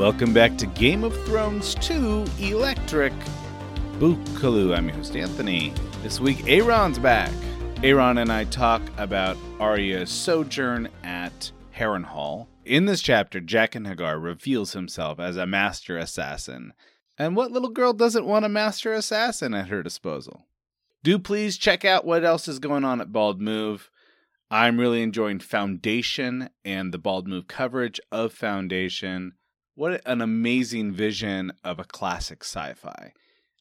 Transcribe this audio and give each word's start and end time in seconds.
Welcome 0.00 0.32
back 0.32 0.56
to 0.56 0.64
Game 0.64 1.04
of 1.04 1.14
Thrones 1.26 1.74
2 1.74 2.24
Electric 2.38 3.12
Bookaloo. 3.98 4.74
I'm 4.74 4.88
your 4.88 4.96
host, 4.96 5.14
Anthony. 5.14 5.74
This 6.02 6.18
week, 6.18 6.42
Aaron's 6.48 6.98
back. 6.98 7.30
Aaron 7.82 8.16
and 8.16 8.32
I 8.32 8.44
talk 8.44 8.80
about 8.96 9.36
Arya's 9.58 10.08
sojourn 10.10 10.88
at 11.04 11.52
Harrenhal. 11.76 12.46
In 12.64 12.86
this 12.86 13.02
chapter, 13.02 13.42
Jaqen 13.42 13.86
H'ghar 13.94 14.18
reveals 14.18 14.72
himself 14.72 15.20
as 15.20 15.36
a 15.36 15.46
master 15.46 15.98
assassin. 15.98 16.72
And 17.18 17.36
what 17.36 17.52
little 17.52 17.68
girl 17.68 17.92
doesn't 17.92 18.24
want 18.24 18.46
a 18.46 18.48
master 18.48 18.94
assassin 18.94 19.52
at 19.52 19.68
her 19.68 19.82
disposal? 19.82 20.46
Do 21.02 21.18
please 21.18 21.58
check 21.58 21.84
out 21.84 22.06
what 22.06 22.24
else 22.24 22.48
is 22.48 22.58
going 22.58 22.84
on 22.84 23.02
at 23.02 23.12
Bald 23.12 23.38
Move. 23.42 23.90
I'm 24.50 24.80
really 24.80 25.02
enjoying 25.02 25.40
Foundation 25.40 26.48
and 26.64 26.90
the 26.90 26.98
Bald 26.98 27.28
Move 27.28 27.48
coverage 27.48 28.00
of 28.10 28.32
Foundation. 28.32 29.34
What 29.74 30.02
an 30.04 30.20
amazing 30.20 30.92
vision 30.92 31.52
of 31.64 31.78
a 31.78 31.84
classic 31.84 32.42
sci 32.44 32.74
fi. 32.74 33.12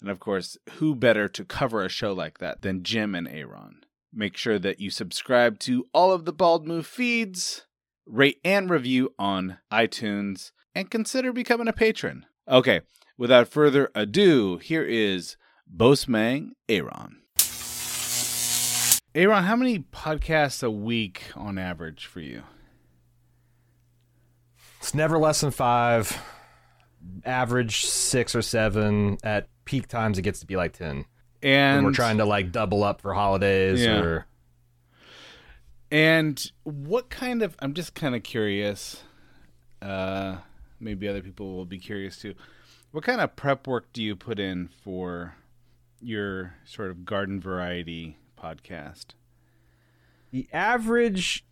And 0.01 0.09
of 0.09 0.19
course, 0.19 0.57
who 0.71 0.95
better 0.95 1.27
to 1.27 1.45
cover 1.45 1.83
a 1.83 1.89
show 1.89 2.13
like 2.13 2.39
that 2.39 2.61
than 2.61 2.83
Jim 2.83 3.13
and 3.13 3.27
Aaron? 3.27 3.83
Make 4.11 4.35
sure 4.35 4.57
that 4.59 4.79
you 4.79 4.89
subscribe 4.89 5.59
to 5.59 5.87
all 5.93 6.11
of 6.11 6.25
the 6.25 6.33
Bald 6.33 6.67
Move 6.67 6.87
feeds, 6.87 7.67
rate 8.05 8.39
and 8.43 8.69
review 8.69 9.13
on 9.19 9.59
iTunes, 9.71 10.51
and 10.73 10.89
consider 10.89 11.31
becoming 11.31 11.67
a 11.67 11.73
patron. 11.73 12.25
Okay, 12.47 12.81
without 13.17 13.47
further 13.47 13.91
ado, 13.93 14.57
here 14.57 14.83
is 14.83 15.37
Bosmang 15.71 16.51
Aaron. 16.67 17.21
Aaron, 19.13 19.43
how 19.43 19.55
many 19.55 19.79
podcasts 19.79 20.63
a 20.63 20.71
week 20.71 21.23
on 21.35 21.57
average 21.57 22.05
for 22.05 22.21
you? 22.21 22.43
It's 24.79 24.93
never 24.93 25.17
less 25.17 25.41
than 25.41 25.51
five. 25.51 26.17
Average 27.25 27.85
six 27.85 28.33
or 28.35 28.41
seven. 28.41 29.17
At 29.23 29.47
peak 29.65 29.87
times, 29.87 30.17
it 30.17 30.23
gets 30.23 30.39
to 30.39 30.45
be 30.47 30.55
like 30.55 30.73
ten. 30.73 31.05
And 31.41 31.77
When 31.77 31.85
we're 31.85 31.91
trying 31.93 32.17
to 32.17 32.25
like 32.25 32.51
double 32.51 32.83
up 32.83 33.01
for 33.01 33.13
holidays 33.13 33.81
Yeah. 33.81 33.99
or 34.01 34.25
And 35.91 36.51
what 36.63 37.09
kind 37.09 37.41
of 37.41 37.55
I'm 37.59 37.73
just 37.73 37.93
kind 37.95 38.15
of 38.15 38.23
curious. 38.23 39.03
Uh 39.81 40.37
maybe 40.79 41.07
other 41.07 41.21
people 41.21 41.55
will 41.55 41.65
be 41.65 41.77
curious 41.79 42.17
too. 42.17 42.35
What 42.91 43.03
kind 43.03 43.21
of 43.21 43.35
prep 43.35 43.67
work 43.67 43.91
do 43.93 44.01
you 44.03 44.15
put 44.15 44.39
in 44.39 44.69
for 44.83 45.35
your 46.01 46.55
sort 46.65 46.89
of 46.91 47.05
garden 47.05 47.39
variety 47.39 48.17
podcast? 48.37 49.07
the 50.31 50.47
average 50.53 51.43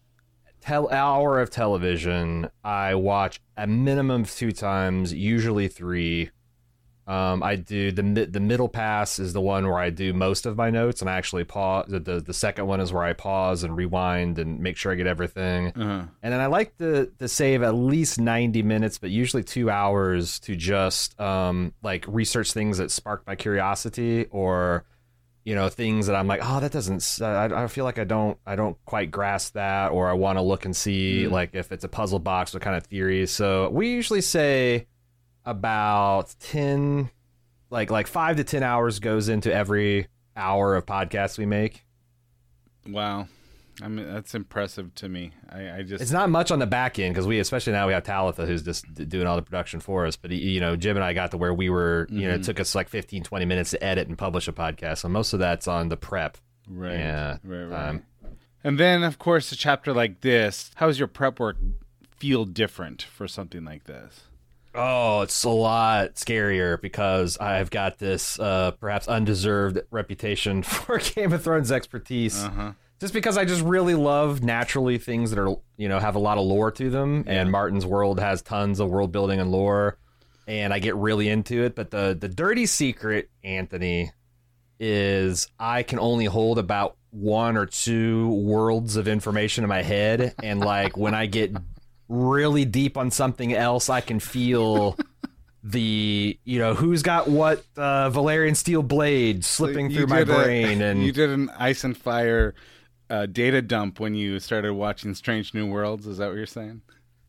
tel- 0.62 0.90
hour 0.90 1.40
of 1.40 1.50
television 1.50 2.50
I 2.64 2.96
watch 2.96 3.40
a 3.56 3.68
minimum 3.68 4.24
of 4.24 4.32
two 4.32 4.52
times, 4.52 5.14
usually 5.14 5.68
three. 5.68 6.32
Um, 7.08 7.42
I 7.42 7.56
do 7.56 7.94
the 7.94 8.02
the 8.30 8.42
middle 8.42 8.68
pass 8.68 9.18
is 9.18 9.32
the 9.32 9.40
one 9.40 9.66
where 9.66 9.80
I 9.80 9.90
do 9.92 10.12
most 10.12 10.46
of 10.46 10.58
my 10.58 10.70
notes, 10.70 11.00
and 11.00 11.10
I 11.10 11.16
actually 11.16 11.46
pause. 11.46 11.86
The, 11.88 12.02
the 12.02 12.20
the 12.20 12.34
second 12.34 12.68
one 12.68 12.82
is 12.82 12.92
where 12.92 13.04
I 13.04 13.14
pause 13.14 13.64
and 13.64 13.78
rewind 13.78 14.38
and 14.40 14.60
make 14.60 14.76
sure 14.76 14.92
I 14.92 14.96
get 14.96 15.08
everything. 15.08 15.68
Uh-huh. 15.68 16.04
And 16.22 16.34
then 16.34 16.42
I 16.42 16.48
like 16.48 16.78
to 16.80 17.10
to 17.20 17.30
save 17.30 17.64
at 17.64 17.76
least 17.76 18.20
ninety 18.20 18.62
minutes, 18.62 18.98
but 18.98 19.10
usually 19.10 19.44
two 19.44 19.70
hours 19.70 20.38
to 20.42 20.58
just 20.58 21.18
um 21.18 21.74
like 21.82 22.04
research 22.10 22.52
things 22.52 22.78
that 22.80 22.92
spark 22.92 23.26
my 23.26 23.36
curiosity 23.38 24.26
or 24.30 24.84
you 25.48 25.56
know 25.56 25.70
things 25.70 26.08
that 26.08 26.16
I'm 26.18 26.28
like, 26.28 26.42
oh, 26.44 26.60
that 26.60 26.74
doesn't. 26.74 27.22
I, 27.22 27.46
I 27.64 27.68
feel 27.68 27.86
like 27.86 27.98
I 27.98 28.04
don't 28.04 28.38
I 28.46 28.58
don't 28.58 28.76
quite 28.84 29.12
grasp 29.12 29.54
that, 29.54 29.94
or 29.94 30.10
I 30.10 30.14
want 30.14 30.38
to 30.38 30.42
look 30.42 30.66
and 30.66 30.76
see 30.76 31.24
Mm. 31.24 31.32
like 31.32 31.56
if 31.56 31.72
it's 31.72 31.86
a 31.86 31.88
puzzle 31.88 32.20
box, 32.20 32.54
what 32.54 32.62
kind 32.62 32.76
of 32.76 32.84
theories. 32.86 33.32
So 33.32 33.70
we 33.70 33.90
usually 33.92 34.20
say 34.20 34.88
about 35.46 36.36
ten, 36.42 37.10
like 37.70 37.90
like 37.90 38.08
five 38.08 38.36
to 38.36 38.44
ten 38.44 38.62
hours 38.62 39.00
goes 39.00 39.30
into 39.30 39.54
every 39.54 40.08
hour 40.36 40.76
of 40.76 40.86
podcast 40.86 41.38
we 41.38 41.46
make. 41.46 41.86
Wow. 42.86 43.30
I 43.82 43.88
mean 43.90 44.12
that's 44.12 44.34
impressive 44.34 44.94
to 44.96 45.08
me. 45.10 45.32
I, 45.50 45.78
I 45.78 45.82
just 45.84 46.02
It's 46.02 46.12
not 46.12 46.30
much 46.30 46.50
on 46.50 46.60
the 46.60 46.66
back 46.66 46.98
end 46.98 47.14
because 47.14 47.28
we, 47.28 47.40
especially 47.40 47.74
now, 47.74 47.86
we 47.88 47.94
have 47.94 48.04
Talitha 48.04 48.46
who's 48.46 48.64
just 48.64 48.92
doing 49.08 49.28
all 49.28 49.36
the 49.36 49.42
production 49.44 49.80
for 49.80 50.06
us. 50.08 50.16
But 50.16 50.32
you 50.32 50.60
know, 50.60 50.76
Jim 50.76 50.98
and 50.98 51.04
I 51.04 51.14
got 51.14 51.32
to 51.32 51.38
where 51.38 51.54
we 51.54 51.70
were. 51.70 52.08
You 52.10 52.28
know, 52.28 52.34
it 52.36 52.44
took 52.44 52.60
us 52.60 52.74
like 52.74 52.90
15, 52.90 53.24
20 53.24 53.46
minutes 53.46 53.72
to 53.72 53.84
edit 53.84 54.08
and 54.08 54.18
publish 54.18 54.48
a 54.48 54.52
podcast. 54.54 55.00
So 55.00 55.10
most 55.10 55.34
of 55.34 55.40
that's 55.40 55.68
on 55.68 55.90
the 55.90 55.98
prep. 55.98 56.38
right. 56.68 56.94
Yeah, 56.98 57.38
Right, 57.44 57.64
right. 57.66 57.90
um, 57.90 58.04
and 58.64 58.80
then 58.80 59.04
of 59.04 59.20
course 59.20 59.52
a 59.52 59.56
chapter 59.56 59.94
like 59.94 60.22
this, 60.22 60.72
how 60.76 60.88
does 60.88 60.98
your 60.98 61.08
prep 61.08 61.40
work 61.40 61.58
feel 62.18 62.46
different 62.46 63.04
for 63.04 63.28
something 63.28 63.64
like 63.64 63.84
this? 63.84 64.22
Oh, 64.74 65.22
it's 65.22 65.44
a 65.44 65.50
lot 65.50 66.16
scarier 66.16 66.80
because 66.82 67.38
I've 67.40 67.70
got 67.72 67.98
this 68.00 68.40
uh, 68.40 68.72
perhaps 68.72 69.08
undeserved 69.08 69.80
reputation 69.92 70.62
for 70.64 70.98
Game 71.00 71.32
of 71.34 71.44
Thrones 71.44 71.72
expertise. 71.72 72.44
Uh-huh. 72.44 72.74
Just 73.00 73.14
because 73.14 73.38
I 73.38 73.46
just 73.46 73.62
really 73.62 73.94
love 73.94 74.42
naturally 74.44 74.98
things 74.98 75.30
that 75.32 75.40
are 75.40 75.56
you 75.78 75.88
know 75.88 76.00
have 76.00 76.16
a 76.16 76.20
lot 76.20 76.38
of 76.38 76.46
lore 76.46 76.72
to 76.72 76.90
them, 76.90 77.24
and 77.28 77.52
Martin's 77.52 77.86
world 77.86 78.20
has 78.20 78.42
tons 78.42 78.80
of 78.80 78.90
world 78.90 79.12
building 79.12 79.40
and 79.40 79.52
lore, 79.52 79.98
and 80.48 80.74
I 80.74 80.80
get 80.80 80.96
really 80.96 81.30
into 81.30 81.64
it. 81.64 81.76
But 81.76 81.92
the 81.92 82.18
the 82.20 82.28
dirty 82.28 82.66
secret, 82.66 83.30
Anthony, 83.44 84.12
is 84.80 85.48
I 85.60 85.84
can 85.84 86.00
only 86.00 86.26
hold 86.26 86.58
about 86.60 86.98
one 87.12 87.56
or 87.58 87.66
two 87.66 88.30
worlds 88.30 88.96
of 88.96 89.08
information 89.08 89.64
in 89.64 89.70
my 89.70 89.82
head, 89.84 90.34
and 90.42 90.60
like 90.60 90.98
when 90.98 91.14
I 91.14 91.28
get 91.28 91.56
really 92.10 92.66
deep 92.66 92.98
on 92.98 93.12
something 93.12 93.54
else, 93.54 93.90
I 93.90 94.02
can 94.02 94.20
feel 94.20 94.98
the 95.64 96.40
you 96.44 96.60
know 96.60 96.74
who's 96.74 97.04
got 97.04 97.28
what 97.28 97.64
uh, 97.78 98.10
Valyrian 98.10 98.56
steel 98.56 98.82
blade 98.82 99.44
slipping 99.46 99.92
You 99.92 99.98
through 99.98 100.08
my 100.08 100.20
did 100.24 100.30
a- 100.30 100.34
brain, 100.34 100.82
and 100.82 101.04
you 101.04 101.12
did 101.12 101.30
an 101.30 101.50
ice 101.58 101.84
and 101.84 101.96
fire 101.96 102.56
uh, 103.10 103.26
data 103.26 103.62
dump 103.62 104.00
when 104.00 104.16
you 104.16 104.40
started 104.40 104.74
watching 104.74 105.14
Strange 105.16 105.54
New 105.54 105.68
Worlds. 105.68 106.08
Is 106.08 106.18
that 106.18 106.28
what 106.28 106.38
you're 106.38 106.46
saying? 106.46 106.82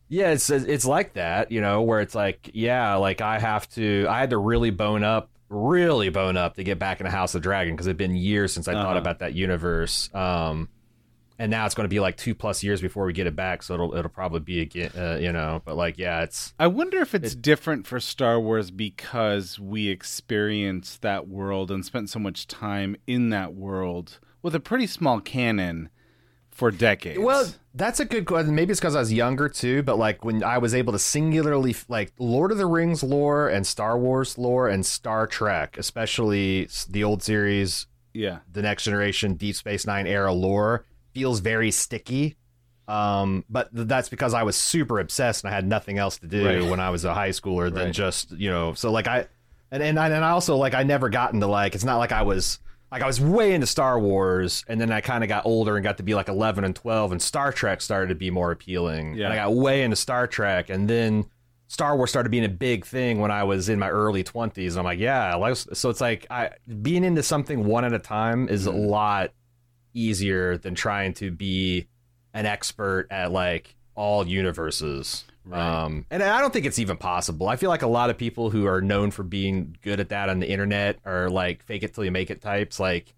Yeah, 0.09 0.31
it's 0.31 0.49
it's 0.50 0.84
like 0.87 1.15
that, 1.15 1.53
you 1.53 1.61
know, 1.61 1.83
where 1.83 2.00
it's 2.00 2.15
like, 2.15 2.50
yeah, 2.55 2.94
like 2.97 3.21
I 3.21 3.39
have 3.39 3.69
to, 3.75 4.06
I 4.09 4.21
had 4.21 4.31
to 4.31 4.39
really 4.39 4.71
bone 4.71 5.05
up, 5.05 5.28
really 5.50 6.09
bone 6.09 6.37
up 6.39 6.56
to 6.56 6.65
get 6.65 6.78
back 6.78 7.00
into 7.00 7.11
House 7.11 7.34
of 7.34 7.43
Dragon 7.43 7.75
because 7.75 7.87
it'd 7.87 7.99
been 7.99 8.16
years 8.16 8.53
since 8.53 8.69
I 8.69 8.72
thought 8.72 8.87
Uh-huh. 8.87 8.99
about 9.00 9.19
that 9.19 9.34
universe. 9.34 10.09
Um, 10.15 10.71
and 11.41 11.50
now 11.53 11.66
it's 11.66 11.75
going 11.77 11.84
to 11.84 11.89
be 11.89 12.01
like 12.01 12.16
two 12.16 12.34
plus 12.34 12.65
years 12.65 12.81
before 12.81 13.04
we 13.04 13.13
get 13.13 13.27
it 13.28 13.36
back, 13.36 13.63
so 13.63 13.74
it'll 13.74 13.95
it'll 13.95 14.10
probably 14.10 14.41
be 14.41 14.60
again, 14.60 14.91
uh, 14.97 15.19
you 15.21 15.31
know. 15.31 15.63
But 15.65 15.77
like, 15.77 15.97
yeah, 15.98 16.22
it's 16.22 16.53
I 16.59 16.66
wonder 16.69 16.98
if 17.01 17.15
it's 17.15 17.34
different 17.34 17.86
for 17.86 18.01
Star 18.01 18.41
Wars 18.41 18.71
because 18.72 19.57
we 19.60 19.89
experienced 19.89 21.03
that 21.03 21.28
world 21.28 21.71
and 21.71 21.84
spent 21.84 22.10
so 22.10 22.19
much 22.19 22.47
time 22.48 22.97
in 23.07 23.31
that 23.31 23.54
world 23.54 24.19
with 24.42 24.54
a 24.54 24.60
pretty 24.60 24.86
small 24.86 25.20
canon 25.20 25.88
for 26.50 26.70
decades. 26.70 27.20
Well, 27.20 27.46
that's 27.74 28.00
a 28.00 28.04
good 28.04 28.26
question. 28.26 28.54
Maybe 28.54 28.72
it's 28.72 28.80
because 28.80 28.96
I 28.96 29.00
was 29.00 29.12
younger 29.12 29.48
too, 29.48 29.82
but 29.84 29.96
like 29.98 30.24
when 30.24 30.42
I 30.42 30.58
was 30.58 30.74
able 30.74 30.92
to 30.92 30.98
singularly 30.98 31.74
like 31.88 32.12
Lord 32.18 32.50
of 32.50 32.58
the 32.58 32.66
Rings 32.66 33.02
lore 33.02 33.48
and 33.48 33.66
Star 33.66 33.96
Wars 33.96 34.36
lore 34.36 34.68
and 34.68 34.84
Star 34.84 35.26
Trek, 35.26 35.76
especially 35.78 36.68
the 36.88 37.04
old 37.04 37.22
series, 37.22 37.86
yeah. 38.12 38.38
the 38.50 38.62
Next 38.62 38.84
Generation, 38.84 39.34
Deep 39.34 39.54
Space 39.54 39.86
Nine 39.86 40.06
era 40.08 40.32
lore, 40.32 40.84
feels 41.14 41.38
very 41.40 41.70
sticky. 41.70 42.36
Um, 42.88 43.44
but 43.50 43.72
th- 43.74 43.86
that's 43.86 44.08
because 44.08 44.32
I 44.34 44.42
was 44.44 44.56
super 44.56 44.98
obsessed 44.98 45.44
and 45.44 45.52
I 45.52 45.54
had 45.54 45.66
nothing 45.66 45.98
else 45.98 46.18
to 46.18 46.26
do 46.26 46.44
Right. 46.44 46.70
when 46.70 46.80
I 46.80 46.90
was 46.90 47.04
a 47.04 47.12
high 47.12 47.30
schooler 47.30 47.72
than 47.72 47.86
Right. 47.86 47.94
just 47.94 48.32
you 48.32 48.50
know. 48.50 48.72
So 48.72 48.90
like 48.90 49.06
I, 49.06 49.26
and 49.70 49.82
and 49.82 49.98
I, 50.00 50.06
and 50.08 50.24
I 50.24 50.30
also 50.30 50.56
like 50.56 50.74
I 50.74 50.82
never 50.84 51.08
got 51.10 51.34
into 51.34 51.46
like 51.46 51.74
it's 51.74 51.84
not 51.84 51.98
like 51.98 52.12
I 52.12 52.22
was 52.22 52.58
like 52.90 53.02
I 53.02 53.06
was 53.06 53.20
way 53.20 53.54
into 53.54 53.66
Star 53.66 53.98
Wars, 53.98 54.64
and 54.68 54.80
then 54.80 54.90
I 54.90 55.00
kind 55.00 55.22
of 55.22 55.28
got 55.28 55.44
older 55.44 55.76
and 55.76 55.84
got 55.84 55.98
to 55.98 56.02
be 56.02 56.14
like 56.14 56.28
11 56.28 56.64
and 56.64 56.74
12, 56.74 57.12
and 57.12 57.22
Star 57.22 57.52
Trek 57.52 57.80
started 57.80 58.08
to 58.08 58.14
be 58.14 58.30
more 58.30 58.50
appealing. 58.50 59.14
Yeah. 59.14 59.26
And 59.26 59.34
I 59.34 59.36
got 59.36 59.54
way 59.54 59.82
into 59.82 59.96
Star 59.96 60.26
Trek, 60.26 60.70
and 60.70 60.88
then 60.88 61.26
Star 61.68 61.96
Wars 61.96 62.08
started 62.08 62.30
being 62.30 62.46
a 62.46 62.48
big 62.48 62.86
thing 62.86 63.20
when 63.20 63.30
I 63.30 63.44
was 63.44 63.68
in 63.68 63.78
my 63.78 63.90
early 63.90 64.24
20s. 64.24 64.70
And 64.70 64.78
I'm 64.78 64.84
like, 64.84 64.98
yeah, 64.98 65.34
like, 65.34 65.56
so 65.56 65.90
it's 65.90 66.00
like 66.00 66.26
I 66.30 66.50
being 66.82 67.04
into 67.04 67.22
something 67.22 67.66
one 67.66 67.84
at 67.84 67.92
a 67.92 67.98
time 67.98 68.48
is 68.48 68.66
a 68.66 68.70
mm-hmm. 68.70 68.86
lot 68.86 69.32
easier 69.92 70.56
than 70.56 70.74
trying 70.74 71.12
to 71.14 71.30
be 71.30 71.86
an 72.32 72.46
expert 72.46 73.06
at 73.10 73.32
like 73.32 73.76
all 73.94 74.26
universes. 74.26 75.24
Um, 75.53 76.06
and 76.10 76.22
I 76.22 76.41
don't 76.41 76.53
think 76.53 76.66
it's 76.66 76.78
even 76.78 76.97
possible. 76.97 77.48
I 77.48 77.56
feel 77.56 77.71
like 77.71 77.83
a 77.83 77.89
lot 77.89 78.10
of 78.10 78.18
people 78.18 78.50
who 78.50 78.66
are 78.66 78.80
known 78.80 79.10
for 79.10 79.22
being 79.22 79.77
good 79.83 80.00
at 80.00 80.10
that 80.10 80.28
on 80.28 80.41
the 80.41 80.48
internet 80.48 80.98
are 81.04 81.28
like 81.28 81.62
fake 81.65 81.83
it 81.83 81.95
till 81.95 82.04
you 82.04 82.10
make 82.10 82.30
it 82.30 82.41
types. 82.41 82.78
Like 82.78 83.15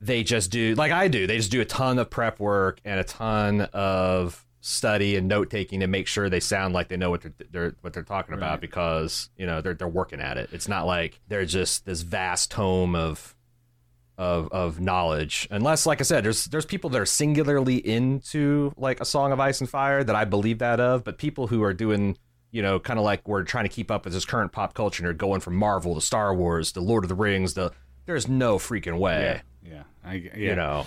they 0.00 0.22
just 0.22 0.50
do, 0.50 0.74
like 0.74 0.92
I 0.92 1.08
do, 1.08 1.26
they 1.26 1.36
just 1.36 1.50
do 1.50 1.60
a 1.60 1.64
ton 1.64 1.98
of 1.98 2.10
prep 2.10 2.40
work 2.40 2.80
and 2.84 3.00
a 3.00 3.04
ton 3.04 3.62
of 3.72 4.44
study 4.66 5.14
and 5.14 5.28
note 5.28 5.48
taking 5.48 5.78
to 5.78 5.86
make 5.86 6.08
sure 6.08 6.28
they 6.28 6.40
sound 6.40 6.74
like 6.74 6.88
they 6.88 6.96
know 6.96 7.10
what 7.10 7.22
they're, 7.22 7.32
they're 7.50 7.76
what 7.82 7.92
they're 7.92 8.02
talking 8.02 8.34
about 8.34 8.60
because 8.60 9.30
you 9.36 9.46
know 9.46 9.60
they're 9.60 9.74
they're 9.74 9.86
working 9.86 10.20
at 10.20 10.38
it. 10.38 10.50
It's 10.52 10.66
not 10.66 10.86
like 10.86 11.20
they're 11.28 11.44
just 11.44 11.86
this 11.86 12.02
vast 12.02 12.50
tome 12.50 12.96
of 12.96 13.35
of 14.18 14.48
of 14.50 14.80
knowledge 14.80 15.46
unless 15.50 15.84
like 15.84 16.00
i 16.00 16.04
said 16.04 16.24
there's 16.24 16.46
there's 16.46 16.64
people 16.64 16.88
that 16.88 17.00
are 17.00 17.06
singularly 17.06 17.76
into 17.76 18.72
like 18.76 19.00
a 19.00 19.04
song 19.04 19.30
of 19.32 19.40
ice 19.40 19.60
and 19.60 19.68
fire 19.68 20.02
that 20.02 20.16
i 20.16 20.24
believe 20.24 20.58
that 20.58 20.80
of 20.80 21.04
but 21.04 21.18
people 21.18 21.46
who 21.46 21.62
are 21.62 21.74
doing 21.74 22.16
you 22.50 22.62
know 22.62 22.80
kind 22.80 22.98
of 22.98 23.04
like 23.04 23.26
we're 23.28 23.42
trying 23.42 23.64
to 23.64 23.68
keep 23.68 23.90
up 23.90 24.04
with 24.04 24.14
this 24.14 24.24
current 24.24 24.52
pop 24.52 24.72
culture 24.72 25.02
and 25.02 25.10
are 25.10 25.14
going 25.14 25.40
from 25.40 25.54
marvel 25.54 25.94
to 25.94 26.00
star 26.00 26.34
wars 26.34 26.72
to 26.72 26.80
lord 26.80 27.04
of 27.04 27.08
the 27.08 27.14
rings 27.14 27.54
the 27.54 27.70
there's 28.06 28.26
no 28.26 28.56
freaking 28.58 28.98
way 28.98 29.42
Yeah. 29.62 29.82
I, 30.04 30.14
yeah. 30.14 30.36
you 30.36 30.54
know 30.56 30.86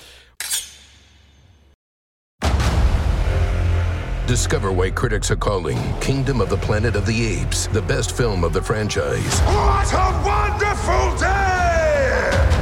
Discover 4.30 4.72
why 4.74 4.92
critics 4.92 5.31
are 5.31 5.36
calling 5.36 5.80
Kingdom 6.02 6.40
of 6.40 6.52
the 6.52 6.58
Planet 6.58 6.96
of 6.96 7.08
the 7.08 7.26
Apes 7.26 7.66
the 7.66 7.81
best 7.81 8.16
film 8.16 8.44
of 8.44 8.54
the 8.54 8.62
franchise. 8.62 9.40
What 9.40 9.92
a 9.92 10.22
wonderful 10.24 11.18
day! 11.18 11.49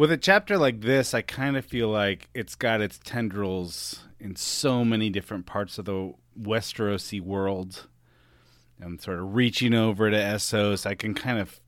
With 0.00 0.10
a 0.10 0.16
chapter 0.16 0.56
like 0.56 0.80
this, 0.80 1.12
I 1.12 1.20
kind 1.20 1.58
of 1.58 1.66
feel 1.66 1.88
like 1.88 2.30
it's 2.32 2.54
got 2.54 2.80
its 2.80 2.98
tendrils 3.04 4.04
in 4.18 4.34
so 4.34 4.82
many 4.82 5.10
different 5.10 5.44
parts 5.44 5.76
of 5.76 5.84
the 5.84 6.14
Westerosi 6.40 7.20
world. 7.20 7.86
And 8.80 8.98
sort 8.98 9.18
of 9.18 9.34
reaching 9.34 9.74
over 9.74 10.10
to 10.10 10.16
Essos, 10.16 10.86
I 10.86 10.94
can 10.94 11.12
kind 11.12 11.38
of, 11.38 11.60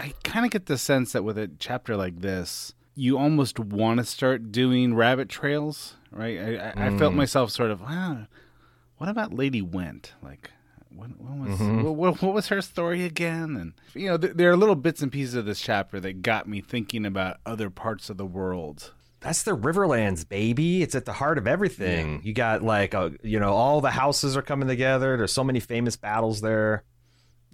I 0.00 0.14
kind 0.24 0.44
of 0.44 0.50
get 0.50 0.66
the 0.66 0.76
sense 0.76 1.12
that 1.12 1.22
with 1.22 1.38
a 1.38 1.48
chapter 1.60 1.96
like 1.96 2.22
this, 2.22 2.74
you 2.96 3.16
almost 3.16 3.60
want 3.60 4.00
to 4.00 4.04
start 4.04 4.50
doing 4.50 4.96
rabbit 4.96 5.28
trails, 5.28 5.94
right? 6.10 6.40
I, 6.40 6.56
I, 6.56 6.86
I 6.88 6.98
felt 6.98 7.12
mm. 7.12 7.18
myself 7.18 7.52
sort 7.52 7.70
of, 7.70 7.82
wow, 7.82 8.26
what 8.98 9.08
about 9.08 9.32
Lady 9.32 9.62
Went? 9.62 10.14
Like, 10.20 10.50
what, 10.94 11.10
what 11.18 11.48
was 11.48 11.60
what, 11.60 11.94
what, 11.96 12.22
what 12.22 12.34
was 12.34 12.48
her 12.48 12.62
story 12.62 13.04
again? 13.04 13.56
And 13.56 13.72
you 13.94 14.08
know, 14.08 14.16
th- 14.18 14.34
there 14.34 14.50
are 14.50 14.56
little 14.56 14.74
bits 14.76 15.02
and 15.02 15.10
pieces 15.12 15.34
of 15.34 15.44
this 15.46 15.60
chapter 15.60 16.00
that 16.00 16.22
got 16.22 16.48
me 16.48 16.60
thinking 16.60 17.04
about 17.04 17.38
other 17.44 17.70
parts 17.70 18.10
of 18.10 18.16
the 18.16 18.26
world. 18.26 18.92
that's 19.20 19.42
the 19.42 19.56
riverlands 19.56 20.28
baby. 20.28 20.82
It's 20.82 20.94
at 20.94 21.04
the 21.04 21.12
heart 21.14 21.38
of 21.38 21.46
everything. 21.46 22.20
You 22.24 22.32
got 22.34 22.62
like 22.62 22.94
a, 22.94 23.12
you 23.22 23.40
know 23.40 23.52
all 23.52 23.80
the 23.80 23.90
houses 23.90 24.36
are 24.36 24.42
coming 24.42 24.68
together. 24.68 25.16
There's 25.16 25.32
so 25.32 25.44
many 25.44 25.60
famous 25.60 25.96
battles 25.96 26.40
there. 26.40 26.84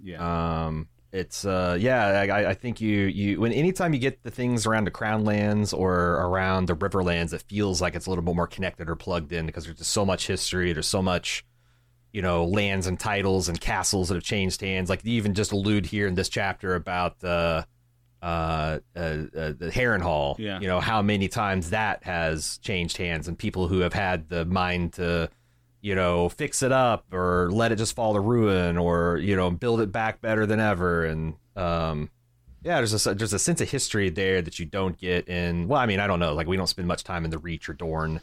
Yeah, 0.03 0.65
Um, 0.65 0.87
it's 1.11 1.45
uh, 1.45 1.77
yeah, 1.79 2.07
I, 2.07 2.49
I 2.49 2.53
think 2.53 2.81
you 2.81 3.01
you 3.01 3.39
when 3.39 3.51
anytime 3.53 3.93
you 3.93 3.99
get 3.99 4.23
the 4.23 4.31
things 4.31 4.65
around 4.65 4.85
the 4.85 4.91
Crownlands 4.91 5.77
or 5.77 5.93
around 6.15 6.67
the 6.67 6.75
Riverlands, 6.75 7.33
it 7.33 7.43
feels 7.43 7.81
like 7.81 7.95
it's 7.95 8.05
a 8.05 8.09
little 8.09 8.23
bit 8.23 8.35
more 8.35 8.47
connected 8.47 8.89
or 8.89 8.95
plugged 8.95 9.31
in 9.33 9.45
because 9.45 9.65
there's 9.65 9.77
just 9.77 9.91
so 9.91 10.05
much 10.05 10.25
history. 10.27 10.73
There's 10.73 10.87
so 10.87 11.01
much, 11.01 11.45
you 12.11 12.21
know, 12.21 12.45
lands 12.45 12.87
and 12.87 12.99
titles 12.99 13.49
and 13.49 13.59
castles 13.59 14.09
that 14.09 14.15
have 14.15 14.23
changed 14.23 14.61
hands. 14.61 14.89
Like 14.89 15.03
you 15.03 15.13
even 15.13 15.33
just 15.33 15.51
allude 15.51 15.85
here 15.85 16.07
in 16.07 16.15
this 16.15 16.29
chapter 16.29 16.75
about 16.75 17.19
the 17.19 17.65
uh, 18.21 18.79
uh, 18.95 18.99
uh 18.99 19.53
the 19.57 19.71
Harrenhal. 19.73 20.37
Yeah. 20.37 20.59
You 20.59 20.67
know 20.67 20.79
how 20.79 21.01
many 21.01 21.27
times 21.27 21.71
that 21.71 22.03
has 22.03 22.57
changed 22.59 22.97
hands 22.97 23.27
and 23.27 23.37
people 23.37 23.67
who 23.67 23.79
have 23.79 23.93
had 23.93 24.29
the 24.29 24.45
mind 24.45 24.93
to 24.93 25.29
you 25.81 25.95
know, 25.95 26.29
fix 26.29 26.61
it 26.61 26.71
up 26.71 27.11
or 27.11 27.49
let 27.51 27.71
it 27.71 27.77
just 27.77 27.95
fall 27.95 28.13
to 28.13 28.19
ruin 28.19 28.77
or, 28.77 29.17
you 29.17 29.35
know, 29.35 29.49
build 29.49 29.81
it 29.81 29.91
back 29.91 30.21
better 30.21 30.45
than 30.45 30.59
ever. 30.59 31.05
And, 31.05 31.35
um, 31.55 32.09
yeah, 32.63 32.75
there's 32.75 33.05
a, 33.05 33.15
there's 33.15 33.33
a 33.33 33.39
sense 33.39 33.61
of 33.61 33.69
history 33.69 34.09
there 34.09 34.43
that 34.43 34.59
you 34.59 34.65
don't 34.65 34.97
get 34.97 35.27
in, 35.27 35.67
well, 35.67 35.81
I 35.81 35.87
mean, 35.87 35.99
I 35.99 36.05
don't 36.05 36.19
know, 36.19 36.33
like 36.35 36.45
we 36.45 36.55
don't 36.55 36.67
spend 36.67 36.87
much 36.87 37.03
time 37.03 37.25
in 37.25 37.31
the 37.31 37.39
Reach 37.39 37.67
or 37.67 37.73
Dorne, 37.73 38.21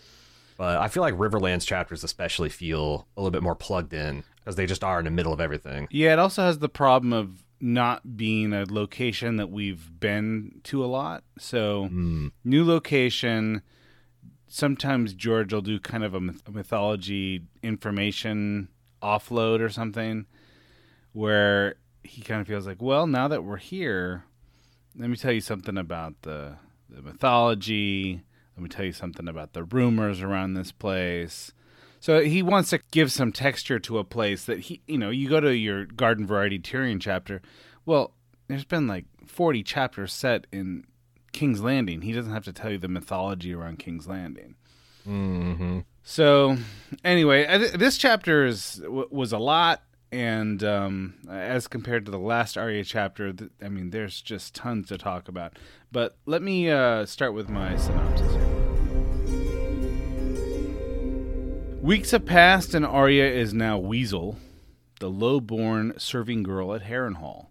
but 0.58 0.76
I 0.76 0.88
feel 0.88 1.02
like 1.02 1.14
Riverlands 1.14 1.64
chapters 1.64 2.04
especially 2.04 2.50
feel 2.50 3.06
a 3.16 3.22
little 3.22 3.30
bit 3.30 3.44
more 3.44 3.54
plugged 3.54 3.94
in 3.94 4.24
because 4.36 4.56
they 4.56 4.66
just 4.66 4.84
are 4.84 4.98
in 4.98 5.04
the 5.04 5.10
middle 5.10 5.32
of 5.32 5.40
everything. 5.40 5.88
yeah. 5.90 6.12
It 6.12 6.18
also 6.18 6.42
has 6.42 6.58
the 6.58 6.68
problem 6.68 7.12
of 7.12 7.44
not 7.60 8.16
being 8.16 8.52
a 8.52 8.64
location 8.68 9.36
that 9.36 9.50
we've 9.50 9.98
been 9.98 10.60
to 10.64 10.84
a 10.84 10.86
lot. 10.86 11.22
So 11.38 11.86
hmm. 11.86 12.28
new 12.44 12.64
location. 12.64 13.62
Sometimes 14.48 15.14
George 15.14 15.52
will 15.52 15.60
do 15.60 15.78
kind 15.78 16.02
of 16.02 16.14
a 16.14 16.20
myth- 16.20 16.48
mythology 16.50 17.42
information 17.62 18.68
offload 19.02 19.60
or 19.60 19.68
something, 19.68 20.26
where 21.12 21.76
he 22.02 22.22
kind 22.22 22.40
of 22.40 22.48
feels 22.48 22.66
like, 22.66 22.82
well, 22.82 23.06
now 23.06 23.28
that 23.28 23.44
we're 23.44 23.58
here, 23.58 24.24
let 24.96 25.08
me 25.08 25.16
tell 25.16 25.32
you 25.32 25.40
something 25.40 25.78
about 25.78 26.22
the 26.22 26.56
the 26.88 27.02
mythology. 27.02 28.22
Let 28.58 28.62
me 28.64 28.68
tell 28.68 28.84
you 28.84 28.92
something 28.92 29.28
about 29.28 29.52
the 29.52 29.62
rumors 29.62 30.20
around 30.20 30.54
this 30.54 30.72
place. 30.72 31.52
So 32.00 32.22
he 32.22 32.42
wants 32.42 32.70
to 32.70 32.80
give 32.90 33.12
some 33.12 33.30
texture 33.30 33.78
to 33.78 33.98
a 33.98 34.04
place 34.04 34.46
that 34.46 34.58
he, 34.58 34.82
you 34.88 34.98
know, 34.98 35.10
you 35.10 35.28
go 35.28 35.38
to 35.38 35.54
your 35.54 35.84
garden 35.84 36.26
variety 36.26 36.58
Tyrion 36.58 37.00
chapter. 37.00 37.40
Well, 37.86 38.14
there's 38.48 38.64
been 38.64 38.88
like 38.88 39.04
40 39.26 39.62
chapters 39.62 40.12
set 40.12 40.48
in 40.50 40.82
King's 41.30 41.60
Landing. 41.60 42.02
He 42.02 42.12
doesn't 42.12 42.32
have 42.32 42.44
to 42.46 42.52
tell 42.52 42.72
you 42.72 42.78
the 42.78 42.88
mythology 42.88 43.54
around 43.54 43.78
King's 43.78 44.08
Landing. 44.08 44.56
Mm-hmm. 45.06 45.80
So, 46.02 46.56
anyway, 47.04 47.46
th- 47.46 47.72
this 47.74 47.96
chapter 47.96 48.44
is 48.44 48.74
w- 48.82 49.06
was 49.12 49.32
a 49.32 49.38
lot, 49.38 49.84
and 50.10 50.64
um, 50.64 51.14
as 51.30 51.68
compared 51.68 52.04
to 52.06 52.10
the 52.10 52.18
last 52.18 52.56
Arya 52.56 52.84
chapter, 52.84 53.32
th- 53.32 53.50
I 53.62 53.68
mean, 53.68 53.90
there's 53.90 54.20
just 54.22 54.54
tons 54.54 54.88
to 54.88 54.98
talk 54.98 55.28
about. 55.28 55.58
But 55.92 56.16
let 56.26 56.42
me 56.42 56.70
uh, 56.70 57.06
start 57.06 57.34
with 57.34 57.48
my 57.48 57.76
synopsis 57.76 58.32
here. 58.32 58.48
Weeks 61.82 62.10
have 62.10 62.26
passed, 62.26 62.74
and 62.74 62.84
Arya 62.84 63.26
is 63.26 63.54
now 63.54 63.78
Weasel, 63.78 64.36
the 65.00 65.08
low-born 65.08 65.94
serving 65.96 66.42
girl 66.42 66.74
at 66.74 66.82
Harrenhal. 66.84 67.46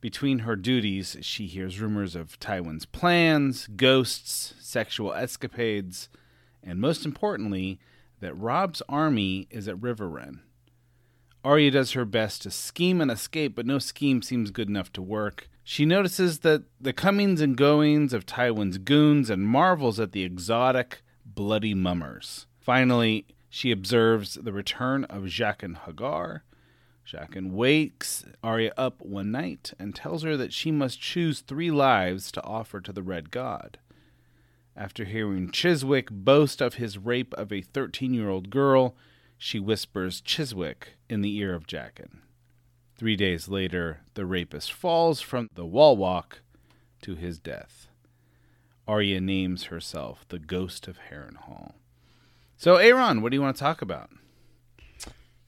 Between 0.00 0.40
her 0.40 0.56
duties, 0.56 1.16
she 1.22 1.46
hears 1.46 1.80
rumors 1.80 2.14
of 2.14 2.38
Tywin's 2.38 2.84
plans, 2.84 3.66
ghosts, 3.68 4.54
sexual 4.60 5.14
escapades, 5.14 6.08
and 6.62 6.80
most 6.80 7.06
importantly, 7.06 7.78
that 8.20 8.34
Robb's 8.34 8.82
army 8.88 9.46
is 9.50 9.68
at 9.68 9.76
Riverrun. 9.76 10.40
Arya 11.44 11.70
does 11.70 11.92
her 11.92 12.06
best 12.06 12.42
to 12.42 12.50
scheme 12.50 13.00
and 13.02 13.10
escape, 13.10 13.54
but 13.54 13.66
no 13.66 13.78
scheme 13.78 14.22
seems 14.22 14.50
good 14.50 14.68
enough 14.68 14.90
to 14.94 15.02
work. 15.02 15.48
She 15.62 15.84
notices 15.84 16.40
that 16.40 16.62
the 16.80 16.92
comings 16.94 17.40
and 17.40 17.56
goings 17.56 18.12
of 18.12 18.26
Tywin's 18.26 18.78
goons 18.78 19.28
and 19.28 19.46
marvels 19.46 20.00
at 20.00 20.12
the 20.12 20.22
exotic, 20.22 21.02
bloody 21.24 21.74
mummers. 21.74 22.46
Finally, 22.60 23.26
She 23.50 23.70
observes 23.70 24.34
the 24.34 24.52
return 24.52 25.04
of 25.04 25.24
Jaqen 25.24 25.84
H'ghar. 25.84 26.40
Jaqen 27.06 27.52
wakes 27.52 28.24
Arya 28.42 28.72
up 28.76 29.00
one 29.00 29.30
night 29.30 29.72
and 29.78 29.94
tells 29.94 30.24
her 30.24 30.36
that 30.36 30.52
she 30.52 30.72
must 30.72 31.00
choose 31.00 31.38
three 31.38 31.70
lives 31.70 32.32
to 32.32 32.42
offer 32.42 32.80
to 32.80 32.92
the 32.92 33.02
Red 33.02 33.30
God. 33.30 33.78
After 34.76 35.04
hearing 35.04 35.52
Chiswick 35.52 36.10
boast 36.10 36.60
of 36.60 36.74
his 36.74 36.98
rape 36.98 37.32
of 37.34 37.52
a 37.52 37.60
13 37.60 38.12
year 38.12 38.28
old 38.28 38.50
girl, 38.50 38.96
she 39.38 39.58
whispers 39.58 40.20
Chiswick 40.20 40.94
in 41.08 41.20
the 41.20 41.36
ear 41.36 41.54
of 41.54 41.66
Jaqen. 41.66 42.18
Three 42.96 43.16
days 43.16 43.48
later, 43.48 44.00
the 44.14 44.24
rapist 44.24 44.72
falls 44.72 45.20
from 45.20 45.48
the 45.54 45.66
wall 45.66 45.96
walk 45.96 46.40
to 47.02 47.14
his 47.14 47.38
death. 47.38 47.88
Arya 48.86 49.20
names 49.20 49.64
herself 49.64 50.24
the 50.28 50.38
Ghost 50.38 50.86
of 50.88 50.98
Harrenhal. 51.10 51.72
So, 52.56 52.76
Aaron, 52.76 53.20
what 53.20 53.30
do 53.30 53.36
you 53.36 53.42
want 53.42 53.56
to 53.56 53.60
talk 53.60 53.82
about? 53.82 54.10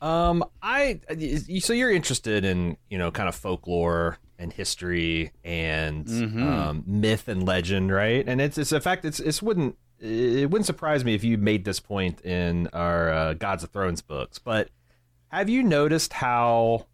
Um, 0.00 0.44
I 0.62 1.00
so 1.60 1.72
you're 1.72 1.90
interested 1.90 2.44
in 2.44 2.76
you 2.90 2.98
know 2.98 3.10
kind 3.10 3.28
of 3.30 3.34
folklore 3.34 4.18
and 4.38 4.52
history 4.52 5.32
and 5.42 6.04
Mm-hmm. 6.06 6.42
um, 6.46 6.84
myth 6.86 7.28
and 7.28 7.46
legend, 7.46 7.90
right? 7.90 8.26
And 8.28 8.40
it's 8.40 8.58
it's 8.58 8.72
in 8.72 8.80
fact 8.82 9.04
it's 9.06 9.20
it's 9.20 9.40
wouldn't 9.42 9.76
it 10.00 10.50
wouldn't 10.50 10.66
surprise 10.66 11.04
me 11.04 11.14
if 11.14 11.24
you 11.24 11.38
made 11.38 11.64
this 11.64 11.80
point 11.80 12.24
in 12.24 12.68
our 12.72 13.10
uh, 13.10 13.34
Gods 13.34 13.64
of 13.64 13.70
Thrones 13.70 14.02
books. 14.02 14.38
But 14.38 14.68
have 15.28 15.48
you 15.48 15.62
noticed 15.62 16.12
how 16.12 16.86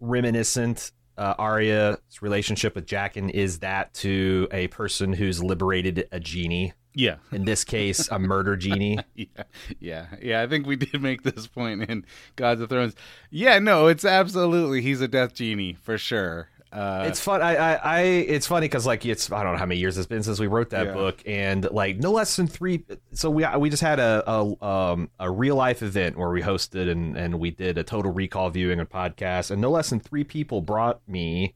reminiscent 0.00 0.92
uh, 1.18 1.34
Arya's 1.38 1.98
relationship 2.22 2.74
with 2.74 2.86
Jaqen 2.86 3.30
is 3.30 3.58
that 3.58 3.92
to 3.94 4.48
a 4.52 4.68
person 4.68 5.12
who's 5.12 5.42
liberated 5.42 6.08
a 6.12 6.18
genie? 6.18 6.72
Yeah. 6.94 7.16
In 7.32 7.44
this 7.44 7.62
case, 7.62 8.08
a 8.08 8.18
murder 8.18 8.56
genie. 8.56 8.98
Yeah, 9.14 9.42
yeah, 9.78 10.06
yeah. 10.22 10.42
I 10.42 10.46
think 10.46 10.66
we 10.66 10.76
did 10.76 11.02
make 11.02 11.22
this 11.22 11.46
point 11.46 11.88
in 11.88 12.06
Gods 12.36 12.60
of 12.62 12.70
Thrones. 12.70 12.94
Yeah, 13.30 13.58
no, 13.58 13.86
it's 13.86 14.04
absolutely 14.04 14.80
he's 14.80 15.00
a 15.00 15.08
death 15.08 15.34
genie 15.34 15.74
for 15.74 15.98
sure. 15.98 16.48
Uh, 16.72 17.04
it's 17.08 17.20
fun. 17.20 17.42
I, 17.42 17.56
I, 17.56 17.74
I 17.74 18.00
it's 18.02 18.46
funny 18.46 18.64
because 18.66 18.86
like 18.86 19.04
it's 19.04 19.32
I 19.32 19.42
don't 19.42 19.52
know 19.54 19.58
how 19.58 19.66
many 19.66 19.80
years 19.80 19.98
it's 19.98 20.06
been 20.06 20.22
since 20.22 20.38
we 20.38 20.46
wrote 20.46 20.70
that 20.70 20.86
Yeah. 20.86 20.92
book, 20.92 21.22
and 21.26 21.68
like 21.70 21.96
no 21.98 22.12
less 22.12 22.36
than 22.36 22.46
three. 22.46 22.84
So 23.12 23.28
we 23.28 23.44
we 23.58 23.70
just 23.70 23.82
had 23.82 23.98
a 23.98 24.22
a 24.30 24.64
um 24.64 25.10
a 25.18 25.30
real 25.30 25.56
life 25.56 25.82
event 25.82 26.16
where 26.16 26.30
we 26.30 26.42
hosted 26.42 26.88
and 26.90 27.16
and 27.16 27.40
we 27.40 27.50
did 27.50 27.76
a 27.76 27.82
total 27.82 28.12
recall 28.12 28.50
viewing 28.50 28.78
and 28.78 28.88
podcast, 28.88 29.50
and 29.50 29.60
no 29.60 29.70
less 29.70 29.90
than 29.90 29.98
three 30.00 30.22
people 30.24 30.60
brought 30.60 31.00
me 31.08 31.54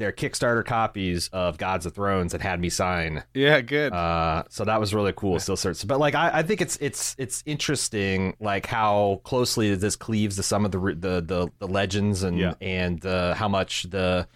their 0.00 0.10
Kickstarter 0.10 0.64
copies 0.64 1.28
of 1.32 1.56
Gods 1.58 1.86
of 1.86 1.94
Thrones 1.94 2.34
and 2.34 2.42
had 2.42 2.58
me 2.60 2.68
sign. 2.70 3.22
yeah, 3.34 3.60
good. 3.60 3.92
Uh, 3.92 4.42
so 4.48 4.64
that 4.64 4.80
was 4.80 4.92
really 4.92 5.12
cool. 5.14 5.38
Still 5.38 5.56
but 5.86 6.00
like 6.00 6.16
I, 6.16 6.38
I 6.38 6.42
think 6.42 6.60
it's 6.60 6.76
it's 6.80 7.14
it's 7.18 7.44
interesting, 7.46 8.34
like 8.40 8.66
how 8.66 9.20
closely 9.22 9.72
this 9.76 9.94
cleaves 9.94 10.34
to 10.36 10.42
some 10.42 10.64
of 10.64 10.72
the 10.72 10.78
the 10.80 11.20
the, 11.20 11.48
the 11.60 11.68
legends 11.68 12.24
and 12.24 12.36
Yeah. 12.38 12.54
and 12.60 13.04
uh, 13.06 13.34
how 13.34 13.46
much 13.48 13.84
the 13.84 14.26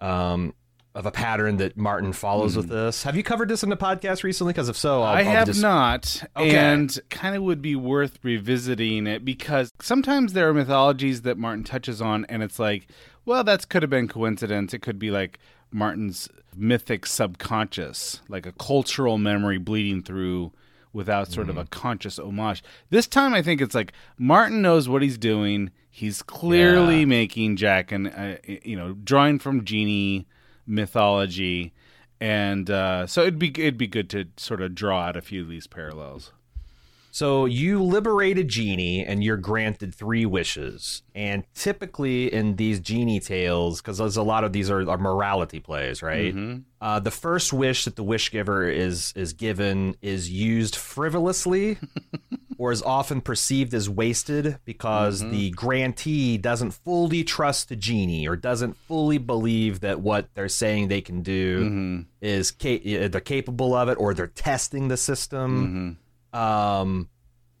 um 0.00 0.54
of 0.94 1.06
a 1.06 1.10
pattern 1.10 1.56
that 1.56 1.74
Martin 1.74 2.12
follows 2.12 2.54
with 2.54 2.68
this. 2.68 3.02
Have 3.04 3.16
you 3.16 3.22
covered 3.22 3.48
this 3.48 3.62
in 3.62 3.70
the 3.70 3.78
podcast 3.78 4.24
recently? 4.24 4.52
Because 4.52 4.68
if 4.68 4.76
so, 4.76 5.00
I'll, 5.02 5.14
I 5.16 5.22
have 5.22 5.46
just- 5.46 5.62
not, 5.62 6.22
Okay. 6.36 6.54
and 6.54 6.98
kind 7.08 7.34
of 7.34 7.42
would 7.42 7.62
be 7.62 7.74
worth 7.74 8.18
revisiting 8.22 9.06
it 9.06 9.24
because 9.24 9.72
sometimes 9.80 10.34
there 10.34 10.50
are 10.50 10.52
mythologies 10.52 11.22
that 11.22 11.38
Martin 11.38 11.64
touches 11.64 12.02
on, 12.02 12.26
and 12.26 12.42
it's 12.42 12.58
like, 12.58 12.88
well, 13.24 13.44
that 13.44 13.68
could 13.68 13.82
have 13.82 13.90
been 13.90 14.08
coincidence. 14.08 14.74
It 14.74 14.80
could 14.82 14.98
be 14.98 15.10
like 15.10 15.38
Martin's 15.70 16.28
mythic 16.54 17.06
subconscious, 17.06 18.20
like 18.28 18.46
a 18.46 18.52
cultural 18.52 19.18
memory 19.18 19.58
bleeding 19.58 20.02
through 20.02 20.52
without 20.92 21.30
sort 21.32 21.48
of 21.48 21.56
a 21.56 21.64
conscious 21.64 22.18
homage. 22.18 22.62
This 22.90 23.06
time, 23.06 23.32
I 23.32 23.40
think 23.40 23.60
it's 23.62 23.74
like 23.74 23.92
Martin 24.18 24.60
knows 24.60 24.88
what 24.88 25.00
he's 25.02 25.16
doing. 25.16 25.70
He's 25.90 26.22
clearly 26.22 27.00
Yeah. 27.00 27.04
making 27.06 27.56
Jaqen 27.56 28.12
uh, 28.16 28.38
you 28.64 28.76
know 28.76 28.92
drawing 28.94 29.38
from 29.38 29.64
genie 29.64 30.26
mythology 30.66 31.72
and 32.20 32.70
uh, 32.70 33.06
so 33.06 33.22
it'd 33.22 33.38
be 33.38 33.48
it'd 33.48 33.78
be 33.78 33.86
good 33.86 34.08
to 34.10 34.26
sort 34.36 34.60
of 34.62 34.74
draw 34.74 35.02
out 35.06 35.16
a 35.16 35.22
few 35.22 35.42
of 35.42 35.48
these 35.48 35.66
parallels. 35.66 36.32
So 37.12 37.44
you 37.44 37.82
liberate 37.82 38.38
a 38.38 38.42
genie 38.42 39.04
and 39.04 39.22
you're 39.22 39.36
granted 39.36 39.94
three 39.94 40.24
wishes. 40.24 41.02
And 41.14 41.44
typically 41.54 42.32
in 42.32 42.56
these 42.56 42.80
genie 42.80 43.20
tales, 43.20 43.82
because 43.82 43.98
there's 43.98 44.16
a 44.16 44.22
lot 44.22 44.44
of 44.44 44.54
these 44.54 44.70
are, 44.70 44.88
are 44.88 44.96
morality 44.96 45.60
plays, 45.60 46.02
right? 46.02 46.34
Mm-hmm. 46.34 46.60
Uh, 46.80 47.00
the 47.00 47.10
first 47.10 47.52
wish 47.52 47.84
that 47.84 47.96
the 47.96 48.02
wish 48.02 48.30
giver 48.32 48.66
is 48.66 49.12
is 49.14 49.34
given 49.34 49.94
is 50.00 50.30
used 50.30 50.74
frivolously 50.74 51.76
or 52.58 52.72
is 52.72 52.82
often 52.82 53.20
perceived 53.20 53.74
as 53.74 53.90
wasted 53.90 54.58
because 54.64 55.20
mm-hmm. 55.20 55.32
the 55.32 55.50
grantee 55.50 56.38
doesn't 56.38 56.70
fully 56.70 57.24
trust 57.24 57.68
the 57.68 57.76
genie 57.76 58.26
or 58.26 58.36
doesn't 58.36 58.74
fully 58.74 59.18
believe 59.18 59.80
that 59.80 60.00
what 60.00 60.32
they're 60.32 60.48
saying 60.48 60.88
they 60.88 61.02
can 61.02 61.20
do 61.20 61.64
mm-hmm. 61.64 62.00
is 62.22 62.50
ca- 62.50 63.08
they're 63.08 63.20
capable 63.20 63.74
of 63.74 63.90
it 63.90 63.98
or 64.00 64.14
they're 64.14 64.28
testing 64.28 64.88
the 64.88 64.96
system. 64.96 65.98
Um, 66.32 67.08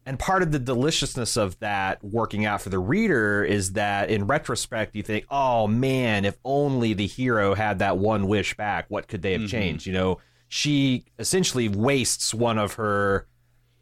and 0.04 0.18
part 0.18 0.42
of 0.42 0.50
the 0.50 0.58
deliciousness 0.58 1.36
of 1.36 1.58
that 1.60 2.02
working 2.02 2.44
out 2.44 2.60
for 2.60 2.70
the 2.70 2.78
reader 2.78 3.44
is 3.44 3.74
that 3.74 4.10
in 4.10 4.26
retrospect, 4.26 4.96
you 4.96 5.02
think, 5.02 5.26
oh 5.30 5.68
man, 5.68 6.24
if 6.24 6.36
only 6.44 6.92
the 6.92 7.06
hero 7.06 7.54
had 7.54 7.78
that 7.78 7.98
one 7.98 8.26
wish 8.26 8.56
back, 8.56 8.86
what 8.88 9.06
could 9.06 9.22
they 9.22 9.32
have 9.32 9.48
changed? 9.48 9.86
You 9.86 9.92
know, 9.92 10.18
she 10.48 11.04
essentially 11.18 11.68
wastes 11.68 12.34
one 12.34 12.58
of 12.58 12.74
her, 12.74 13.28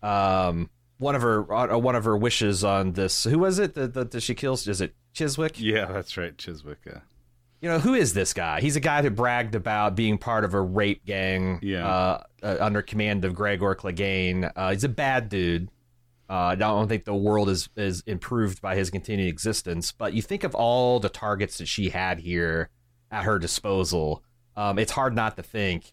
um, 0.03 0.69
one 0.99 1.15
of 1.15 1.23
her, 1.23 1.51
uh, 1.53 1.79
one 1.79 1.97
of 1.97 2.05
her 2.05 2.17
wishes 2.17 2.65
on 2.65 2.93
this. 2.93 3.25
Who 3.25 3.39
was 3.39 3.59
it 3.59 3.75
that, 3.75 3.95
that, 3.95 4.11
that 4.11 4.21
she 4.21 4.35
kills? 4.35 4.69
Is 4.69 4.83
it 4.83 4.95
Chiswick? 5.15 5.59
Yeah, 5.59 5.87
that's 5.87 6.19
right, 6.19 6.37
Chiswick. 6.37 6.81
Yeah. 6.87 7.01
You 7.61 7.69
know 7.69 7.79
who 7.79 7.95
is 7.95 8.15
this 8.15 8.33
guy 8.33 8.61
he's 8.61 8.77
a 8.77 8.81
guy 8.81 9.03
who 9.03 9.11
bragged 9.11 9.55
about 9.55 9.95
being 9.95 10.17
part 10.19 10.45
of 10.45 10.55
a 10.55 10.61
rape 10.61 11.05
gang 11.05 11.59
Yeah. 11.63 11.87
uh, 11.87 12.23
uh, 12.43 12.57
under 12.61 12.83
command 12.83 13.25
of 13.25 13.35
gregor 13.35 13.75
clegane 13.75 14.51
uh, 14.57 14.71
he's 14.71 14.85
a 14.85 14.89
bad 14.89 15.29
dude 15.29 15.69
uh, 16.29 16.33
I 16.53 16.55
don't 16.55 16.87
think 16.87 17.05
the 17.05 17.15
world 17.15 17.49
is 17.49 17.69
is 17.77 18.03
improved 18.07 18.63
by 18.63 18.77
his 18.77 18.89
continued 18.89 19.27
existence. 19.27 19.91
But 19.91 20.15
you 20.15 20.23
think 20.23 20.45
of 20.45 20.55
all 20.55 21.01
the 21.01 21.09
targets 21.09 21.59
that 21.59 21.67
she 21.67 21.89
had 21.89 22.21
here 22.21 22.71
at 23.11 23.25
her 23.25 23.41
disposal. 23.41 24.23
Um, 24.55 24.79
it's 24.79 24.93
hard 24.93 25.17
not 25.17 25.35
to 25.39 25.43
think, 25.43 25.93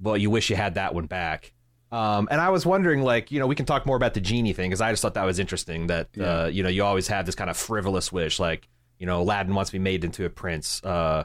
well, 0.00 0.16
you 0.16 0.30
wish 0.30 0.48
you 0.48 0.56
had 0.56 0.76
that 0.76 0.94
one 0.94 1.04
back. 1.04 1.52
Um, 1.92 2.28
and 2.30 2.40
I 2.40 2.48
was 2.48 2.64
wondering, 2.64 3.02
like, 3.02 3.30
you 3.30 3.38
know, 3.40 3.46
we 3.46 3.54
can 3.54 3.66
talk 3.66 3.84
more 3.84 3.96
about 3.96 4.14
the 4.14 4.22
genie 4.22 4.54
thing 4.54 4.70
because 4.70 4.80
I 4.80 4.90
just 4.90 5.02
thought 5.02 5.12
that 5.12 5.26
was 5.26 5.38
interesting. 5.38 5.88
That 5.88 6.08
uh, 6.18 6.48
you 6.50 6.62
know, 6.62 6.70
you 6.70 6.82
always 6.82 7.08
have 7.08 7.26
this 7.26 7.34
kind 7.34 7.50
of 7.50 7.56
frivolous 7.58 8.10
wish, 8.10 8.40
like, 8.40 8.66
you 8.98 9.06
know, 9.06 9.20
Aladdin 9.22 9.54
wants 9.54 9.70
to 9.70 9.74
be 9.74 9.78
made 9.82 10.04
into 10.04 10.24
a 10.24 10.30
prince. 10.30 10.82
Uh, 10.84 11.24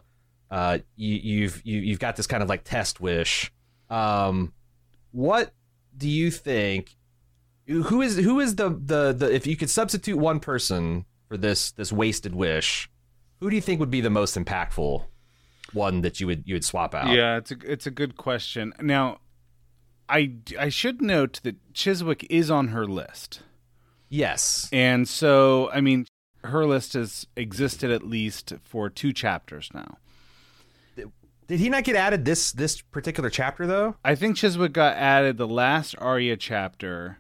uh, 0.51 0.79
you, 0.95 1.15
you've 1.15 1.61
you, 1.65 1.79
you've 1.81 1.99
got 1.99 2.15
this 2.15 2.27
kind 2.27 2.43
of 2.43 2.49
like 2.49 2.63
test 2.63 2.99
wish. 3.01 3.51
Um, 3.89 4.53
what 5.11 5.51
do 5.97 6.07
you 6.09 6.31
think? 6.31 6.95
Who 7.67 8.01
is 8.01 8.17
who 8.17 8.39
is 8.39 8.55
the, 8.55 8.69
the 8.69 9.13
the 9.13 9.33
if 9.33 9.47
you 9.47 9.55
could 9.55 9.69
substitute 9.69 10.17
one 10.17 10.39
person 10.39 11.05
for 11.27 11.37
this 11.37 11.71
this 11.71 11.91
wasted 11.91 12.35
wish, 12.35 12.89
who 13.39 13.49
do 13.49 13.55
you 13.55 13.61
think 13.61 13.79
would 13.79 13.89
be 13.91 14.01
the 14.01 14.09
most 14.09 14.37
impactful 14.37 15.05
one 15.71 16.01
that 16.01 16.19
you 16.19 16.27
would 16.27 16.43
you 16.45 16.55
would 16.55 16.65
swap 16.65 16.93
out? 16.93 17.07
Yeah, 17.09 17.37
it's 17.37 17.51
a 17.51 17.55
it's 17.65 17.87
a 17.87 17.91
good 17.91 18.17
question. 18.17 18.73
Now, 18.81 19.19
I 20.09 20.33
I 20.59 20.69
should 20.69 21.01
note 21.01 21.39
that 21.43 21.55
Chiswick 21.73 22.27
is 22.29 22.51
on 22.51 22.67
her 22.67 22.85
list, 22.85 23.41
Yes. 24.09 24.67
and 24.73 25.07
so 25.07 25.71
I 25.71 25.79
mean, 25.81 26.05
her 26.43 26.65
list 26.65 26.93
has 26.93 27.25
existed 27.35 27.89
at 27.91 28.03
least 28.05 28.53
for 28.63 28.89
two 28.89 29.13
chapters 29.13 29.69
now. 29.73 29.97
Did 31.47 31.59
he 31.59 31.69
not 31.69 31.83
get 31.83 31.95
added 31.97 32.23
this 32.25 32.51
this 32.53 32.79
particular 32.81 33.29
chapter 33.29 33.67
though? 33.67 33.95
I 34.03 34.15
think 34.15 34.37
Chiswick 34.37 34.71
got 34.71 34.95
added 34.95 35.37
the 35.37 35.47
last 35.47 35.93
Arya 35.97 36.37
chapter, 36.37 37.17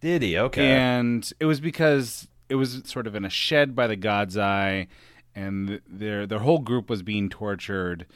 Did 0.00 0.22
he? 0.22 0.38
Okay. 0.38 0.70
and 0.70 1.30
it 1.40 1.46
was 1.46 1.60
because 1.60 2.28
it 2.48 2.54
was 2.54 2.82
sort 2.84 3.08
of 3.08 3.16
in 3.16 3.24
a 3.24 3.30
shed 3.30 3.74
by 3.74 3.88
the 3.88 3.96
God's 3.96 4.38
Eye, 4.38 4.86
and 5.34 5.80
their 5.86 6.26
their 6.26 6.38
whole 6.38 6.60
group 6.60 6.88
was 6.88 7.02
being 7.02 7.28
tortured. 7.28 8.06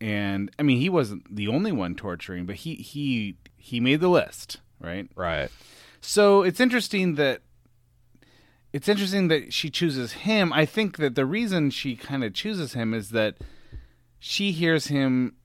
And 0.00 0.50
I 0.58 0.62
mean, 0.62 0.78
he 0.78 0.88
wasn't 0.88 1.34
the 1.34 1.48
only 1.48 1.72
one 1.72 1.96
torturing, 1.96 2.46
but 2.46 2.56
he 2.56 2.76
he 2.76 3.36
he 3.56 3.80
made 3.80 4.00
the 4.00 4.08
list, 4.08 4.58
right? 4.80 5.08
right. 5.16 5.50
So 6.00 6.42
it's 6.42 6.60
interesting 6.60 7.16
that 7.16 7.40
it's 8.74 8.88
interesting 8.88 9.28
that 9.28 9.52
she 9.52 9.70
chooses 9.70 10.12
him. 10.12 10.52
I 10.52 10.66
think 10.66 10.96
that 10.96 11.14
the 11.14 11.24
reason 11.24 11.70
she 11.70 11.94
kind 11.94 12.24
of 12.24 12.34
chooses 12.34 12.72
him 12.72 12.92
is 12.92 13.10
that 13.10 13.36
she 14.18 14.50
hears 14.50 14.88
him 14.88 15.36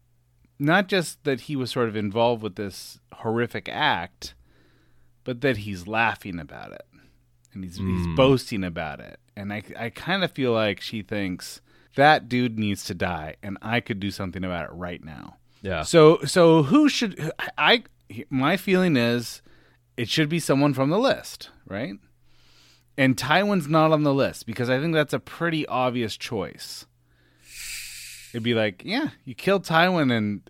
not 0.57 0.88
just 0.88 1.24
that 1.25 1.41
he 1.41 1.55
was 1.55 1.69
sort 1.69 1.89
of 1.89 1.95
involved 1.95 2.41
with 2.41 2.55
this 2.55 3.00
horrific 3.13 3.69
act, 3.69 4.33
but 5.25 5.41
that 5.41 5.57
he's 5.57 5.86
laughing 5.86 6.39
about 6.39 6.71
it 6.71 6.81
and 7.53 7.63
he's 7.63 7.77
he's 7.77 8.05
hmm. 8.05 8.15
boasting 8.15 8.63
about 8.63 9.00
it. 9.00 9.19
And 9.38 9.53
I 9.53 9.62
I 9.77 9.91
kind 9.91 10.24
of 10.24 10.31
feel 10.31 10.51
like 10.51 10.81
she 10.81 11.03
thinks 11.03 11.62
that 11.95 12.29
dude 12.29 12.57
needs 12.57 12.83
to 12.86 12.95
die 12.95 13.36
and 13.43 13.59
I 13.62 13.79
could 13.79 14.00
do 14.00 14.09
something 14.09 14.43
about 14.43 14.71
it 14.71 14.74
right 14.74 15.03
now. 15.03 15.38
Yeah. 15.62 15.83
So 15.83 16.24
so 16.25 16.63
who 16.63 16.89
should 16.89 17.31
I 17.59 17.83
my 18.31 18.57
feeling 18.57 18.98
is 18.98 19.43
it 19.98 20.09
should 20.09 20.29
be 20.29 20.39
someone 20.39 20.74
from 20.74 20.89
the 20.89 20.98
list, 20.98 21.51
right? 21.67 21.93
And 23.00 23.15
Tywin's 23.15 23.70
not 23.70 23.94
on 23.94 24.03
the 24.03 24.13
list 24.13 24.46
because 24.46 24.70
I 24.70 24.77
think 24.77 24.94
that's 24.94 25.13
a 25.13 25.20
pretty 25.20 25.65
obvious 25.65 26.18
choice. 26.18 26.86
It'd 28.34 28.44
be 28.44 28.53
like, 28.53 28.82
yeah, 28.84 29.12
you 29.24 29.34
killed 29.36 29.63
Tywin 29.63 30.12
and 30.12 30.41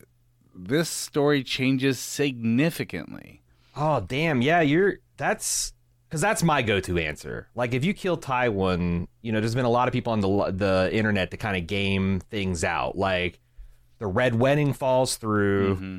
this 0.56 0.90
story 0.90 1.44
changes 1.44 2.00
significantly. 2.00 3.44
Oh 3.78 4.00
damn, 4.02 4.42
yeah, 4.42 4.62
you're 4.62 4.96
that's 5.16 5.74
because 6.08 6.22
that's 6.22 6.42
my 6.42 6.64
go-to 6.64 6.98
answer. 6.98 7.50
Like 7.54 7.76
if 7.76 7.86
you 7.86 7.94
kill 7.94 8.18
Tywin, 8.18 9.06
you 9.22 9.32
know, 9.32 9.42
there's 9.42 9.54
been 9.54 9.66
a 9.66 9.70
lot 9.70 9.88
of 9.88 9.94
people 9.94 10.14
on 10.14 10.22
the 10.22 10.52
the 10.52 10.90
internet 10.92 11.30
to 11.30 11.38
kind 11.38 11.56
of 11.56 11.68
game 11.68 12.20
things 12.32 12.64
out. 12.64 12.98
Like 12.98 13.40
the 14.00 14.08
Red 14.08 14.34
Wedding 14.34 14.74
falls 14.74 15.18
through. 15.18 15.76
Mm-hmm. 15.76 15.98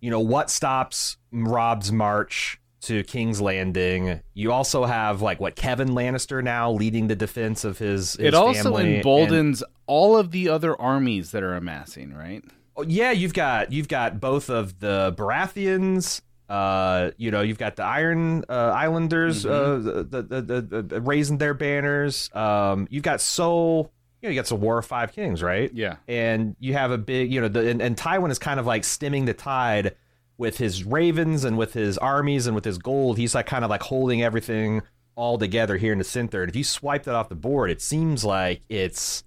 You 0.00 0.10
know 0.10 0.18
what 0.18 0.50
stops 0.50 1.18
Robb's 1.30 1.92
march 1.92 2.58
to 2.84 3.02
King's 3.04 3.40
Landing? 3.40 4.20
You 4.34 4.52
also 4.52 4.84
have 4.84 5.20
like 5.22 5.40
what 5.40 5.56
Kevan 5.56 5.90
Lannister 5.90 6.42
now 6.42 6.70
leading 6.70 7.08
the 7.08 7.16
defense 7.16 7.64
of 7.64 7.78
his. 7.78 8.14
his 8.14 8.26
it 8.28 8.34
also 8.34 8.62
family, 8.64 8.84
and- 8.84 8.94
emboldens 8.96 9.62
all 9.86 10.16
of 10.16 10.30
the 10.30 10.48
other 10.48 10.80
armies 10.80 11.32
that 11.32 11.42
are 11.42 11.54
amassing, 11.54 12.14
right? 12.14 12.42
Oh, 12.76 12.82
yeah, 12.82 13.10
you've 13.12 13.34
got 13.34 13.70
you've 13.72 13.88
got 13.88 14.20
both 14.20 14.50
of 14.50 14.80
the 14.80 15.14
Baratheons. 15.16 16.20
Uh, 16.48 17.10
you 17.16 17.30
know, 17.30 17.40
you've 17.40 17.58
got 17.58 17.76
the 17.76 17.84
Iron 17.84 18.44
uh, 18.48 18.52
Islanders 18.52 19.46
uh, 19.46 19.80
the, 19.82 20.22
the, 20.22 20.42
the, 20.42 20.82
the 20.82 21.00
raising 21.00 21.38
their 21.38 21.54
banners. 21.54 22.30
Um, 22.34 22.86
you've 22.90 23.02
got 23.02 23.20
so 23.20 23.90
you 24.20 24.28
know 24.28 24.30
you 24.30 24.34
got 24.34 24.46
some 24.46 24.60
War 24.60 24.78
of 24.78 24.86
Five 24.86 25.12
Kings, 25.12 25.42
right? 25.42 25.70
Yeah. 25.72 25.96
and 26.08 26.56
you 26.58 26.72
have 26.74 26.90
a 26.90 26.98
big 26.98 27.32
you 27.32 27.40
know 27.40 27.48
the 27.48 27.68
and, 27.68 27.80
and 27.80 27.96
Tywin 27.96 28.30
is 28.30 28.38
kind 28.38 28.58
of 28.60 28.66
like 28.66 28.84
stemming 28.84 29.24
the 29.24 29.34
tide 29.34 29.94
with 30.36 30.58
his 30.58 30.84
ravens 30.84 31.44
and 31.44 31.56
with 31.56 31.74
his 31.74 31.96
armies 31.98 32.46
and 32.46 32.54
with 32.54 32.64
his 32.64 32.78
gold. 32.78 33.18
He's 33.18 33.34
like 33.34 33.46
kind 33.46 33.64
of 33.64 33.70
like 33.70 33.82
holding 33.82 34.22
everything 34.22 34.82
all 35.16 35.38
together 35.38 35.76
here 35.76 35.92
in 35.92 35.98
the 35.98 36.04
center. 36.04 36.42
And 36.42 36.50
if 36.50 36.56
you 36.56 36.64
swipe 36.64 37.04
that 37.04 37.14
off 37.14 37.28
the 37.28 37.34
board, 37.34 37.70
it 37.70 37.80
seems 37.80 38.24
like 38.24 38.62
it's 38.68 39.24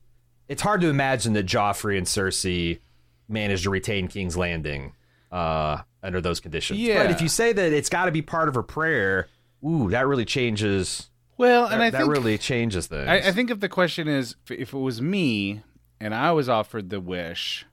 it's 0.48 0.62
hard 0.62 0.82
to 0.82 0.88
imagine 0.88 1.34
that 1.34 1.46
Joffrey 1.46 1.98
and 1.98 2.08
Cersei 2.08 2.80
managed 3.28 3.64
to 3.64 3.70
retain 3.70 4.08
King's 4.08 4.38
Landing 4.38 4.94
uh, 5.32 5.80
under 6.02 6.22
those 6.22 6.40
conditions. 6.40 6.80
Yeah. 6.80 7.04
But 7.04 7.12
if 7.12 7.22
you 7.22 7.28
say 7.28 7.54
that 7.54 7.74
it's 7.74 7.90
got 7.90 8.06
to 8.06 8.12
be 8.12 8.22
part 8.22 8.48
of 8.48 8.56
her 8.56 8.64
prayer, 8.64 9.28
ooh, 9.66 9.90
that 9.90 10.08
really 10.08 10.26
changes. 10.26 11.10
Well, 11.38 11.66
and 11.68 11.82
I 11.82 11.90
that 11.90 12.00
think 12.00 12.12
really 12.12 12.38
changes 12.38 12.88
things. 12.88 13.08
I, 13.08 13.18
I 13.18 13.32
think 13.32 13.52
if 13.52 13.60
the 13.60 13.70
question 13.70 14.08
is 14.08 14.36
if 14.50 14.74
it 14.74 14.78
was 14.78 15.02
me 15.02 15.62
and 16.00 16.16
I 16.16 16.32
was 16.32 16.50
offered 16.50 16.90
the 16.90 17.00
wish, 17.00 17.66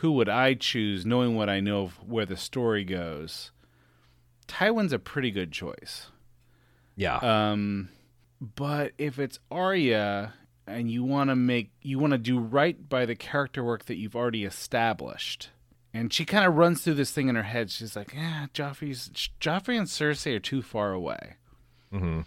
who 0.00 0.12
would 0.12 0.28
I 0.28 0.54
choose, 0.54 1.04
knowing 1.06 1.34
what 1.36 1.48
I 1.48 1.60
know 1.60 1.82
of 1.82 1.92
where 2.06 2.26
the 2.26 2.36
story 2.36 2.84
goes? 2.84 3.50
Tywin's 4.48 4.92
a 4.92 4.98
pretty 4.98 5.30
good 5.30 5.52
choice. 5.52 6.08
yeah. 6.96 7.16
Um, 7.18 7.88
but 8.40 8.92
if 8.98 9.18
it's 9.18 9.38
Arya 9.50 10.32
and 10.66 10.90
you 10.90 11.04
want 11.04 11.30
to 11.30 11.36
make 11.36 11.70
you 11.82 11.98
want 11.98 12.12
to 12.12 12.18
do 12.18 12.38
right 12.38 12.88
by 12.88 13.04
the 13.06 13.14
character 13.14 13.62
work 13.62 13.84
that 13.86 13.96
you've 13.96 14.16
already 14.16 14.44
established, 14.44 15.50
and 15.92 16.12
she 16.12 16.24
kind 16.24 16.46
of 16.46 16.54
runs 16.56 16.82
through 16.82 16.94
this 16.94 17.10
thing 17.12 17.28
in 17.28 17.34
her 17.36 17.42
head, 17.42 17.70
she's 17.70 17.94
like, 17.96 18.14
"Yeah, 18.14 18.46
Joffrey's 18.54 19.10
Joffrey 19.40 19.76
and 19.78 19.86
Cersei 19.86 20.36
are 20.36 20.40
too 20.40 20.62
far 20.62 20.92
away." 20.92 21.34
Mhm. 21.92 22.24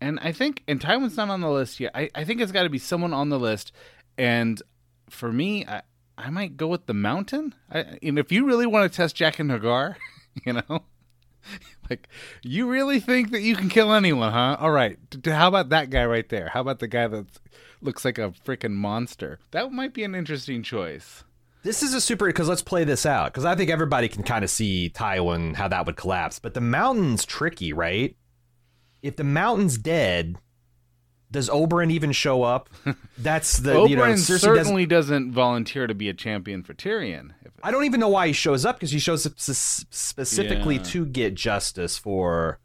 And 0.00 0.18
I 0.20 0.32
think, 0.32 0.62
and 0.66 0.80
Tywin's 0.80 1.16
not 1.16 1.30
on 1.30 1.40
the 1.40 1.50
list 1.50 1.78
yet. 1.80 1.92
I, 1.94 2.10
I 2.14 2.24
think 2.24 2.40
it's 2.40 2.52
got 2.52 2.64
to 2.64 2.68
be 2.68 2.78
someone 2.78 3.14
on 3.14 3.28
the 3.30 3.38
list. 3.38 3.70
And 4.18 4.60
for 5.08 5.32
me, 5.32 5.64
I, 5.66 5.82
I 6.16 6.30
might 6.30 6.56
go 6.56 6.68
with 6.68 6.86
the 6.86 6.94
Mountain. 6.94 7.54
I, 7.70 7.98
and 8.02 8.18
if 8.18 8.30
you 8.30 8.46
really 8.46 8.66
want 8.66 8.90
to 8.90 8.96
test 8.96 9.16
Jaqen 9.16 9.50
H'ghar, 9.50 9.96
you 10.46 10.54
know, 10.54 10.84
like 11.90 12.08
you 12.42 12.68
really 12.68 13.00
think 13.00 13.30
that 13.30 13.42
you 13.42 13.56
can 13.56 13.68
kill 13.68 13.92
anyone, 13.92 14.32
huh? 14.32 14.56
All 14.60 14.70
right. 14.70 14.98
How 15.24 15.48
about 15.48 15.70
that 15.70 15.90
guy 15.90 16.04
right 16.04 16.28
there? 16.28 16.48
How 16.48 16.60
about 16.60 16.78
the 16.78 16.88
guy 16.88 17.06
that 17.08 17.26
looks 17.80 18.04
like 18.04 18.18
a 18.18 18.32
freaking 18.44 18.72
monster? 18.72 19.38
That 19.50 19.72
might 19.72 19.94
be 19.94 20.04
an 20.04 20.14
interesting 20.14 20.62
choice. 20.62 21.24
This 21.62 21.82
is 21.82 21.94
a 21.94 22.00
super 22.00 22.26
because 22.26 22.48
let's 22.48 22.62
play 22.62 22.84
this 22.84 23.06
out 23.06 23.32
because 23.32 23.46
I 23.46 23.54
think 23.54 23.70
everybody 23.70 24.08
can 24.08 24.22
kind 24.22 24.44
of 24.44 24.50
see 24.50 24.92
Tywin 24.94 25.54
how 25.54 25.68
that 25.68 25.86
would 25.86 25.96
collapse. 25.96 26.38
But 26.38 26.54
the 26.54 26.60
mountain's 26.60 27.24
tricky, 27.24 27.72
right? 27.72 28.16
If 29.02 29.16
the 29.16 29.24
mountain's 29.24 29.78
dead, 29.78 30.36
does 31.34 31.50
Oberyn 31.50 31.90
even 31.90 32.12
show 32.12 32.42
up? 32.44 32.70
That's 33.18 33.58
the 33.58 33.72
Oberyn 33.74 33.88
you 33.90 33.96
know 33.96 34.02
Cersei 34.04 34.28
doesn't- 34.28 34.38
certainly 34.38 34.86
doesn't 34.86 35.32
volunteer 35.32 35.86
to 35.86 35.94
be 35.94 36.08
a 36.08 36.14
champion 36.14 36.62
for 36.62 36.72
Tyrion. 36.74 37.30
I 37.62 37.70
don't 37.70 37.84
even 37.84 37.98
know 38.00 38.08
why 38.08 38.28
he 38.28 38.32
shows 38.32 38.64
up 38.64 38.76
because 38.76 38.92
he 38.92 38.98
shows 38.98 39.26
up 39.26 39.32
specifically 39.36 40.76
Yeah. 40.76 40.82
to 40.82 41.06
get 41.06 41.34
justice 41.34 41.98
for, 41.98 42.58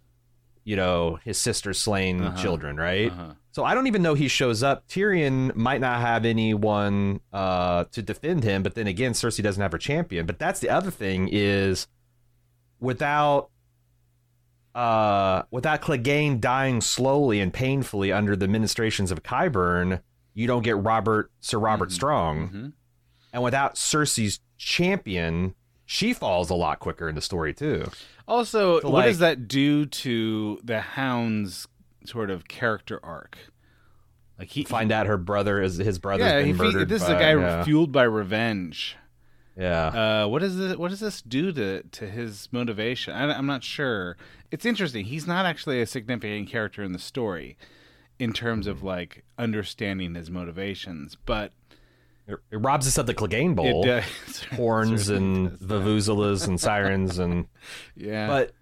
you 0.64 0.76
know, 0.76 1.20
his 1.24 1.38
sister's 1.40 1.80
slain 1.80 2.22
Uh-huh. 2.22 2.42
children, 2.42 2.78
right? 2.78 3.12
So 3.52 3.64
I 3.66 3.74
don't 3.74 3.88
even 3.88 4.02
know 4.04 4.14
he 4.14 4.28
shows 4.28 4.62
up. 4.62 4.88
Tyrion 4.88 5.56
might 5.56 5.82
not 5.82 6.02
have 6.02 6.24
anyone 6.26 7.20
uh, 7.34 7.86
to 7.92 8.02
defend 8.02 8.44
him, 8.44 8.62
but 8.62 8.76
then 8.76 8.86
again, 8.88 9.14
Cersei 9.14 9.42
doesn't 9.42 9.62
have 9.62 9.72
her 9.72 9.78
champion. 9.80 10.26
But 10.28 10.38
that's 10.38 10.60
the 10.60 10.70
other 10.70 10.92
thing 10.92 11.28
is 11.32 11.88
without 12.80 13.50
uh, 14.76 15.44
without 15.52 15.82
Clegane 15.82 16.40
dying 16.40 16.82
slowly 16.82 17.40
and 17.40 17.54
painfully 17.54 18.12
under 18.12 18.36
the 18.36 18.48
ministrations 18.48 19.12
of 19.12 19.24
Qyburn, 19.24 20.02
you 20.34 20.48
don't 20.48 20.64
get 20.64 20.78
Robert 20.78 21.32
Sir 21.40 21.58
Robert 21.58 21.92
Strong. 21.92 22.74
And 23.34 23.44
without 23.44 23.76
Cersei's 23.76 24.40
champion, 24.58 25.56
she 25.86 26.14
falls 26.14 26.50
a 26.50 26.56
lot 26.56 26.80
quicker 26.80 27.10
in 27.10 27.16
the 27.16 27.22
story 27.22 27.54
too. 27.54 27.90
Also, 28.28 28.80
So, 28.80 28.90
what 28.90 29.06
does 29.06 29.20
that 29.20 29.48
do 29.48 29.86
to 29.86 30.60
the 30.64 30.82
Hound's 30.82 31.68
sort 32.06 32.30
of 32.30 32.48
character 32.48 33.00
arc? 33.04 33.38
Like 34.38 34.50
he 34.50 34.64
Find 34.64 34.92
out 34.92 35.08
her 35.08 35.18
brother 35.18 35.62
is 35.62 35.78
his 35.78 36.00
brother. 36.00 36.24
yeah, 36.24 36.42
he, 36.42 36.54
murdered. 36.54 36.88
this 36.88 37.04
is 37.04 37.10
a 37.10 37.14
guy 37.14 37.36
yeah. 37.36 37.64
fueled 37.64 37.92
by 37.92 38.04
revenge. 38.04 38.96
Yeah. 39.60 40.24
Uh, 40.24 40.28
what 40.28 40.40
does 40.40 40.58
this? 40.58 40.78
What 40.78 40.90
does 40.90 41.02
this 41.02 41.22
do 41.22 41.52
to 41.52 41.84
to 41.84 42.08
his 42.08 42.48
motivation? 42.52 43.14
I, 43.14 43.34
I'm 43.34 43.46
not 43.46 43.64
sure. 43.64 44.16
It's 44.52 44.66
interesting. 44.66 45.06
He's 45.06 45.28
not 45.28 45.46
actually 45.46 45.82
a 45.82 45.86
significant 45.86 46.50
character 46.50 46.82
in 46.82 46.94
the 46.94 47.00
story, 47.00 47.58
in 48.18 48.34
terms 48.34 48.68
of 48.68 48.84
like 48.84 49.24
understanding 49.38 50.16
his 50.16 50.30
motivations, 50.32 51.16
but 51.26 51.52
It, 52.28 52.38
it 52.52 52.58
robs 52.58 52.88
us 52.88 52.98
of 52.98 53.06
the 53.06 53.14
Clegane 53.14 53.56
Bowl. 53.56 53.86
Horns 54.56 55.10
and 55.10 55.52
vuvuzelas 55.52 56.48
and 56.48 56.60
sirens 56.60 57.20
and 57.20 57.46
yeah, 57.96 58.28
but 58.28 58.54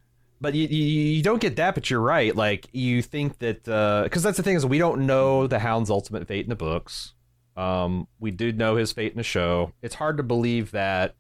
but 0.42 0.54
you, 0.54 0.68
you 0.68 0.84
you 1.16 1.24
don't 1.24 1.42
get 1.42 1.56
that 1.56 1.74
but 1.74 1.90
you're 1.90 2.00
right 2.00 2.36
like 2.36 2.68
you 2.72 3.02
think 3.02 3.40
that 3.40 3.64
because 3.64 4.24
that's 4.24 4.38
the 4.38 4.44
thing 4.44 4.56
is 4.56 4.66
we 4.66 4.78
don't 4.78 5.06
know 5.06 5.48
the 5.48 5.60
hound's 5.60 5.90
ultimate 5.90 6.28
fate 6.28 6.46
in 6.46 6.50
the 6.50 6.56
books 6.56 7.14
um 7.58 8.08
we 8.20 8.32
do 8.32 8.52
know 8.54 8.76
his 8.76 8.92
fate 8.92 9.12
in 9.12 9.18
the 9.18 9.24
show 9.24 9.74
it's 9.82 9.96
hard 9.96 10.16
to 10.18 10.24
believe 10.24 10.72
that 10.72 11.16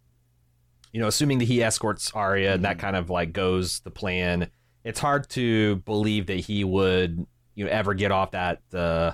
you 0.94 1.02
know 1.02 1.08
assuming 1.08 1.40
that 1.40 1.46
he 1.46 1.62
escorts 1.64 2.12
Arya 2.14 2.54
and 2.54 2.64
that 2.64 2.80
kind 2.80 2.96
of 2.96 3.10
like 3.10 3.34
goes 3.34 3.80
the 3.82 3.92
plan 3.92 4.50
it's 4.84 5.00
hard 5.00 5.28
to 5.32 5.78
believe 5.78 6.28
that 6.28 6.40
he 6.40 6.64
would 6.64 7.26
you 7.56 7.66
know 7.66 7.72
ever 7.72 7.94
get 7.94 8.12
off 8.12 8.32
that 8.32 8.62
uh 8.74 9.12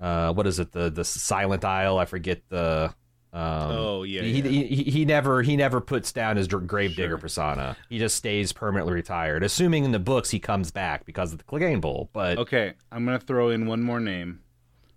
uh 0.00 0.32
what 0.34 0.46
is 0.46 0.58
it 0.60 0.70
the 0.72 0.90
the 0.90 1.04
silent 1.04 1.64
isle 1.64 1.98
i 1.98 2.04
forget 2.04 2.42
the 2.50 2.94
um, 3.32 3.40
Oh, 3.42 4.02
yeah, 4.04 4.22
he, 4.22 4.30
yeah. 4.42 4.48
He, 4.48 4.66
he 4.66 4.82
he 4.92 5.04
never 5.04 5.42
he 5.42 5.56
never 5.56 5.80
puts 5.80 6.12
down 6.12 6.36
his 6.36 6.46
dr- 6.46 6.68
grave 6.68 6.90
digger 6.94 7.08
Sure. 7.14 7.18
persona. 7.18 7.76
He 7.88 7.98
just 7.98 8.14
stays 8.14 8.52
permanently 8.52 8.92
retired. 8.94 9.42
Assuming 9.42 9.84
in 9.84 9.90
the 9.90 9.98
books 9.98 10.30
he 10.30 10.38
comes 10.38 10.70
back 10.70 11.04
because 11.04 11.32
of 11.32 11.38
the 11.38 11.44
Clegane 11.44 11.80
Bowl. 11.80 12.10
But 12.12 12.38
okay, 12.38 12.74
I'm 12.92 13.04
gonna 13.04 13.18
throw 13.18 13.48
in 13.50 13.66
one 13.66 13.82
more 13.82 13.98
name. 13.98 14.38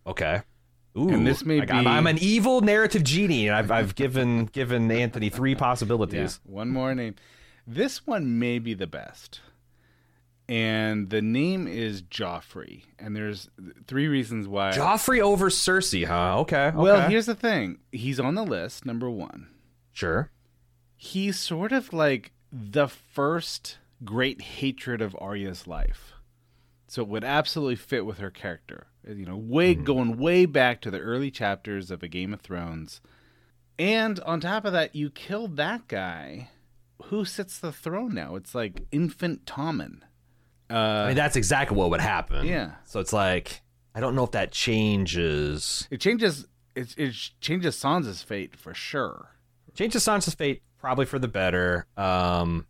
okay. 0.05 0.43
Ooh, 0.97 1.09
And 1.09 1.27
this 1.27 1.45
may 1.45 1.59
like, 1.59 1.67
be- 1.69 1.73
I'm 1.75 2.07
an 2.07 2.17
evil 2.19 2.61
narrative 2.61 3.03
genie, 3.03 3.47
and 3.47 3.55
I've 3.55 3.69
I've 3.71 3.95
given 3.95 4.45
given 4.45 4.89
Anthony 4.91 5.29
three 5.29 5.51
Yeah, 5.51 5.57
possibilities. 5.59 6.39
one 6.43 6.69
more 6.69 6.95
name. 6.95 7.15
This 7.67 8.07
one 8.07 8.39
may 8.39 8.59
be 8.59 8.73
the 8.73 8.87
best. 8.87 9.41
And 10.49 11.09
the 11.09 11.21
name 11.21 11.67
is 11.67 12.01
Joffrey. 12.01 12.83
And 12.97 13.15
there's 13.15 13.49
three 13.85 14.07
reasons 14.07 14.47
why. 14.47 14.71
Joffrey 14.71 15.19
over 15.19 15.49
Cersei, 15.49 16.05
huh? 16.05 16.39
Okay. 16.39 16.71
Well, 16.73 17.01
okay. 17.01 17.09
here's 17.11 17.25
the 17.25 17.35
thing. 17.35 17.79
He's 17.91 18.19
on 18.19 18.35
the 18.35 18.45
list, 18.45 18.85
number 18.85 19.09
one. 19.09 19.47
sure. 19.91 20.31
He's 20.99 21.37
sort 21.37 21.71
of 21.73 21.93
like 21.93 22.31
the 22.51 22.87
first 22.87 23.77
great 24.03 24.41
hatred 24.41 24.99
of 25.01 25.15
Arya's 25.19 25.67
life. 25.67 26.13
So 26.87 27.01
it 27.03 27.07
would 27.09 27.23
absolutely 27.25 27.75
fit 27.75 28.03
with 28.05 28.17
her 28.17 28.31
character. 28.31 28.87
You 29.07 29.25
know, 29.25 29.37
way 29.37 29.75
going 29.75 30.17
way 30.17 30.45
back 30.45 30.81
to 30.81 30.91
the 30.91 30.99
early 30.99 31.31
chapters 31.31 31.91
of 31.91 32.03
A 32.03 32.07
Game 32.07 32.33
of 32.33 32.41
Thrones. 32.41 33.01
And 33.79 34.19
on 34.21 34.39
top 34.39 34.65
of 34.65 34.73
that, 34.73 34.95
you 34.95 35.09
killed 35.09 35.57
that 35.57 35.87
guy. 35.87 36.49
Who 37.05 37.25
sits 37.25 37.59
the 37.59 37.71
throne 37.71 38.13
now? 38.13 38.35
It's 38.35 38.55
like 38.55 38.85
infant 38.91 39.45
Tommen. 39.45 39.99
I 40.69 41.07
mean, 41.07 41.15
that's 41.15 41.35
exactly 41.35 41.77
what 41.77 41.89
would 41.91 42.01
happen. 42.01 42.45
Yeah. 42.45 42.71
So 42.85 42.99
it's 42.99 43.13
like 43.13 43.61
I 43.95 43.99
don't 43.99 44.15
know 44.15 44.23
if 44.23 44.31
that 44.31 44.51
changes. 44.51 45.87
It 45.89 46.01
changes 46.01 46.45
it, 46.75 46.93
it 46.97 47.15
changes 47.41 47.75
Sansa's 47.75 48.21
fate 48.21 48.55
for 48.55 48.73
sure. 48.73 49.31
Changes 49.73 50.03
Sansa's 50.03 50.35
fate 50.35 50.61
probably 50.79 51.05
for 51.05 51.19
the 51.19 51.27
better. 51.27 51.85
Um, 51.95 52.65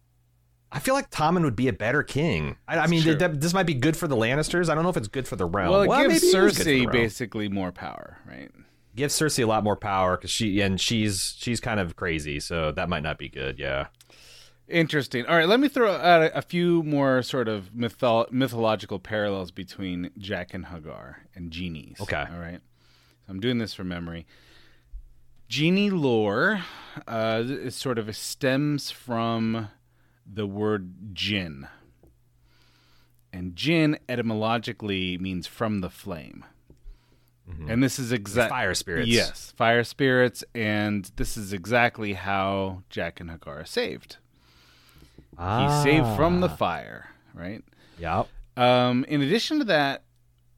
I 0.71 0.80
feel 0.80 0.93
like 0.93 1.10
Tommen 1.10 1.43
would 1.43 1.56
be 1.56 1.67
a 1.67 1.73
better 1.73 2.03
king. 2.03 2.58
I, 2.67 2.80
I 2.80 2.88
mean, 2.88 3.01
true. 3.01 3.17
th- 3.17 3.32
this 3.36 3.53
might 3.53 3.65
be 3.65 3.73
good 3.73 3.95
for 3.95 4.08
the 4.08 4.17
Lannisters. 4.17 4.69
I 4.69 4.75
don't 4.75 4.84
know 4.84 4.89
if 4.89 4.97
it's 4.97 5.08
good 5.08 5.27
for 5.27 5.36
the 5.36 5.45
realm. 5.45 5.71
Well, 5.71 5.82
it 5.84 5.89
maybe 5.89 6.13
gives 6.13 6.23
is 6.23 6.34
good 6.34 6.58
for 6.58 6.63
the 6.63 6.86
Cersei 6.86 6.91
basically 6.91 7.47
more 7.47 7.71
power, 7.71 8.17
right? 8.27 8.51
gives 8.97 9.17
Cersei 9.17 9.43
a 9.43 9.47
lot 9.47 9.63
more 9.63 9.77
power 9.77 10.17
because 10.17 10.32
she 10.32 10.60
and 10.60 10.82
she's 10.82 11.36
she's 11.38 11.62
kind 11.62 11.80
of 11.80 11.95
crazy, 11.95 12.41
so 12.41 12.73
that 12.73 12.89
might 12.89 13.03
not 13.03 13.17
be 13.17 13.30
good. 13.30 13.58
Yeah. 13.58 13.88
Interesting. 14.67 15.25
All 15.27 15.38
right, 15.38 15.47
let 15.47 15.62
me 15.62 15.69
throw 15.69 15.95
out 15.95 16.23
a, 16.23 16.38
a 16.39 16.41
few 16.41 16.84
more 16.84 17.21
sort 17.21 17.47
of 17.47 17.69
mytho- 17.73 18.30
mythological 18.34 18.99
parallels 18.99 19.49
between 19.49 20.12
Jaqen 20.19 20.65
H'ghar 20.65 21.15
and 21.34 21.51
genies. 21.51 21.95
Okay. 22.01 22.25
All 22.30 22.39
right. 22.39 22.60
So 23.25 23.32
I'm 23.32 23.39
doing 23.39 23.60
this 23.60 23.73
from 23.73 23.88
memory. 23.88 24.25
Genie 25.47 25.89
lore 25.89 26.63
uh, 27.08 27.43
is 27.45 27.75
sort 27.75 27.97
of 27.97 28.13
stems 28.13 28.91
from 28.91 29.69
the 30.31 30.47
word 30.47 31.13
jinn. 31.13 31.67
And 33.33 33.55
jinn 33.55 33.99
etymologically 34.09 35.17
means 35.17 35.47
from 35.47 35.81
the 35.81 35.89
flame. 35.89 36.43
And 37.69 37.81
this 37.81 37.97
is 37.97 38.11
exactly 38.11 38.49
Fire 38.49 38.73
spirits. 38.73 39.07
Yes, 39.07 39.53
fire 39.55 39.83
spirits, 39.85 40.43
and 40.53 41.09
this 41.15 41.37
is 41.37 41.53
exactly 41.53 42.13
how 42.13 42.83
Jaqen 42.91 43.29
H'ghar 43.37 43.61
are 43.61 43.65
saved. 43.65 44.17
He's 45.39 45.83
saved 45.83 46.15
from 46.17 46.41
the 46.41 46.49
fire, 46.49 47.09
right? 47.33 47.63
Yep. 47.99 48.27
Um, 48.57 49.05
in 49.07 49.21
addition 49.21 49.59
to 49.59 49.65
that, 49.65 50.03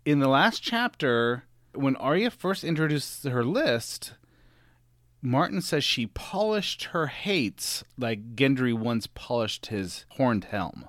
in 0.04 0.20
the 0.20 0.28
last 0.28 0.64
chapter, 0.64 1.44
when 1.74 1.96
Arya 1.98 2.32
first 2.32 2.64
introduces 2.64 3.24
her 3.32 3.44
list, 3.44 4.14
Martin 5.22 5.62
says 5.62 5.84
she 5.84 6.08
polished 6.08 6.86
her 6.86 7.08
hates 7.08 7.84
like 7.98 8.36
Gendry 8.36 8.74
once 8.74 9.08
polished 9.08 9.68
his 9.68 10.06
horned 10.12 10.46
helm. 10.46 10.88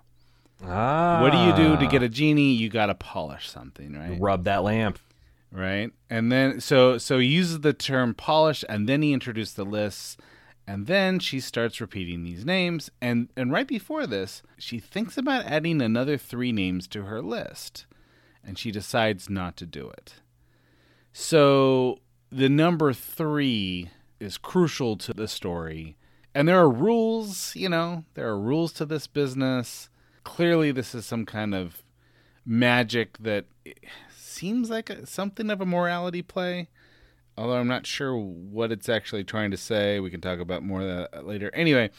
Ah. 0.65 1.21
What 1.23 1.33
do 1.33 1.39
you 1.39 1.55
do 1.57 1.81
to 1.81 1.87
get 1.87 2.03
a 2.03 2.09
genie? 2.09 2.53
You 2.53 2.69
got 2.69 2.87
to 2.87 2.95
polish 2.95 3.49
something, 3.49 3.95
right? 3.95 4.21
rub 4.21 4.45
that 4.45 4.63
lamp? 4.63 4.99
right? 5.53 5.91
And 6.09 6.31
then 6.31 6.61
so 6.61 6.99
so 6.99 7.19
he 7.19 7.27
uses 7.27 7.61
the 7.61 7.73
term 7.73 8.15
polish, 8.15 8.65
and 8.69 8.89
then 8.89 9.03
he 9.03 9.13
introduced 9.13 9.57
the 9.57 9.65
lists, 9.65 10.17
and 10.67 10.87
then 10.87 11.19
she 11.19 11.41
starts 11.41 11.81
repeating 11.81 12.23
these 12.23 12.45
names, 12.45 12.91
and 13.01 13.29
and 13.37 13.53
right 13.53 13.67
before 13.67 14.07
this, 14.07 14.43
she 14.59 14.79
thinks 14.79 15.17
about 15.17 15.45
adding 15.47 15.83
another 15.83 16.17
three 16.17 16.53
names 16.53 16.87
to 16.89 17.03
her 17.05 17.23
list, 17.23 17.87
and 18.45 18.59
she 18.59 18.71
decides 18.71 19.29
not 19.29 19.57
to 19.57 19.67
do 19.67 19.89
it. 19.91 20.15
So 21.13 21.99
the 22.31 22.49
number 22.49 22.93
three 22.93 23.91
is 24.21 24.39
crucial 24.39 24.97
to 24.99 25.15
the 25.15 25.27
story. 25.27 25.97
And 26.35 26.47
there 26.47 26.59
are 26.59 26.71
rules, 26.71 27.57
you 27.57 27.69
know, 27.69 28.05
there 28.15 28.29
are 28.29 28.39
rules 28.39 28.73
to 28.75 28.87
this 28.87 29.07
business. 29.07 29.89
Clearly, 30.23 30.71
this 30.71 30.95
is 30.95 31.05
some 31.05 31.27
kind 31.27 31.55
of 31.55 31.83
magic 32.45 33.19
that 33.19 33.47
seems 34.17 34.71
like 34.71 34.91
a, 34.91 35.07
something 35.07 35.51
of 35.51 35.61
a 35.61 35.67
morality 35.67 36.23
play. 36.23 36.69
Although 37.37 37.57
I'm 37.57 37.69
not 37.69 37.87
sure 37.87 38.17
what 38.17 38.71
it's 38.71 38.89
actually 38.89 39.25
trying 39.25 39.51
to 39.51 39.57
say. 39.57 39.99
We 39.99 40.11
can 40.11 40.21
talk 40.21 40.41
about 40.41 40.63
more 40.63 40.83
of 40.83 40.89
that 40.89 41.27
later. 41.27 41.51
Anyway, 41.55 41.91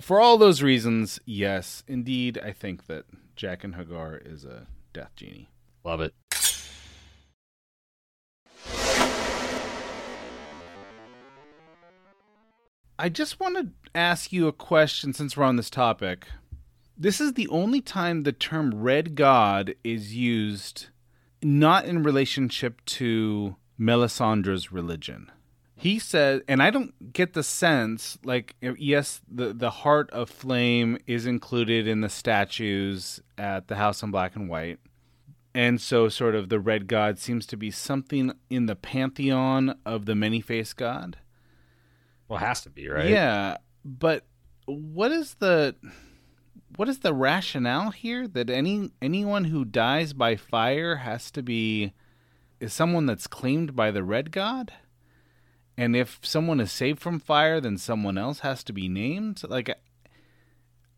for 0.00 0.20
all 0.20 0.36
those 0.36 0.62
reasons, 0.62 1.18
yes, 1.24 1.82
indeed, 1.88 2.38
I 2.38 2.52
think 2.52 2.86
that 2.86 3.04
Jaqen 3.36 3.74
H'ghar 3.74 4.20
is 4.30 4.44
a 4.44 4.66
death 4.92 5.12
genie. 5.16 5.48
Love 5.82 6.00
it. 6.00 6.14
I 12.98 13.10
just 13.10 13.38
want 13.38 13.56
to 13.58 13.68
ask 13.94 14.32
you 14.32 14.48
a 14.48 14.52
question 14.52 15.12
since 15.12 15.36
we're 15.36 15.44
on 15.44 15.56
this 15.56 15.68
topic. 15.68 16.26
This 16.96 17.20
is 17.20 17.34
the 17.34 17.48
only 17.48 17.82
time 17.82 18.22
the 18.22 18.32
term 18.32 18.70
red 18.74 19.14
god 19.14 19.74
is 19.84 20.14
used 20.14 20.86
not 21.42 21.84
in 21.84 22.02
relationship 22.02 22.82
to 22.86 23.56
Melisandre's 23.78 24.72
religion. 24.72 25.30
He 25.74 25.98
said, 25.98 26.40
and 26.48 26.62
I 26.62 26.70
don't 26.70 27.12
get 27.12 27.34
the 27.34 27.42
sense 27.42 28.16
like 28.24 28.56
eh, 28.62 28.72
yes, 28.78 29.20
the 29.30 29.52
the 29.52 29.70
heart 29.70 30.10
of 30.10 30.30
flame 30.30 30.96
is 31.06 31.26
included 31.26 31.86
in 31.86 32.00
the 32.00 32.08
statues 32.08 33.20
at 33.36 33.68
the 33.68 33.76
house 33.76 34.02
in 34.02 34.10
black 34.10 34.34
and 34.36 34.48
white. 34.48 34.78
And 35.54 35.80
so 35.80 36.08
sort 36.08 36.34
of 36.34 36.48
the 36.48 36.60
red 36.60 36.86
god 36.86 37.18
seems 37.18 37.44
to 37.46 37.58
be 37.58 37.70
something 37.70 38.32
in 38.48 38.64
the 38.64 38.76
pantheon 38.76 39.78
of 39.84 40.06
the 40.06 40.14
many-faced 40.14 40.78
god. 40.78 41.18
Well, 42.28 42.38
it 42.38 42.42
has 42.44 42.62
to 42.62 42.70
be 42.70 42.88
right. 42.88 43.08
Yeah, 43.08 43.58
but 43.84 44.24
what 44.66 45.12
is 45.12 45.34
the 45.34 45.74
what 46.76 46.88
is 46.88 46.98
the 46.98 47.14
rationale 47.14 47.90
here 47.90 48.26
that 48.28 48.50
any 48.50 48.90
anyone 49.00 49.44
who 49.44 49.64
dies 49.64 50.12
by 50.12 50.36
fire 50.36 50.96
has 50.96 51.30
to 51.32 51.42
be 51.42 51.92
is 52.60 52.72
someone 52.72 53.06
that's 53.06 53.26
claimed 53.26 53.76
by 53.76 53.90
the 53.90 54.02
red 54.02 54.30
god? 54.32 54.72
And 55.78 55.94
if 55.94 56.18
someone 56.22 56.58
is 56.58 56.72
saved 56.72 57.00
from 57.00 57.20
fire, 57.20 57.60
then 57.60 57.76
someone 57.78 58.16
else 58.18 58.40
has 58.40 58.64
to 58.64 58.72
be 58.72 58.88
named? 58.88 59.42
Like 59.46 59.70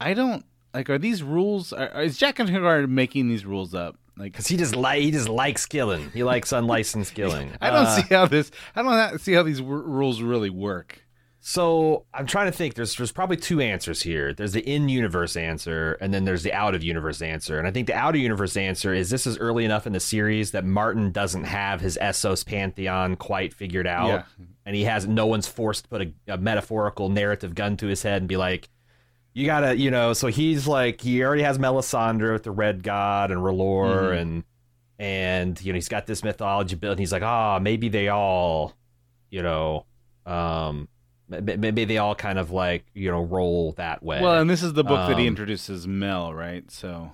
I 0.01 0.15
don't 0.15 0.45
like 0.73 0.89
are 0.91 0.99
these 0.99 1.23
rules 1.23 1.73
are, 1.73 2.03
is 2.03 2.19
Jaqen 2.19 2.49
H'ghar 2.49 2.89
making 2.89 3.29
these 3.29 3.45
rules 3.45 3.75
up? 3.75 3.97
Like 4.17 4.33
Because 4.33 4.47
he 4.47 4.57
just 4.57 4.75
li- 4.77 5.03
he 5.03 5.11
just 5.11 5.29
likes 5.29 5.67
killing. 5.67 6.11
He 6.13 6.23
likes 6.25 6.53
unlicensed 6.53 7.15
killing. 7.15 7.53
I 7.61 7.71
don't 7.71 7.87
Uh, 7.87 7.97
see 8.03 8.15
how 8.15 8.27
this 8.27 8.51
I 8.75 8.83
don't 8.83 9.19
see 9.21 9.33
how 9.35 9.43
these 9.43 9.59
w- 9.61 9.83
rules 9.83 10.23
really 10.23 10.51
work. 10.51 11.05
So 11.51 12.05
I'm 12.13 12.27
trying 12.27 12.45
to 12.45 12.53
think. 12.53 12.75
There's 12.75 12.95
there's 12.95 13.11
probably 13.11 13.39
two 13.39 13.63
answers 13.63 14.03
here. 14.03 14.35
There's 14.35 14.53
the 14.53 14.61
in 14.61 14.91
universe 14.91 15.35
answer, 15.35 15.95
and 15.99 16.13
then 16.13 16.27
there's 16.27 16.43
the 16.43 16.53
out 16.53 16.75
of 16.75 16.85
universe 16.85 17.23
answer. 17.23 17.59
And 17.59 17.67
I 17.67 17.71
think 17.71 17.87
the 17.87 17.95
out 17.95 18.15
of 18.15 18.21
universe 18.21 18.55
answer 18.55 18.93
is 18.93 19.09
this 19.09 19.27
is 19.27 19.39
early 19.39 19.65
enough 19.65 19.87
in 19.87 19.95
the 19.95 19.99
series 19.99 20.51
that 20.51 20.67
Martin 20.67 21.11
doesn't 21.11 21.45
have 21.45 21.81
his 21.81 21.97
Essos 22.03 22.45
pantheon 22.45 23.17
quite 23.17 23.55
figured 23.55 23.87
out, 23.87 24.09
Yeah. 24.09 24.23
and 24.67 24.77
he 24.77 24.85
has 24.85 25.07
no 25.07 25.25
one's 25.25 25.47
forced 25.49 25.85
to 25.85 25.89
put 25.89 26.03
a, 26.03 26.35
a 26.35 26.37
metaphorical 26.37 27.09
narrative 27.09 27.55
gun 27.55 27.79
to 27.79 27.87
his 27.87 28.03
head 28.03 28.21
and 28.21 28.29
be 28.29 28.37
like, 28.37 28.69
you 29.33 29.47
gotta, 29.47 29.75
you 29.75 29.91
know. 29.91 30.13
So 30.13 30.27
he's 30.27 30.69
like, 30.69 31.01
he 31.01 31.25
already 31.25 31.45
has 31.45 31.57
Melisandre 31.57 32.31
with 32.31 32.43
the 32.43 32.51
Red 32.51 32.83
God 32.83 33.31
and 33.31 33.41
R'hllor, 33.41 34.15
and 34.21 34.45
and 34.99 35.59
you 35.65 35.73
know 35.73 35.77
he's 35.79 35.89
got 35.89 36.05
this 36.07 36.23
mythology 36.23 36.77
built. 36.77 36.93
And 36.93 37.01
he's 37.01 37.13
like, 37.13 37.23
ah, 37.23 37.59
maybe 37.59 37.89
they 37.89 38.09
all, 38.09 38.75
you 39.31 39.43
know, 39.43 39.87
um, 40.27 40.89
maybe 41.29 41.85
they 41.85 41.99
all 41.99 42.15
kind 42.15 42.39
of 42.39 42.51
like 42.51 42.85
you 42.95 43.11
know 43.11 43.23
roll 43.23 43.73
that 43.73 44.03
way. 44.03 44.21
Well, 44.23 44.41
and 44.41 44.49
this 44.49 44.63
is 44.63 44.73
the 44.73 44.85
book 44.85 45.09
that 45.09 45.17
he 45.19 45.25
Um, 45.25 45.29
introduces 45.29 45.87
Mel, 45.87 46.33
right? 46.35 46.71
So 46.71 47.13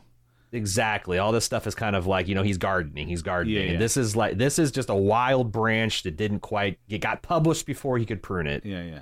exactly. 0.53 1.18
All 1.18 1.33
this 1.33 1.44
stuff 1.44 1.66
is 1.66 1.74
kind 1.74 1.96
of 1.96 2.07
like 2.07 2.29
you 2.29 2.35
know 2.35 2.42
he's 2.42 2.59
gardening, 2.59 3.09
he's 3.09 3.22
gardening, 3.22 3.57
Yeah, 3.57 3.62
yeah. 3.62 3.70
and 3.72 3.81
this 3.81 3.96
is 3.96 4.14
like 4.14 4.38
this 4.38 4.59
is 4.59 4.70
just 4.70 4.88
a 4.88 4.94
wild 4.94 5.50
branch 5.53 6.03
that 6.05 6.16
didn't 6.16 6.40
quite 6.40 6.79
it 6.88 6.98
got 6.98 7.22
published 7.22 7.66
before 7.66 7.98
he 7.98 8.07
could 8.07 8.22
prune 8.22 8.46
it. 8.46 8.64
yeah, 8.64 9.00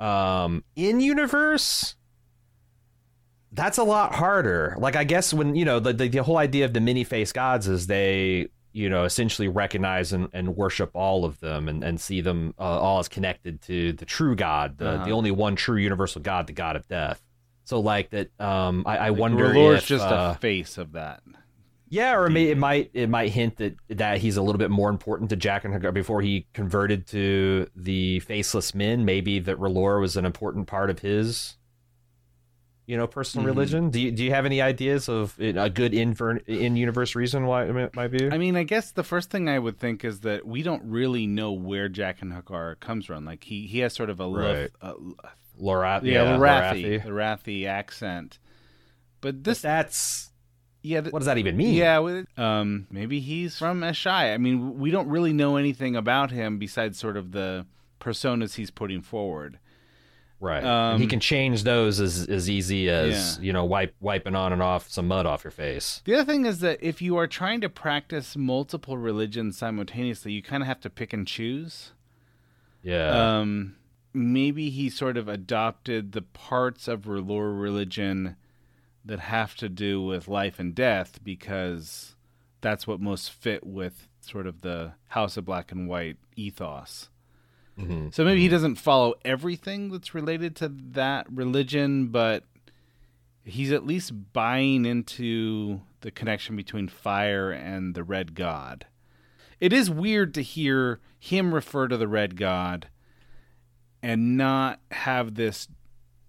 yeah. 0.00 0.44
um 0.44 0.62
in 0.76 1.00
universe 1.00 1.96
that's 3.52 3.78
a 3.78 3.82
lot 3.82 4.14
harder 4.14 4.76
like 4.78 4.94
i 4.94 5.02
guess 5.02 5.34
when 5.34 5.56
you 5.56 5.64
know 5.64 5.80
the, 5.80 5.92
the, 5.92 6.08
the 6.08 6.22
whole 6.22 6.38
idea 6.38 6.64
of 6.64 6.72
the 6.72 6.80
many 6.80 7.02
face 7.02 7.32
gods 7.32 7.66
is 7.66 7.88
they 7.88 8.46
you 8.72 8.88
know 8.88 9.04
essentially 9.04 9.48
recognize 9.48 10.12
and, 10.12 10.28
and 10.32 10.56
worship 10.56 10.90
all 10.94 11.24
of 11.24 11.40
them 11.40 11.68
and, 11.68 11.82
and 11.82 12.00
see 12.00 12.20
them 12.20 12.54
uh, 12.58 12.62
all 12.62 12.98
as 12.98 13.08
connected 13.08 13.60
to 13.62 13.92
the 13.94 14.04
true 14.04 14.36
god 14.36 14.78
the, 14.78 14.88
Uh-huh. 14.88 15.04
the 15.04 15.10
only 15.12 15.30
one 15.30 15.56
true 15.56 15.76
universal 15.78 16.20
god 16.22 16.46
the 16.46 16.52
god 16.52 16.76
of 16.76 16.86
death 16.88 17.20
so 17.64 17.80
like 17.80 18.10
that 18.10 18.28
um 18.40 18.84
i, 18.86 18.96
I 18.96 19.08
Like, 19.10 19.18
wonder 19.20 19.48
R'hllor's 19.52 19.78
if 19.82 19.86
just 19.86 20.04
uh, 20.04 20.34
a 20.36 20.38
face 20.38 20.78
of 20.78 20.92
that. 20.92 21.22
yeah, 21.88 22.14
or 22.14 22.26
it, 22.28 22.36
it 22.36 22.56
might 22.58 22.90
it 22.94 23.08
might 23.08 23.30
hint 23.32 23.56
that 23.56 23.74
that 23.88 24.18
he's 24.18 24.36
a 24.36 24.42
little 24.42 24.58
bit 24.58 24.70
more 24.70 24.88
important 24.90 25.30
to 25.30 25.36
Jaqen 25.36 25.76
H'ghar 25.76 25.92
before 25.92 26.22
he 26.22 26.46
converted 26.54 27.06
to 27.08 27.66
the 27.74 28.20
faceless 28.20 28.74
men. 28.76 29.04
Maybe 29.04 29.40
that 29.40 29.58
R'hllor 29.58 30.00
was 30.00 30.16
an 30.16 30.24
important 30.24 30.68
part 30.68 30.90
of 30.90 31.00
his, 31.00 31.56
you 32.90 32.96
know, 32.96 33.06
personal 33.06 33.44
Mhm. 33.44 33.50
religion. 33.54 33.90
Do 33.90 34.00
you 34.00 34.10
do 34.10 34.24
you 34.24 34.30
have 34.32 34.44
any 34.46 34.60
ideas 34.60 35.08
of 35.08 35.34
a 35.38 35.70
good 35.70 35.94
in 35.94 36.14
in 36.46 36.76
universe 36.76 37.14
reason 37.14 37.46
why 37.46 37.64
it 37.64 37.94
might 37.94 38.08
be? 38.10 38.28
I 38.30 38.36
mean, 38.38 38.56
I 38.56 38.64
guess 38.64 38.90
the 38.92 39.04
first 39.04 39.30
thing 39.30 39.48
I 39.48 39.58
would 39.58 39.78
think 39.78 40.04
is 40.04 40.20
that 40.20 40.44
we 40.46 40.62
don't 40.62 40.82
really 40.84 41.26
know 41.26 41.52
where 41.52 41.88
Jaqen 41.88 42.30
H'ghar 42.36 42.78
comes 42.80 43.06
from. 43.06 43.24
Like 43.24 43.44
he 43.44 43.66
he 43.66 43.78
has 43.80 43.92
sort 43.94 44.10
of 44.10 44.18
a 44.20 44.28
Right. 44.28 44.52
Lith- 44.62 44.76
uh, 44.82 44.94
Lorath, 45.60 46.02
yeah, 46.04 46.22
yeah, 46.24 46.36
Lorathi, 46.38 47.02
Lorathi. 47.02 47.04
Lorathi 47.04 47.66
accent. 47.66 48.38
But 49.20 49.36
But 49.36 49.44
this, 49.44 49.60
that's 49.62 50.30
yeah, 50.82 51.00
th- 51.02 51.12
what 51.12 51.18
does 51.20 51.26
that 51.26 51.36
even 51.38 51.56
mean? 51.56 51.74
yeah, 51.74 51.98
with, 51.98 52.26
um, 52.38 52.86
maybe 52.90 53.20
he's 53.20 53.58
from 53.58 53.82
Asshai. 53.82 54.34
I 54.34 54.38
mean, 54.38 54.78
we 54.78 54.90
don't 54.90 55.08
really 55.08 55.34
know 55.34 55.56
anything 55.56 55.94
about 55.94 56.30
him 56.30 56.58
besides 56.58 56.98
sort 56.98 57.16
of 57.18 57.32
the 57.32 57.66
personas 58.00 58.54
he's 58.54 58.70
putting 58.70 59.02
forward. 59.02 59.58
Right. 60.40 60.64
Um, 60.64 61.00
he 61.00 61.06
can 61.06 61.20
change 61.20 61.62
those 61.62 62.00
as 62.00 62.26
as 62.28 62.50
easy 62.50 62.88
as 62.88 63.36
Yeah. 63.38 63.44
you 63.46 63.52
know 63.52 63.64
wipe 63.64 63.94
wiping 64.00 64.34
on 64.34 64.52
and 64.52 64.62
off 64.62 64.88
some 64.90 65.06
mud 65.06 65.26
off 65.26 65.44
your 65.44 65.50
face. 65.52 66.02
The 66.04 66.14
other 66.14 66.24
thing 66.32 66.46
is 66.46 66.60
that 66.60 66.82
if 66.82 67.00
you 67.00 67.16
are 67.16 67.26
trying 67.26 67.60
to 67.60 67.68
practice 67.68 68.36
multiple 68.36 68.98
religions 68.98 69.56
simultaneously, 69.58 70.32
you 70.32 70.42
kind 70.42 70.62
of 70.62 70.66
have 70.66 70.80
to 70.80 70.90
pick 70.90 71.12
and 71.12 71.26
choose. 71.26 71.92
Yeah. 72.82 73.38
um, 73.40 73.76
maybe 74.14 74.70
he 74.70 74.88
sort 74.90 75.16
of 75.16 75.28
adopted 75.28 76.12
the 76.12 76.22
parts 76.22 76.88
of 76.88 77.02
R'hllor 77.02 77.60
religion 77.60 78.36
that 79.04 79.20
have 79.20 79.54
to 79.56 79.68
do 79.68 80.02
with 80.02 80.28
life 80.28 80.58
and 80.58 80.74
death 80.74 81.20
because 81.22 82.14
that's 82.60 82.86
what 82.86 83.00
most 83.00 83.30
fit 83.30 83.66
with 83.66 84.08
sort 84.20 84.46
of 84.46 84.62
the 84.62 84.92
House 85.08 85.36
of 85.36 85.44
Black 85.44 85.70
and 85.72 85.88
White 85.88 86.16
ethos. 86.36 87.08
Mm-hmm. 87.80 88.08
So 88.10 88.24
maybe 88.24 88.40
he 88.40 88.46
mm-hmm. 88.46 88.54
doesn't 88.54 88.76
follow 88.76 89.14
everything 89.24 89.90
that's 89.90 90.14
related 90.14 90.56
to 90.56 90.68
that 90.68 91.26
religion, 91.30 92.08
but 92.08 92.44
he's 93.44 93.72
at 93.72 93.86
least 93.86 94.32
buying 94.32 94.84
into 94.84 95.80
the 96.00 96.10
connection 96.10 96.56
between 96.56 96.88
fire 96.88 97.50
and 97.50 97.94
the 97.94 98.04
red 98.04 98.34
god. 98.34 98.86
It 99.60 99.72
is 99.72 99.90
weird 99.90 100.32
to 100.34 100.42
hear 100.42 101.00
him 101.18 101.54
refer 101.54 101.88
to 101.88 101.96
the 101.96 102.08
red 102.08 102.36
god 102.36 102.88
and 104.02 104.36
not 104.36 104.80
have 104.90 105.34
this 105.34 105.68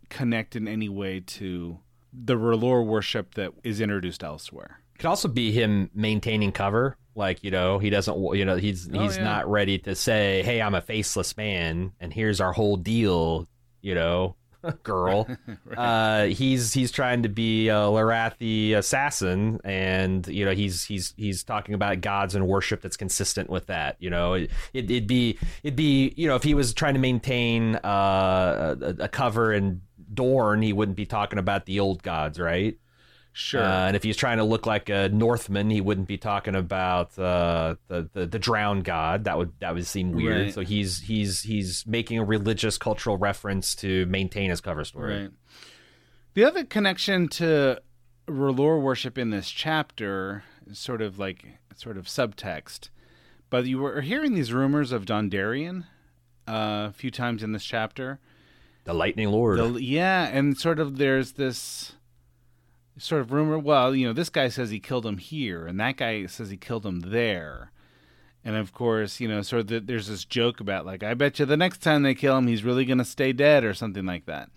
connect 0.10 0.56
in 0.56 0.68
any 0.68 0.90
way 0.90 1.22
to 1.22 1.80
the 2.14 2.36
R'hllor 2.36 2.86
worship 2.86 3.36
that 3.36 3.54
is 3.64 3.80
introduced 3.80 4.24
elsewhere. 4.24 4.82
Could 5.00 5.08
also 5.08 5.30
be 5.30 5.52
him 5.52 5.90
maintaining 5.94 6.52
cover. 6.52 6.98
Like 7.16 7.44
you 7.44 7.52
know, 7.52 7.78
he 7.80 7.90
doesn't. 7.90 8.36
You 8.36 8.46
know, 8.46 8.56
he's 8.56 8.90
Oh, 8.94 9.00
he's 9.02 9.18
yeah. 9.18 9.24
not 9.24 9.50
ready 9.50 9.78
to 9.80 9.96
say, 9.96 10.44
"Hey, 10.44 10.62
I'm 10.62 10.76
a 10.76 10.82
faceless 10.82 11.36
man, 11.36 11.92
and 12.00 12.14
here's 12.14 12.40
our 12.40 12.54
whole 12.54 12.78
deal." 12.78 13.48
You 13.82 13.96
know, 13.96 14.36
girl. 14.84 15.28
uh, 15.78 16.26
he's 16.26 16.74
he's 16.74 16.92
trying 16.92 17.24
to 17.24 17.30
be 17.30 17.68
a 17.68 17.74
Lorathi 17.74 18.76
assassin, 18.76 19.60
and 19.64 20.26
you 20.28 20.46
know 20.46 20.52
he's 20.52 20.86
he's 20.86 21.14
he's 21.18 21.44
talking 21.44 21.76
about 21.76 22.00
gods 22.02 22.36
and 22.36 22.48
worship 22.48 22.82
that's 22.82 22.98
consistent 22.98 23.50
with 23.50 23.68
that. 23.68 23.98
You 24.00 24.10
know, 24.10 24.34
it, 24.36 24.50
it'd 24.74 25.08
be 25.08 25.38
it'd 25.64 25.76
be 25.76 26.14
you 26.16 26.28
know 26.28 26.36
if 26.36 26.44
he 26.44 26.54
was 26.54 26.74
trying 26.74 26.94
to 26.94 27.00
maintain 27.00 27.76
uh, 27.78 28.76
a, 28.82 29.04
a 29.04 29.08
cover 29.10 29.52
in 29.52 29.82
Dorne, 30.14 30.62
he 30.62 30.74
wouldn't 30.74 30.98
be 30.98 31.06
talking 31.06 31.40
about 31.40 31.66
the 31.66 31.80
old 31.80 32.04
gods, 32.04 32.40
right? 32.40 32.78
Sure. 33.34 33.64
Uh, 33.64 33.88
and 33.88 33.96
if 33.96 34.04
he's 34.04 34.18
trying 34.18 34.38
to 34.40 34.44
look 34.44 34.66
like 34.66 34.90
a 34.90 35.08
Northman, 35.10 35.70
he 35.70 35.80
wouldn't 35.80 36.08
be 36.08 36.18
talking 36.18 36.54
about 36.56 37.18
uh, 37.18 37.76
the, 37.88 38.10
the 38.14 38.26
the 38.26 38.40
drowned 38.40 38.84
god. 38.84 39.24
That 39.24 39.38
would 39.38 39.54
that 39.60 39.74
would 39.74 39.88
seem 39.88 40.12
weird. 40.12 40.42
Right. 40.42 40.54
So 40.54 40.62
he's 40.62 41.00
he's 41.00 41.42
he's 41.42 41.86
making 41.88 42.20
a 42.20 42.26
religious 42.26 42.78
cultural 42.78 43.18
reference 43.18 43.74
to 43.76 44.06
maintain 44.08 44.50
his 44.50 44.60
cover 44.60 44.84
story. 44.84 45.22
Right. 45.22 45.32
The 46.34 46.44
other 46.44 46.66
connection 46.66 47.30
to 47.30 47.82
R'hllor 48.28 48.82
worship 48.82 49.18
in 49.18 49.30
this 49.30 49.50
chapter 49.50 50.44
is 50.70 50.78
sort 50.78 51.02
of 51.02 51.18
like 51.18 51.46
sort 51.76 51.98
of 51.98 52.06
subtext, 52.06 52.90
but 53.50 53.66
you 53.66 53.80
were 53.80 54.02
hearing 54.02 54.34
these 54.34 54.52
rumors 54.52 54.92
of 54.92 55.06
Dondarrion 55.06 55.86
uh, 56.48 56.88
a 56.90 56.94
few 56.94 57.12
times 57.12 57.44
in 57.44 57.54
this 57.54 57.64
chapter. 57.64 58.20
The 58.84 58.94
Lightning 58.94 59.30
Lord. 59.30 59.60
The, 59.60 59.82
yeah, 59.82 60.28
and 60.28 60.58
sort 60.58 60.80
of 60.80 60.98
there's 60.98 61.34
this 61.34 61.94
sort 62.98 63.22
of 63.22 63.32
rumor. 63.32 63.58
Well, 63.58 63.96
you 63.96 64.08
know, 64.08 64.14
this 64.14 64.30
guy 64.30 64.50
says 64.50 64.70
he 64.70 64.80
killed 64.80 65.06
him 65.06 65.18
here, 65.18 65.66
and 65.66 65.80
that 65.80 65.98
guy 65.98 66.26
says 66.26 66.50
he 66.50 66.58
killed 66.58 66.86
him 66.86 67.02
there. 67.02 67.72
And 68.44 68.56
of 68.56 68.74
course, 68.74 69.20
you 69.20 69.28
know, 69.28 69.42
sort 69.42 69.62
of 69.62 69.68
the, 69.68 69.80
there's 69.80 70.08
this 70.08 70.26
joke 70.26 70.60
about 70.60 70.86
like, 70.86 71.04
I 71.04 71.14
bet 71.14 71.40
you 71.40 71.46
the 71.46 71.58
next 71.58 71.80
time 71.80 72.04
they 72.04 72.16
kill 72.16 72.38
him, 72.38 72.48
he's 72.48 72.64
really 72.64 72.86
going 72.86 72.98
to 72.98 73.06
stay 73.06 73.34
dead 73.34 73.64
or 73.64 73.74
something 73.74 74.06
like 74.06 74.26
that. 74.26 74.50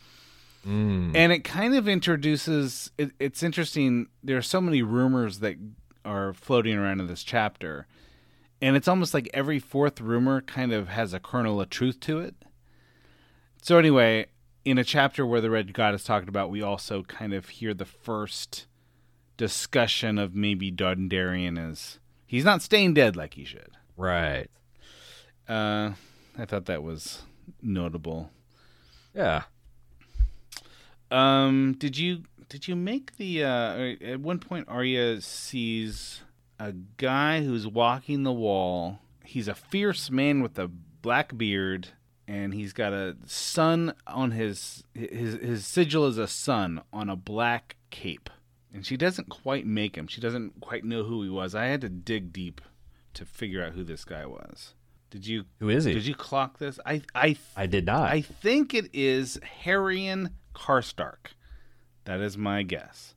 Mm. 0.67 1.15
And 1.15 1.33
it 1.33 1.45
kind 1.45 1.75
of 1.75 1.87
introduces. 1.87 2.91
It, 2.97 3.11
it's 3.19 3.43
interesting. 3.43 4.07
There 4.23 4.39
are 4.39 4.43
so 4.43 4.61
many 4.61 4.81
rumors 4.81 5.41
that 5.41 5.57
are 6.05 6.33
floating 6.33 6.79
around 6.79 7.01
in 7.01 7.07
this 7.07 7.23
chapter, 7.23 7.87
and 8.63 8.75
it's 8.75 8.89
almost 8.89 9.13
like 9.13 9.29
every 9.35 9.59
fourth 9.59 10.01
rumor 10.01 10.41
kind 10.41 10.73
of 10.73 10.89
has 10.89 11.13
a 11.13 11.21
kernel 11.21 11.61
of 11.61 11.69
truth 11.69 12.01
to 12.01 12.21
it. 12.21 12.35
So 13.61 13.79
anyway, 13.79 14.27
in 14.65 14.79
a 14.79 14.85
chapter 14.85 15.27
where 15.27 15.41
the 15.41 15.51
Red 15.51 15.73
God 15.73 15.95
is 15.95 16.05
talked 16.05 16.29
about, 16.29 16.51
we 16.51 16.63
also 16.63 17.03
kind 17.03 17.35
of 17.35 17.49
hear 17.49 17.75
the 17.75 17.85
first 17.85 18.67
discussion 19.37 20.19
of 20.19 20.35
maybe 20.35 20.71
Dondarrion 20.71 21.71
is 21.71 21.99
he's 22.27 22.45
not 22.45 22.63
staying 22.63 22.95
dead 22.95 23.17
like 23.17 23.35
he 23.35 23.45
should. 23.45 23.71
Right. 23.97 24.49
Uh, 25.49 25.93
I 26.39 26.45
thought 26.47 26.67
that 26.67 26.83
was 26.83 27.23
notable. 27.63 28.31
Yeah. 29.15 29.43
Um, 31.11 31.77
did 31.79 31.99
you 31.99 32.25
did 32.49 32.67
you 32.67 32.77
make 32.77 33.17
the 33.17 33.45
uh 33.45 33.95
at 34.05 34.21
one 34.21 34.39
point 34.39 34.69
Arya 34.69 35.21
sees 35.21 36.23
a 36.59 36.73
guy 36.73 37.43
who's 37.43 37.67
walking 37.67 38.23
the 38.23 38.33
wall. 38.33 39.01
He's 39.25 39.49
a 39.49 39.55
fierce 39.55 40.11
man 40.11 40.43
with 40.43 40.59
a 40.59 40.69
black 40.69 41.37
beard 41.37 41.89
and 42.27 42.55
he's 42.55 42.73
got 42.73 42.93
a 42.93 43.17
sun 43.27 43.95
on 44.07 44.31
his 44.31 44.85
his 44.95 45.35
his 45.35 45.67
sigil 45.67 46.07
is 46.07 46.19
a 46.19 46.27
sun 46.27 46.83
on 46.93 47.09
a 47.11 47.17
black 47.17 47.77
cape. 47.91 48.31
And 48.73 48.85
she 48.85 48.97
doesn't 48.97 49.29
quite 49.29 49.67
make 49.67 49.97
him. 49.97 50.09
She 50.09 50.21
doesn't 50.21 50.61
quite 50.61 50.85
know 50.85 51.05
who 51.05 51.23
he 51.23 51.29
was. 51.29 51.55
I 51.55 51.67
had 51.67 51.81
to 51.83 51.89
dig 51.89 52.33
deep 52.33 52.61
to 53.15 53.25
figure 53.25 53.63
out 53.63 53.75
who 53.75 53.85
this 53.85 54.05
guy 54.05 54.27
was. 54.27 54.75
Did 55.11 55.27
you 55.29 55.45
Who 55.61 55.69
is 55.69 55.85
he? 55.85 55.93
Did 55.93 56.07
you 56.07 56.15
clock 56.15 56.59
this? 56.59 56.81
I 56.85 57.03
I 57.15 57.37
I 57.57 57.67
did 57.67 57.87
not. 57.87 58.11
I 58.11 58.21
think 58.21 58.75
it 58.75 58.91
is 58.93 59.39
Harrion 59.63 60.31
Karstark. 60.55 61.35
That 62.05 62.21
is 62.21 62.37
my 62.37 62.63
guess. 62.63 63.15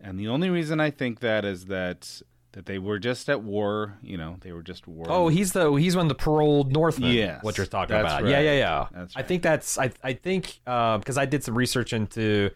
And 0.00 0.18
the 0.18 0.28
only 0.28 0.50
reason 0.50 0.80
I 0.80 0.90
think 0.90 1.20
that 1.20 1.44
is 1.44 1.66
that 1.66 2.22
that 2.52 2.66
they 2.66 2.78
were 2.78 2.98
just 2.98 3.28
at 3.28 3.42
war. 3.42 3.98
You 4.02 4.16
know, 4.16 4.36
they 4.40 4.52
were 4.52 4.62
just 4.62 4.86
war. 4.86 5.06
Oh, 5.08 5.28
he's 5.28 5.52
the 5.52 5.72
he's 5.74 5.96
one 5.96 6.06
of 6.06 6.08
the 6.08 6.14
paroled 6.14 6.72
Northmen. 6.72 7.12
Yes, 7.12 7.42
what 7.42 7.56
you're 7.56 7.66
talking 7.66 7.94
that's 7.94 8.12
about? 8.12 8.22
right. 8.24 8.30
Yeah, 8.30 8.40
yeah, 8.40 8.52
yeah. 8.58 8.86
That's 8.92 9.16
I 9.16 9.22
think 9.22 9.42
that's 9.42 9.78
I 9.78 9.90
I 10.02 10.12
think 10.14 10.60
uh, 10.66 10.98
because 10.98 11.16
I 11.18 11.26
did 11.26 11.44
some 11.44 11.56
research 11.56 11.92
into 11.92 12.50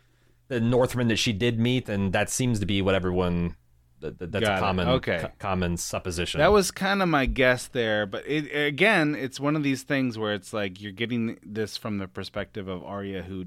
the 0.49 0.61
Northmen 0.61 1.09
that 1.09 1.17
she 1.17 1.33
did 1.33 1.59
meet, 1.59 1.89
and 1.89 2.13
that 2.13 2.29
seems 2.31 2.61
to 2.61 2.67
be 2.67 2.83
what 2.83 2.95
everyone. 2.95 3.57
That, 4.01 4.19
that- 4.19 4.33
that's 4.33 4.45
Got 4.45 4.59
a 4.59 4.61
common 4.61 4.89
Okay. 4.89 5.19
co- 5.23 5.31
common 5.39 5.79
supposition. 5.79 6.39
That 6.39 6.53
was 6.53 6.71
kind 6.71 7.01
of 7.01 7.09
my 7.09 7.25
guess 7.25 7.69
there, 7.69 8.05
but 8.05 8.27
it, 8.29 8.51
again, 8.55 9.15
it's 9.15 9.41
one 9.41 9.57
of 9.57 9.63
these 9.63 9.83
things 9.83 10.19
where 10.19 10.35
it's 10.35 10.53
like 10.53 10.79
you're 10.83 10.93
getting 10.93 11.39
this 11.43 11.79
from 11.79 11.97
the 11.97 12.07
perspective 12.07 12.69
of 12.69 12.85
Arya, 12.85 13.23
who 13.23 13.47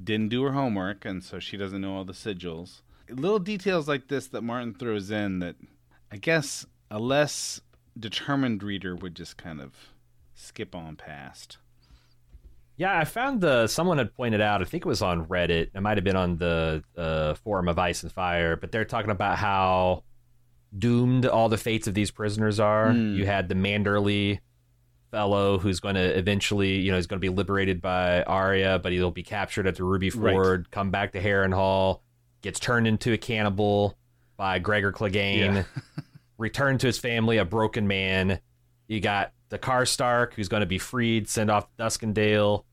didn't 0.00 0.28
do 0.28 0.44
her 0.44 0.52
homework, 0.52 1.04
and 1.04 1.24
so 1.24 1.40
she 1.40 1.56
doesn't 1.56 1.80
know 1.80 1.96
all 1.96 2.04
the 2.04 2.12
sigils. 2.12 2.82
Little 3.12 3.38
details 3.38 3.88
like 3.88 4.08
this 4.08 4.28
that 4.28 4.42
Martin 4.42 4.74
throws 4.74 5.10
in 5.10 5.40
that 5.40 5.56
I 6.12 6.16
guess 6.16 6.66
a 6.90 6.98
less 6.98 7.60
determined 7.98 8.62
reader 8.62 8.94
would 8.96 9.14
just 9.14 9.36
kind 9.36 9.60
of 9.60 9.72
skip 10.34 10.74
on 10.74 10.96
past. 10.96 11.58
Yeah, 12.76 12.98
I 12.98 13.04
found 13.04 13.42
the 13.42 13.66
someone 13.66 13.98
had 13.98 14.14
pointed 14.14 14.40
out. 14.40 14.62
I 14.62 14.64
think 14.64 14.86
it 14.86 14.88
was 14.88 15.02
on 15.02 15.26
Reddit. 15.26 15.70
It 15.74 15.80
might 15.80 15.98
have 15.98 16.04
been 16.04 16.16
on 16.16 16.38
the 16.38 16.82
uh, 16.96 17.34
forum 17.34 17.68
of 17.68 17.78
Ice 17.78 18.02
and 18.02 18.10
Fire, 18.10 18.56
but 18.56 18.72
they're 18.72 18.86
talking 18.86 19.10
about 19.10 19.36
how 19.36 20.04
doomed 20.76 21.26
all 21.26 21.48
the 21.48 21.58
fates 21.58 21.88
of 21.88 21.94
these 21.94 22.10
prisoners 22.10 22.58
are. 22.58 22.92
Hmm. 22.92 23.14
You 23.16 23.26
had 23.26 23.48
the 23.48 23.54
Manderley 23.54 24.38
fellow 25.10 25.58
who's 25.58 25.80
going 25.80 25.96
to 25.96 26.18
eventually, 26.18 26.76
you 26.76 26.90
know, 26.90 26.96
he's 26.96 27.06
going 27.06 27.20
to 27.20 27.20
be 27.20 27.28
liberated 27.28 27.82
by 27.82 28.22
Arya, 28.22 28.78
but 28.78 28.92
he'll 28.92 29.10
be 29.10 29.24
captured 29.24 29.66
at 29.66 29.74
the 29.74 29.84
Ruby 29.84 30.10
Right. 30.10 30.32
Ford, 30.32 30.70
come 30.70 30.90
back 30.90 31.12
to 31.12 31.20
Harrenhal, 31.20 32.00
gets 32.42 32.58
turned 32.60 32.86
into 32.86 33.12
a 33.12 33.18
cannibal 33.18 33.96
by 34.36 34.58
Gregor 34.58 34.92
Clegane, 34.92 35.54
Yeah. 35.54 35.64
returned 36.38 36.80
to 36.80 36.86
his 36.86 36.98
family 36.98 37.36
a 37.36 37.44
broken 37.44 37.86
man. 37.86 38.40
You 38.88 39.00
got 39.00 39.32
the 39.50 39.58
Karstark, 39.58 40.34
who's 40.34 40.48
going 40.48 40.60
to 40.62 40.66
be 40.66 40.78
freed, 40.78 41.28
sent 41.28 41.50
off 41.50 41.66
to 41.76 41.82
Duskendale, 41.82 42.64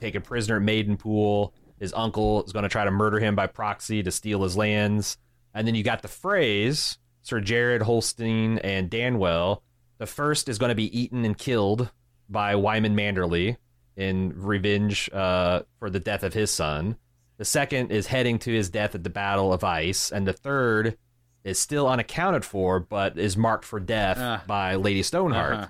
taken 0.00 0.22
prisoner 0.22 0.56
at 0.56 0.62
Maidenpool. 0.62 1.52
His 1.78 1.92
uncle 1.94 2.42
is 2.44 2.52
going 2.52 2.62
to 2.62 2.68
try 2.68 2.84
to 2.84 2.90
murder 2.90 3.18
him 3.18 3.34
by 3.34 3.46
proxy 3.48 4.02
to 4.02 4.10
steal 4.10 4.42
his 4.42 4.56
lands. 4.56 5.18
And 5.52 5.66
then 5.66 5.74
you 5.74 5.82
got 5.82 6.00
the 6.02 6.08
Freys, 6.08 6.96
Sir 7.22 7.40
Jared 7.40 7.82
Hosteen 7.82 8.60
and 8.64 8.90
Danwell. 8.90 9.60
The 9.98 10.06
first 10.06 10.48
is 10.48 10.58
going 10.58 10.70
to 10.70 10.74
be 10.74 10.98
eaten 10.98 11.24
and 11.24 11.36
killed 11.36 11.90
by 12.28 12.54
Wyman 12.54 12.96
Manderley 12.96 13.56
in 13.96 14.32
revenge 14.36 15.10
uh, 15.12 15.62
for 15.78 15.90
the 15.90 16.00
death 16.00 16.22
of 16.22 16.32
his 16.32 16.50
son. 16.50 16.96
The 17.42 17.46
second 17.46 17.90
is 17.90 18.06
heading 18.06 18.38
to 18.38 18.52
his 18.52 18.70
death 18.70 18.94
at 18.94 19.02
the 19.02 19.10
Battle 19.10 19.52
of 19.52 19.64
Ice. 19.64 20.12
And 20.12 20.28
the 20.28 20.32
third 20.32 20.96
is 21.42 21.58
still 21.58 21.88
unaccounted 21.88 22.44
for, 22.44 22.78
but 22.78 23.18
is 23.18 23.36
marked 23.36 23.64
for 23.64 23.80
death 23.80 24.16
Ah. 24.20 24.44
by 24.46 24.76
Lady 24.76 25.02
Stoneheart. 25.02 25.54
Uh-huh. 25.54 25.66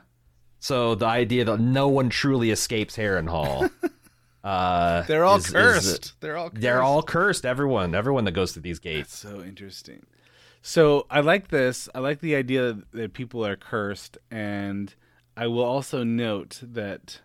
So 0.61 0.95
the 0.95 1.07
idea 1.07 1.47
that 1.47 1.61
no 1.61 1.89
one 1.89 2.11
truly 2.11 2.51
escapes 2.51 2.95
Harrenhal. 2.99 3.71
uh, 4.45 5.01
They're 5.05 5.25
all 5.25 5.39
is- 5.39 5.47
is- 5.47 5.53
cursed. 5.55 6.21
they're 6.21 6.37
all 6.37 6.51
cursed. 6.51 6.61
they're 6.61 6.83
all 6.83 7.03
cursed. 7.03 7.47
Everyone, 7.47 7.95
everyone 7.95 8.25
that 8.27 8.33
goes 8.33 8.53
through 8.53 8.65
these 8.65 8.79
gates. 8.79 9.17
So 9.17 9.43
interesting. 9.43 10.05
So 10.61 11.07
I 11.09 11.21
like 11.21 11.49
this. 11.49 11.89
I 11.95 12.01
like 12.01 12.21
the 12.21 12.35
idea 12.37 12.77
that 12.93 13.15
people 13.15 13.47
are 13.47 13.57
cursed, 13.57 14.19
and 14.31 14.95
I 15.39 15.47
will 15.47 15.65
also 15.65 16.05
note 16.05 16.61
that 16.63 17.23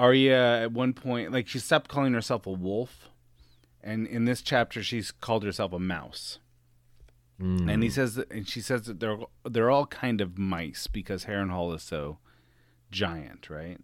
Arya 0.00 0.62
at 0.62 0.72
one 0.72 0.92
point, 0.92 1.32
like 1.32 1.46
she 1.46 1.58
stopped 1.58 1.88
calling 1.88 2.14
herself 2.14 2.46
a 2.46 2.52
wolf, 2.52 3.10
and 3.82 4.06
in 4.06 4.24
this 4.24 4.40
chapter 4.40 4.82
she's 4.82 5.10
called 5.10 5.44
herself 5.44 5.72
a 5.72 5.78
mouse. 5.78 6.38
Hmm. 7.38 7.68
And 7.68 7.82
he 7.82 7.90
says, 7.90 8.14
that, 8.14 8.30
and 8.30 8.48
she 8.48 8.60
says 8.60 8.82
that 8.82 9.00
they're 9.00 9.18
they're 9.44 9.70
all 9.70 9.86
kind 9.86 10.20
of 10.20 10.38
mice 10.38 10.86
because 10.86 11.24
Harrenhal 11.24 11.74
is 11.74 11.82
so 11.82 12.18
giant, 12.90 13.50
right? 13.50 13.78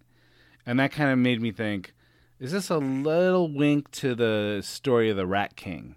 And 0.65 0.81
that 0.81 0.93
kind 0.93 1.11
of 1.11 1.19
made 1.19 1.43
me 1.43 1.53
think: 1.53 1.93
Is 2.41 2.53
this 2.53 2.71
a 2.71 2.79
little 2.79 3.53
wink 3.53 3.91
to 3.93 4.15
the 4.15 4.63
story 4.65 5.11
of 5.11 5.17
the 5.17 5.27
Rat 5.27 5.57
King? 5.57 5.97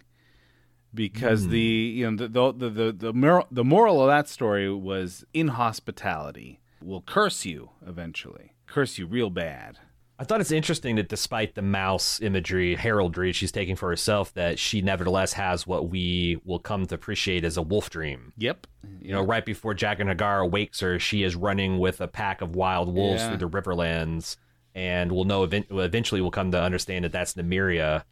because 0.94 1.46
hmm. 1.46 1.52
the 1.52 1.60
you 1.60 2.12
know 2.12 2.18
the 2.18 2.28
the 2.28 2.52
the 2.52 2.70
the, 2.70 2.92
the, 2.92 3.14
moral, 3.14 3.48
the 3.52 3.64
moral 3.64 4.02
of 4.02 4.08
that 4.08 4.28
story 4.28 4.74
was 4.74 5.24
inhospitality 5.34 6.60
will 6.82 7.02
curse 7.02 7.46
you 7.46 7.70
eventually, 7.86 8.54
curse 8.66 8.98
you 8.98 9.06
real 9.06 9.30
bad. 9.30 9.80
I 10.22 10.26
thought 10.26 10.42
it's 10.42 10.52
interesting 10.52 10.98
that 10.98 11.08
despite 11.08 11.56
the 11.56 11.62
mouse 11.62 12.20
imagery, 12.22 12.76
heraldry 12.76 13.32
she's 13.32 13.54
taking 13.54 13.78
for 13.78 13.88
herself, 13.88 14.34
that 14.34 14.60
she 14.60 14.82
nevertheless 14.82 15.32
has 15.34 15.66
what 15.66 15.90
we 15.90 16.42
will 16.44 16.60
come 16.60 16.86
to 16.88 16.96
appreciate 16.96 17.46
as 17.46 17.56
a 17.56 17.62
wolf 17.62 17.90
dream. 17.90 18.34
Yep. 18.38 18.68
You 19.02 19.14
know, 19.14 19.22
right 19.24 19.46
before 19.46 19.74
Jaqen 19.74 20.14
H'ghar 20.14 20.50
wakes 20.52 20.82
her, 20.82 21.00
she 21.00 21.24
is 21.24 21.38
running 21.38 21.80
with 21.80 22.02
a 22.02 22.08
pack 22.08 22.42
of 22.42 22.54
wild 22.54 22.94
wolves 22.94 23.22
Yeah. 23.22 23.30
through 23.30 23.50
the 23.50 23.50
Riverlands, 23.62 24.36
and 24.76 25.10
we'll 25.14 25.24
know 25.24 25.44
event- 25.44 25.68
eventually 25.72 26.20
we'll 26.20 26.32
come 26.32 26.52
to 26.52 26.62
understand 26.62 27.06
that 27.06 27.14
that's 27.14 27.36
Nymeria 27.36 28.04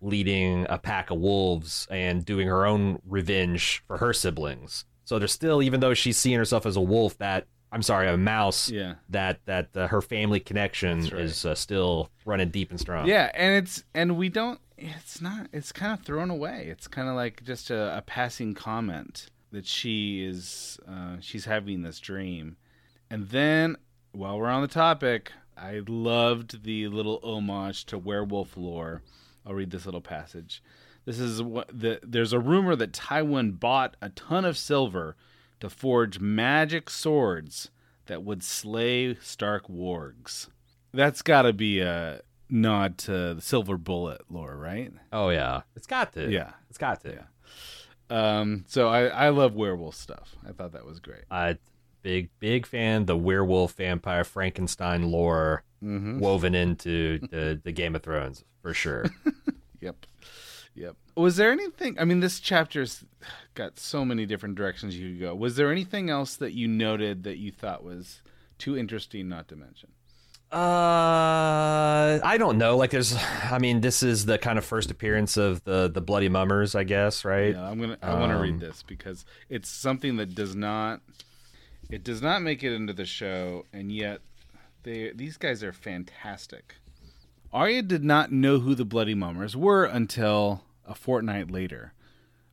leading 0.00 0.66
a 0.68 0.78
pack 0.78 1.10
of 1.10 1.18
wolves 1.18 1.86
and 1.92 2.24
doing 2.24 2.48
her 2.48 2.66
own 2.66 2.98
revenge 3.06 3.84
for 3.86 3.98
her 3.98 4.12
siblings. 4.12 4.84
So 5.04 5.20
there's 5.20 5.30
still, 5.32 5.62
even 5.62 5.78
though 5.78 5.94
she's 5.94 6.16
seeing 6.16 6.38
herself 6.38 6.66
as 6.66 6.74
a 6.76 6.80
wolf, 6.80 7.16
that 7.18 7.46
I'm 7.72 7.82
sorry, 7.82 8.06
a 8.08 8.16
mouse, 8.18 8.70
Yeah. 8.70 8.94
that 9.08 9.40
that 9.46 9.74
uh, 9.74 9.88
her 9.88 10.02
family 10.02 10.38
connection 10.40 11.00
right. 11.04 11.14
is 11.14 11.44
uh, 11.46 11.54
still 11.54 12.10
running 12.26 12.50
deep 12.50 12.70
and 12.70 12.78
strong. 12.78 13.06
Yeah, 13.08 13.30
and 13.34 13.56
it's 13.56 13.82
and 13.94 14.16
we 14.16 14.28
don't. 14.28 14.60
It's 14.76 15.20
not. 15.20 15.46
It's 15.52 15.72
kind 15.72 15.98
of 15.98 16.04
thrown 16.04 16.28
away. 16.30 16.66
It's 16.68 16.86
kind 16.86 17.08
of 17.08 17.14
like 17.14 17.42
just 17.44 17.70
a, 17.70 17.96
a 17.96 18.02
passing 18.02 18.52
comment 18.54 19.30
that 19.50 19.66
she 19.66 20.22
is. 20.24 20.78
Uh, 20.86 21.16
she's 21.20 21.46
having 21.46 21.82
this 21.82 21.98
dream, 21.98 22.56
and 23.10 23.30
then 23.30 23.76
while 24.12 24.38
we're 24.38 24.48
on 24.48 24.60
the 24.62 24.68
topic, 24.68 25.32
I 25.56 25.80
loved 25.88 26.64
the 26.64 26.88
little 26.88 27.20
homage 27.22 27.86
to 27.86 27.96
werewolf 27.98 28.56
lore. 28.56 29.02
I'll 29.46 29.54
read 29.54 29.70
this 29.70 29.86
little 29.86 30.00
passage. 30.02 30.62
This 31.04 31.18
is 31.18 31.42
what 31.42 31.68
the, 31.72 31.98
there's 32.02 32.32
a 32.32 32.38
rumor 32.38 32.76
that 32.76 32.92
Tywin 32.92 33.58
bought 33.58 33.96
a 34.00 34.10
ton 34.10 34.44
of 34.44 34.56
silver 34.56 35.16
to 35.62 35.70
forge 35.70 36.20
magic 36.20 36.90
swords 36.90 37.70
that 38.06 38.22
would 38.22 38.42
slay 38.42 39.14
Stark 39.20 39.66
wargs. 39.68 40.48
That's 40.92 41.22
got 41.22 41.42
to 41.42 41.52
be 41.54 41.80
a 41.80 42.20
nod 42.50 42.98
to 42.98 43.34
the 43.34 43.40
silver 43.40 43.78
bullet 43.78 44.20
lore, 44.28 44.56
right? 44.58 44.92
Oh 45.12 45.30
yeah, 45.30 45.62
it's 45.74 45.86
got 45.86 46.12
to. 46.12 46.30
Yeah. 46.30 46.50
it's 46.68 46.76
got 46.78 47.00
to. 47.02 47.14
Yeah. 47.14 47.22
Um, 48.10 48.64
so 48.68 48.88
I, 48.88 49.06
I 49.06 49.28
love 49.30 49.54
werewolf 49.54 49.94
stuff. 49.94 50.36
I 50.46 50.52
thought 50.52 50.72
that 50.72 50.84
was 50.84 51.00
great. 51.00 51.24
I 51.30 51.56
big 52.02 52.28
big 52.40 52.66
fan 52.66 53.06
the 53.06 53.16
werewolf 53.16 53.72
vampire 53.74 54.24
Frankenstein 54.24 55.10
lore 55.10 55.62
Mm-hmm. 55.82 56.20
woven 56.20 56.54
into 56.54 57.18
the 57.30 57.60
the 57.64 57.72
Game 57.72 57.96
of 57.96 58.02
Thrones 58.04 58.44
for 58.60 58.72
sure. 58.74 59.06
Yep. 59.80 60.06
Yep. 60.74 60.96
Was 61.16 61.36
there 61.36 61.50
anything? 61.52 61.98
I 61.98 62.04
mean, 62.04 62.20
this 62.20 62.40
chapter's 62.40 63.04
got 63.54 63.78
so 63.78 64.04
many 64.04 64.24
different 64.26 64.54
directions 64.54 64.96
you 64.98 65.10
could 65.10 65.20
go. 65.20 65.34
Was 65.34 65.56
there 65.56 65.70
anything 65.70 66.08
else 66.08 66.36
that 66.36 66.52
you 66.54 66.66
noted 66.66 67.24
that 67.24 67.36
you 67.38 67.52
thought 67.52 67.84
was 67.84 68.22
too 68.58 68.76
interesting 68.78 69.28
not 69.28 69.48
to 69.48 69.56
mention? 69.56 69.90
Uh, 70.52 72.20
I 72.22 72.36
don't 72.38 72.58
know. 72.58 72.76
Like, 72.76 72.90
there's, 72.90 73.14
I 73.50 73.58
mean, 73.58 73.80
this 73.80 74.02
is 74.02 74.26
the 74.26 74.38
kind 74.38 74.58
of 74.58 74.64
first 74.64 74.90
appearance 74.90 75.36
of 75.36 75.62
the 75.64 75.88
the 75.92 76.00
bloody 76.00 76.28
mummers, 76.28 76.74
I 76.74 76.84
guess, 76.84 77.24
right? 77.24 77.54
Yeah, 77.54 77.68
I'm 77.68 77.80
gonna. 77.80 77.98
I 78.02 78.14
want 78.18 78.30
to 78.30 78.36
Um, 78.36 78.42
read 78.42 78.60
this 78.60 78.82
because 78.82 79.24
it's 79.48 79.68
something 79.68 80.16
that 80.16 80.34
does 80.34 80.54
not. 80.54 81.00
It 81.90 82.04
does 82.04 82.22
not 82.22 82.42
make 82.42 82.62
it 82.64 82.74
into 82.74 82.92
the 82.92 83.04
show, 83.04 83.64
and 83.72 83.90
yet 83.92 84.20
they 84.82 85.10
these 85.14 85.36
guys 85.36 85.62
are 85.62 85.72
fantastic. 85.72 86.76
Arya 87.52 87.82
did 87.82 88.02
not 88.02 88.32
know 88.32 88.60
who 88.60 88.74
the 88.74 88.84
Bloody 88.84 89.14
Mummers 89.14 89.54
were 89.54 89.84
until 89.84 90.64
a 90.86 90.94
fortnight 90.94 91.50
later, 91.50 91.92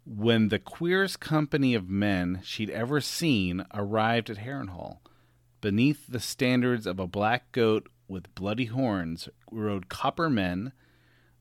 when 0.05 0.49
the 0.49 0.59
queerest 0.59 1.21
company 1.21 1.73
of 1.73 1.89
men 1.89 2.41
she'd 2.43 2.69
ever 2.69 2.99
seen 2.99 3.65
arrived 3.73 4.29
at 4.29 4.39
Harrenhal. 4.39 4.99
Beneath 5.61 6.05
the 6.07 6.19
standards 6.19 6.85
of 6.85 6.99
a 6.99 7.07
black 7.07 7.51
goat 7.53 7.87
with 8.09 8.33
bloody 8.35 8.65
horns 8.65 9.29
rode 9.49 9.87
copper 9.87 10.29
men 10.29 10.73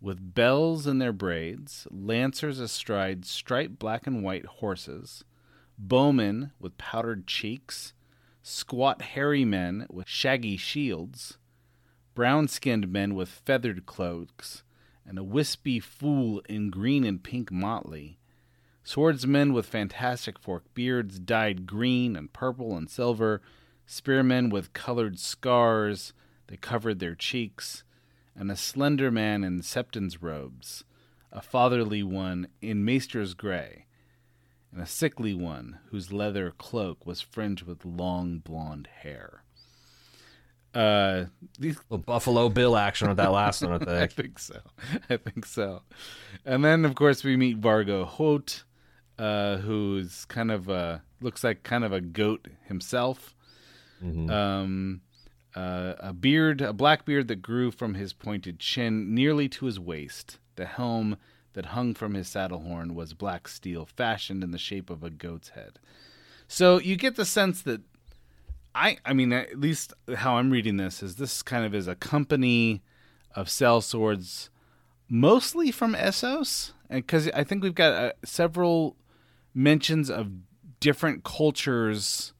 with 0.01 0.35
bells 0.35 0.87
in 0.87 0.99
their 0.99 1.13
braids, 1.13 1.89
lancers 1.91 2.61
astride 2.61 3.25
striped 3.25 3.81
black 3.81 4.07
and 4.07 4.23
white 4.23 4.47
horses, 4.47 5.25
bowmen 5.77 6.53
with 6.61 6.79
powdered 6.79 7.27
cheeks, 7.27 7.93
squat 8.41 9.03
hairy 9.03 9.45
men 9.45 9.85
with 9.91 10.09
shaggy 10.09 10.57
shields, 10.57 11.38
brown 12.19 12.49
skinned 12.49 12.89
men 12.91 13.15
with 13.15 13.29
feathered 13.29 13.87
cloaks, 13.87 14.65
and 15.07 15.21
a 15.21 15.23
wispy 15.23 15.79
fool 15.79 16.43
in 16.49 16.69
green 16.69 17.05
and 17.05 17.23
pink 17.23 17.53
motley. 17.53 18.19
Swordsmen 18.83 19.53
with 19.53 19.65
fantastic 19.65 20.37
forked 20.37 20.75
beards 20.75 21.21
dyed 21.21 21.65
green 21.65 22.17
and 22.17 22.33
purple 22.33 22.77
and 22.77 22.91
silver, 22.91 23.41
spearmen 23.87 24.51
with 24.51 24.73
colored 24.73 25.21
scars 25.21 26.13
that 26.49 26.61
covered 26.61 26.99
their 26.99 27.15
cheeks, 27.15 27.85
and 28.35 28.51
a 28.51 28.57
slender 28.57 29.13
man 29.13 29.45
in 29.45 29.63
Septon's 29.63 30.21
robes, 30.21 30.83
a 31.31 31.41
fatherly 31.41 32.03
one 32.03 32.49
in 32.61 32.85
maester's 32.85 33.35
gray, 33.35 33.87
and 34.73 34.83
a 34.83 34.87
sickly 34.87 35.35
one 35.35 35.79
whose 35.93 36.11
leather 36.11 36.51
cloak 36.51 37.07
was 37.07 37.21
fringed 37.21 37.63
with 37.63 37.85
long 37.85 38.41
blonde 38.41 38.89
hair. 39.03 39.45
Uh, 40.79 41.27
these 41.59 41.77
The 41.91 41.99
Buffalo 41.99 42.49
Bill 42.49 42.77
action 42.77 43.09
with 43.09 43.17
that 43.17 43.33
last 43.33 43.63
one, 43.63 43.73
I 43.73 43.79
think. 43.85 43.91
I 43.91 44.07
think. 44.07 44.39
so. 44.39 44.61
I 45.11 45.17
think 45.17 45.45
so. 45.45 45.83
And 46.45 46.65
then, 46.65 46.85
of 46.85 46.95
course, 46.95 47.25
we 47.25 47.37
meet 47.37 47.61
Vargo 47.61 48.05
Hoat, 48.07 48.63
uh, 49.19 49.57
who's 49.57 50.25
kind 50.27 50.51
of 50.53 50.69
a 50.69 51.03
looks 51.21 51.43
like 51.43 51.65
kind 51.65 51.85
of 51.85 51.93
a 51.93 52.01
goat 52.01 52.47
himself. 52.67 53.35
Um, 54.01 55.01
uh, 55.57 55.95
a 55.99 56.13
beard, 56.13 56.61
a 56.61 56.73
black 56.73 57.05
beard 57.05 57.27
that 57.27 57.43
grew 57.43 57.73
from 57.73 57.95
his 57.95 58.13
pointed 58.13 58.61
chin 58.61 59.13
nearly 59.13 59.49
to 59.49 59.67
his 59.67 59.81
waist. 59.81 60.39
The 60.55 60.67
helm 60.67 61.17
that 61.55 61.67
hung 61.67 61.95
from 61.95 62.15
his 62.15 62.29
saddle 62.29 62.61
horn 62.61 62.95
was 62.95 63.15
black 63.15 63.49
steel, 63.49 63.85
fashioned 63.85 64.45
in 64.45 64.53
the 64.53 64.59
shape 64.59 64.91
of 64.91 65.03
a 65.03 65.11
goat's 65.11 65.49
head. 65.51 65.81
So 66.47 66.79
you 66.79 66.95
get 66.95 67.17
the 67.17 67.25
sense 67.25 67.63
that 67.63 67.81
I, 68.79 68.99
I 69.05 69.13
mean, 69.13 69.33
at 69.33 69.59
least 69.59 69.93
how 70.15 70.37
I'm 70.37 70.51
reading 70.51 70.77
this 70.77 71.03
is 71.03 71.17
this 71.17 71.43
kind 71.43 71.67
of 71.67 71.75
is 71.75 71.89
a 71.89 71.97
company 71.97 72.81
of 73.35 73.49
sellswords, 73.49 74.51
mostly 75.09 75.73
from 75.73 75.95
Essos, 75.95 76.73
and 76.89 77.05
because 77.05 77.29
I 77.31 77.43
think 77.43 77.65
we've 77.65 77.75
got 77.75 77.93
uh, 77.93 78.13
several 78.25 78.95
mentions 79.53 80.09
of 80.09 80.31
different 80.79 81.25
cultures 81.25 82.33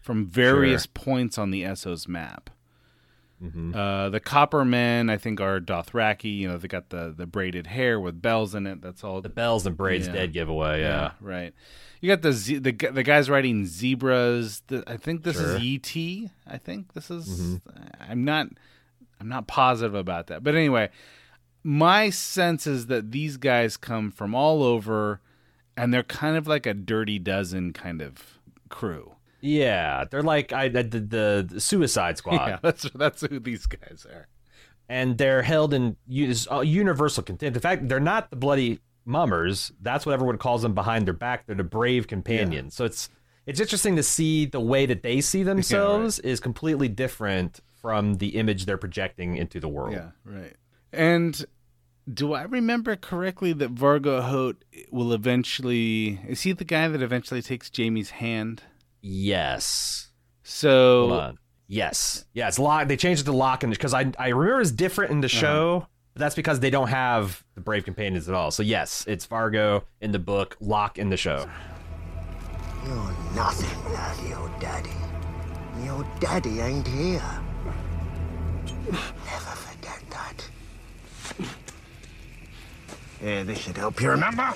from 0.00 0.26
various 0.26 0.86
points 0.86 1.36
on 1.36 1.50
the 1.50 1.62
Essos 1.62 2.08
map. 2.08 2.48
Uh, 3.74 4.08
the 4.08 4.20
copper 4.20 4.64
men, 4.64 5.10
I 5.10 5.16
think, 5.16 5.40
are 5.40 5.58
Dothraki. 5.60 6.38
You 6.38 6.48
know, 6.48 6.58
they 6.58 6.68
got 6.68 6.90
the 6.90 7.12
the 7.16 7.26
braided 7.26 7.66
hair 7.66 7.98
with 7.98 8.22
bells 8.22 8.54
in 8.54 8.66
it. 8.68 8.80
That's 8.80 9.02
all. 9.02 9.20
The 9.20 9.28
bells 9.28 9.66
and 9.66 9.76
braids 9.76 10.06
Yeah. 10.06 10.12
dead 10.12 10.32
giveaway. 10.32 10.80
Yeah. 10.80 11.12
right. 11.20 11.52
You 12.00 12.08
got 12.08 12.22
the 12.22 12.32
ze- 12.32 12.58
the 12.58 12.70
the 12.72 13.02
guys 13.02 13.28
riding 13.28 13.66
zebras. 13.66 14.62
The, 14.68 14.84
I 14.86 14.96
think 14.96 15.22
this 15.24 15.36
Sure. 15.38 15.56
is 15.56 15.60
ET. 15.60 16.30
I 16.46 16.58
think 16.58 16.92
this 16.94 17.10
is. 17.10 17.60
I'm 18.00 18.24
not. 18.24 18.46
I'm 19.20 19.28
not 19.28 19.46
positive 19.46 19.94
about 19.94 20.26
that, 20.28 20.42
but 20.42 20.54
anyway, 20.56 20.90
my 21.62 22.10
sense 22.10 22.66
is 22.66 22.86
that 22.86 23.12
these 23.12 23.36
guys 23.36 23.76
come 23.76 24.10
from 24.10 24.34
all 24.34 24.62
over, 24.64 25.20
and 25.76 25.94
they're 25.94 26.02
kind 26.02 26.36
of 26.36 26.46
like 26.48 26.66
a 26.66 26.74
dirty 26.74 27.18
dozen 27.20 27.72
kind 27.72 28.02
of 28.02 28.38
crew. 28.68 29.14
Yeah, 29.42 30.04
they're 30.10 30.22
like 30.22 30.52
I 30.52 30.68
the, 30.68 30.82
the, 30.84 31.46
the 31.50 31.60
Suicide 31.60 32.16
Squad, 32.18 32.46
Yeah, 32.48 32.58
that's 32.62 32.88
that's 32.94 33.20
who 33.22 33.38
these 33.40 33.66
guys 33.66 34.06
are. 34.08 34.28
and 34.88 35.18
they're 35.18 35.42
held 35.42 35.74
in 35.74 35.96
uh, 36.50 36.60
universal 36.60 37.22
contempt. 37.22 37.56
In 37.56 37.60
fact, 37.60 37.88
they're 37.88 38.00
not 38.00 38.30
the 38.30 38.36
bloody 38.36 38.78
mummers. 39.04 39.72
That's 39.80 40.06
what 40.06 40.12
everyone 40.12 40.38
calls 40.38 40.62
them 40.62 40.74
behind 40.74 41.06
their 41.06 41.14
back. 41.14 41.46
They're 41.46 41.56
the 41.56 41.64
brave 41.64 42.06
companions. 42.06 42.74
So 42.74 42.84
it's 42.84 43.10
it's 43.44 43.58
interesting 43.58 43.96
to 43.96 44.02
see 44.04 44.46
the 44.46 44.60
way 44.60 44.86
that 44.86 45.02
they 45.02 45.20
see 45.20 45.42
themselves 45.42 46.20
is 46.20 46.38
completely 46.38 46.86
different 46.88 47.58
from 47.80 48.14
the 48.14 48.36
image 48.36 48.64
they're 48.64 48.78
projecting 48.78 49.36
into 49.36 49.58
the 49.58 49.66
world. 49.66 49.92
Yeah, 49.92 50.10
right. 50.24 50.54
And 50.92 51.44
do 52.12 52.32
I 52.32 52.42
remember 52.42 52.94
correctly 52.94 53.52
that 53.54 53.74
Vargo 53.74 54.22
Hoat 54.22 54.64
will 54.92 55.12
eventually 55.12 56.20
is 56.28 56.42
he 56.42 56.52
the 56.52 56.64
guy 56.64 56.86
that 56.86 57.02
eventually 57.02 57.42
takes 57.42 57.68
Jaime's 57.76 58.10
hand? 58.10 58.62
Yes. 59.02 60.08
So 60.42 61.08
Hoat. 61.08 61.34
Yes. 61.66 62.24
Yeah, 62.32 62.48
it's 62.48 62.58
Locke. 62.58 62.88
They 62.88 62.96
changed 62.96 63.22
it 63.22 63.24
to 63.24 63.32
Locke, 63.32 63.62
and 63.64 63.72
because 63.72 63.92
I 63.92 64.12
I 64.18 64.28
remember 64.28 64.60
it's 64.60 64.70
different 64.70 65.10
in 65.10 65.20
the 65.20 65.26
uh-huh. 65.26 65.38
show. 65.40 65.86
But 66.14 66.20
that's 66.20 66.34
because 66.34 66.60
they 66.60 66.68
don't 66.68 66.88
have 66.88 67.42
the 67.54 67.62
brave 67.62 67.84
companions 67.84 68.28
at 68.28 68.34
all. 68.34 68.50
So 68.50 68.62
yes, 68.62 69.04
it's 69.08 69.26
Vargo 69.26 69.84
in 70.02 70.12
the 70.12 70.18
book, 70.18 70.58
Locke 70.60 70.98
in 70.98 71.08
the 71.08 71.16
show. 71.16 71.48
You're 72.84 73.14
nothing 73.34 73.84
without 73.84 74.28
your 74.28 74.50
daddy. 74.60 74.90
Your 75.82 76.06
daddy 76.20 76.60
ain't 76.60 76.86
here. 76.86 77.40
Never 78.90 79.54
forget 79.56 80.02
that. 80.10 80.48
Yeah, 83.22 83.44
this 83.44 83.58
should 83.58 83.78
help 83.78 84.00
you 84.00 84.10
remember. 84.10 84.52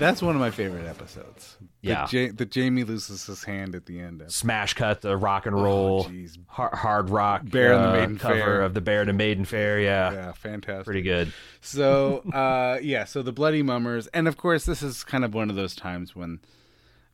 That's 0.00 0.20
one 0.22 0.34
of 0.34 0.40
my 0.40 0.50
favorite 0.50 0.86
episodes. 0.86 1.56
Yeah. 1.82 2.06
the, 2.10 2.18
Ja- 2.18 2.32
the 2.34 2.48
Jaime 2.52 2.82
loses 2.84 3.24
his 3.26 3.44
hand 3.44 3.74
at 3.74 3.86
the 3.86 4.00
end. 4.00 4.20
Of, 4.22 4.32
Smash 4.32 4.74
cut 4.74 5.00
the 5.02 5.16
rock 5.16 5.46
and 5.46 5.54
roll, 5.54 6.06
Oh, 6.10 6.26
hard, 6.46 6.74
hard 6.74 7.10
rock 7.10 7.42
Bear 7.44 7.72
and 7.74 7.84
the 7.84 7.88
uh, 7.88 7.92
Maiden 7.92 8.18
cover 8.18 8.34
Fair. 8.34 8.62
of 8.62 8.74
the 8.74 8.80
Bear 8.80 9.02
and 9.02 9.16
Maiden 9.16 9.44
Fair. 9.44 9.78
Yeah, 9.80 10.12
yeah, 10.12 10.32
fantastic. 10.32 10.84
pretty 10.84 11.02
good. 11.02 11.32
So, 11.60 12.18
uh, 12.34 12.78
yeah, 12.82 13.04
so 13.04 13.22
the 13.22 13.32
Bloody 13.32 13.62
Mummers, 13.62 14.08
and 14.08 14.26
of 14.26 14.36
course, 14.36 14.66
this 14.66 14.82
is 14.82 15.04
kind 15.04 15.24
of 15.24 15.32
one 15.34 15.48
of 15.50 15.56
those 15.56 15.74
times 15.76 16.16
when 16.16 16.40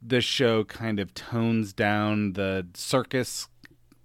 the 0.02 0.20
show 0.20 0.64
kind 0.64 0.98
of 1.00 1.12
tones 1.14 1.72
down 1.72 2.32
the 2.34 2.66
circus 2.74 3.48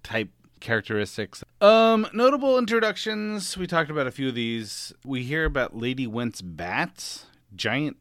type 0.02 0.28
characteristics. 0.60 1.42
Um, 1.60 2.06
notable 2.12 2.56
introductions. 2.58 3.56
We 3.58 3.66
talked 3.66 3.90
about 3.90 4.06
a 4.06 4.10
few 4.12 4.28
of 4.28 4.34
these. 4.34 4.92
We 5.04 5.22
hear 5.24 5.44
about 5.44 5.76
Lady 5.76 6.06
Whent's 6.06 6.40
bats, 6.40 7.26
giant 7.54 7.96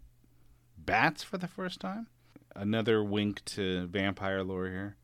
bats 0.91 1.23
for 1.23 1.37
the 1.37 1.47
first 1.47 1.79
time. 1.79 2.07
Another 2.55 3.03
wink 3.03 3.43
to 3.45 3.87
vampire 3.87 4.43
lore 4.43 4.67
here. 4.67 4.95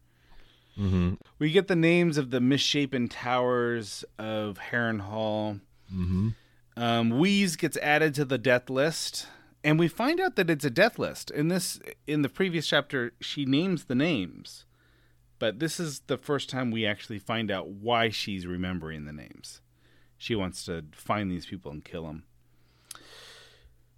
Mm-hmm. 0.77 1.13
We 1.39 1.51
get 1.51 1.67
the 1.67 1.75
names 1.75 2.17
of 2.17 2.29
the 2.29 2.39
misshapen 2.39 3.07
towers 3.07 4.05
of 4.19 4.59
Harrenhal. 4.71 5.61
Mm-hmm. 5.93 6.29
Um, 6.75 7.09
Wheeze 7.17 7.55
gets 7.55 7.77
added 7.77 8.13
to 8.15 8.25
the 8.25 8.37
death 8.37 8.69
list, 8.69 9.27
and 9.63 9.79
we 9.79 9.87
find 9.87 10.19
out 10.19 10.35
that 10.35 10.49
it's 10.49 10.65
a 10.65 10.69
death 10.69 10.99
list. 10.99 11.31
In 11.31 11.47
this, 11.47 11.79
in 12.05 12.21
the 12.21 12.29
previous 12.29 12.67
chapter, 12.67 13.13
she 13.19 13.45
names 13.45 13.85
the 13.85 13.95
names, 13.95 14.65
but 15.39 15.59
this 15.59 15.79
is 15.79 16.01
the 16.01 16.17
first 16.17 16.49
time 16.49 16.69
we 16.69 16.85
actually 16.85 17.17
find 17.17 17.49
out 17.49 17.69
why 17.69 18.09
she's 18.09 18.45
remembering 18.45 19.05
the 19.05 19.13
names. 19.13 19.61
She 20.17 20.35
wants 20.35 20.65
to 20.65 20.85
find 20.91 21.31
these 21.31 21.47
people 21.47 21.71
and 21.71 21.83
kill 21.83 22.05
them. 22.05 22.23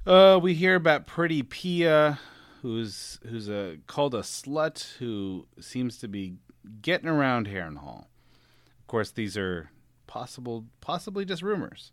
Uh, 0.05 0.39
we 0.41 0.53
hear 0.53 0.75
about 0.75 1.05
Pretty 1.05 1.43
Pia, 1.43 2.19
who's 2.61 3.19
who's 3.27 3.49
a 3.49 3.77
called 3.85 4.15
a 4.15 4.21
slut 4.21 4.95
who 4.97 5.45
seems 5.59 5.97
to 5.97 6.07
be 6.07 6.35
getting 6.81 7.09
around 7.09 7.47
Harrenhal. 7.47 8.05
Of 8.79 8.87
course, 8.87 9.11
these 9.11 9.37
are 9.37 9.71
possible, 10.07 10.65
possibly 10.79 11.25
just 11.25 11.41
rumors. 11.41 11.91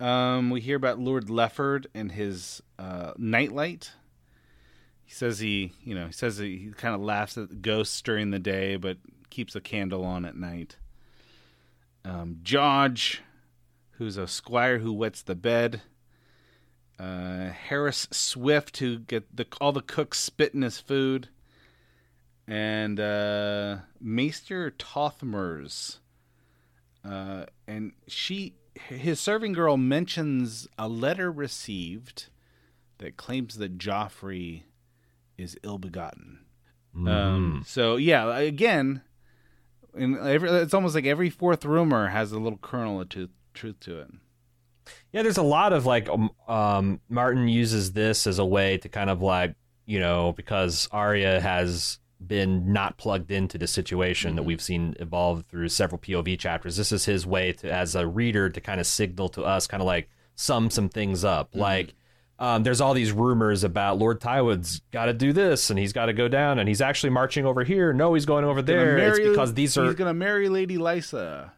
Um, 0.00 0.50
we 0.50 0.60
hear 0.60 0.76
about 0.76 0.98
Lord 0.98 1.28
Lefford 1.28 1.86
and 1.94 2.10
his 2.10 2.60
uh, 2.78 3.12
nightlight. 3.16 3.92
He 5.04 5.12
says 5.12 5.38
he, 5.38 5.72
you 5.84 5.94
know, 5.94 6.06
he 6.06 6.12
says 6.12 6.38
he, 6.38 6.72
kind 6.76 6.94
of 6.94 7.00
laughs 7.00 7.38
at 7.38 7.62
ghosts 7.62 8.02
during 8.02 8.30
the 8.30 8.40
day, 8.40 8.76
but 8.76 8.96
keeps 9.30 9.54
a 9.54 9.60
candle 9.60 10.04
on 10.04 10.24
at 10.24 10.36
night. 10.36 10.76
Um, 12.04 12.38
George, 12.42 13.22
who's 13.92 14.16
a 14.16 14.26
squire 14.26 14.80
who 14.80 14.92
wets 14.92 15.22
the 15.22 15.36
bed. 15.36 15.82
Uh, 16.98 17.50
Harys 17.68 18.06
Swyft, 18.12 18.76
who 18.76 18.98
get 19.00 19.34
the 19.34 19.46
all 19.60 19.72
the 19.72 19.80
cooks 19.80 20.20
spitting 20.20 20.62
his 20.62 20.78
food, 20.78 21.28
and 22.46 23.00
uh, 23.00 23.78
Maester 24.00 24.70
Tothmure, 24.70 25.98
uh, 27.04 27.46
and 27.66 27.92
she 28.06 28.54
his 28.74 29.20
serving 29.20 29.52
girl 29.52 29.76
mentions 29.76 30.68
a 30.78 30.88
letter 30.88 31.30
received 31.32 32.26
that 32.98 33.16
claims 33.16 33.56
that 33.56 33.78
Joffrey 33.78 34.62
is 35.36 35.58
ill-begotten. 35.62 36.38
Um, 36.94 37.62
so 37.66 37.96
yeah, 37.96 38.36
again, 38.38 39.02
in 39.94 40.16
every, 40.18 40.50
it's 40.50 40.74
almost 40.74 40.94
like 40.94 41.06
every 41.06 41.30
fourth 41.30 41.64
rumor 41.64 42.08
has 42.08 42.32
a 42.32 42.38
little 42.38 42.58
kernel 42.58 43.00
of 43.00 43.08
truth, 43.08 43.30
truth 43.54 43.80
to 43.80 44.00
it. 44.00 44.10
Yeah, 45.12 45.22
there's 45.22 45.36
a 45.38 45.42
lot 45.42 45.72
of 45.72 45.84
like 45.86 46.08
um, 46.08 46.30
um, 46.48 47.00
Martin 47.08 47.48
uses 47.48 47.92
this 47.92 48.26
as 48.26 48.38
a 48.38 48.44
way 48.44 48.78
to 48.78 48.88
kind 48.88 49.10
of 49.10 49.22
like 49.22 49.54
you 49.86 50.00
know 50.00 50.32
because 50.32 50.88
Arya 50.90 51.40
has 51.40 51.98
been 52.26 52.72
not 52.72 52.96
plugged 52.98 53.30
into 53.30 53.58
the 53.58 53.66
situation 53.66 54.36
that 54.36 54.44
we've 54.44 54.62
seen 54.62 54.94
evolve 55.00 55.44
through 55.50 55.68
several 55.68 55.98
POV 55.98 56.38
chapters. 56.38 56.76
This 56.76 56.92
is 56.92 57.04
his 57.04 57.26
way 57.26 57.52
to 57.52 57.72
as 57.72 57.94
a 57.94 58.06
reader 58.06 58.48
to 58.48 58.60
kind 58.60 58.80
of 58.80 58.86
signal 58.86 59.28
to 59.30 59.42
us, 59.42 59.66
kind 59.66 59.82
of 59.82 59.86
like 59.86 60.08
sum 60.34 60.70
some 60.70 60.88
things 60.88 61.24
up. 61.24 61.50
Like 61.54 61.94
um, 62.38 62.62
there's 62.62 62.80
all 62.80 62.94
these 62.94 63.12
rumors 63.12 63.64
about 63.64 63.98
Lord 63.98 64.20
Tyward's 64.20 64.80
got 64.90 65.06
to 65.06 65.12
do 65.12 65.32
this 65.32 65.70
and 65.70 65.78
he's 65.78 65.92
got 65.92 66.06
to 66.06 66.12
go 66.12 66.26
down 66.28 66.58
and 66.58 66.68
he's 66.68 66.80
actually 66.80 67.10
marching 67.10 67.44
over 67.44 67.64
here. 67.64 67.92
No, 67.92 68.14
he's 68.14 68.26
going 68.26 68.44
over 68.44 68.62
there. 68.62 68.96
It's 68.98 69.18
because 69.18 69.54
these 69.54 69.76
are 69.76 69.84
he's 69.84 69.94
gonna 69.94 70.14
marry 70.14 70.48
Lady 70.48 70.78
Lysa. 70.78 71.50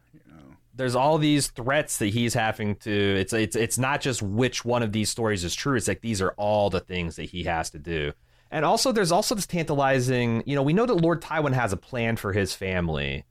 There's 0.75 0.95
all 0.95 1.17
these 1.17 1.47
threats 1.47 1.97
that 1.99 2.07
he's 2.07 2.33
having 2.33 2.75
to 2.77 2.91
it's 2.91 3.33
it's 3.33 3.55
it's 3.55 3.77
not 3.77 4.01
just 4.01 4.21
which 4.21 4.65
one 4.65 4.83
of 4.83 4.91
these 4.91 5.09
stories 5.09 5.43
is 5.43 5.55
true 5.55 5.77
it's 5.77 5.87
like 5.87 6.01
these 6.01 6.21
are 6.21 6.33
all 6.37 6.69
the 6.69 6.79
things 6.79 7.15
that 7.15 7.29
he 7.29 7.43
has 7.43 7.69
to 7.71 7.79
do. 7.79 8.11
And 8.51 8.63
also 8.63 8.91
there's 8.91 9.11
also 9.11 9.35
this 9.35 9.47
tantalizing 9.47 10.43
you 10.45 10.55
know 10.55 10.63
we 10.63 10.73
know 10.73 10.85
that 10.85 10.95
lord 10.95 11.21
tywin 11.21 11.53
has 11.53 11.73
a 11.73 11.77
plan 11.77 12.15
for 12.15 12.33
his 12.33 12.53
family 12.53 13.25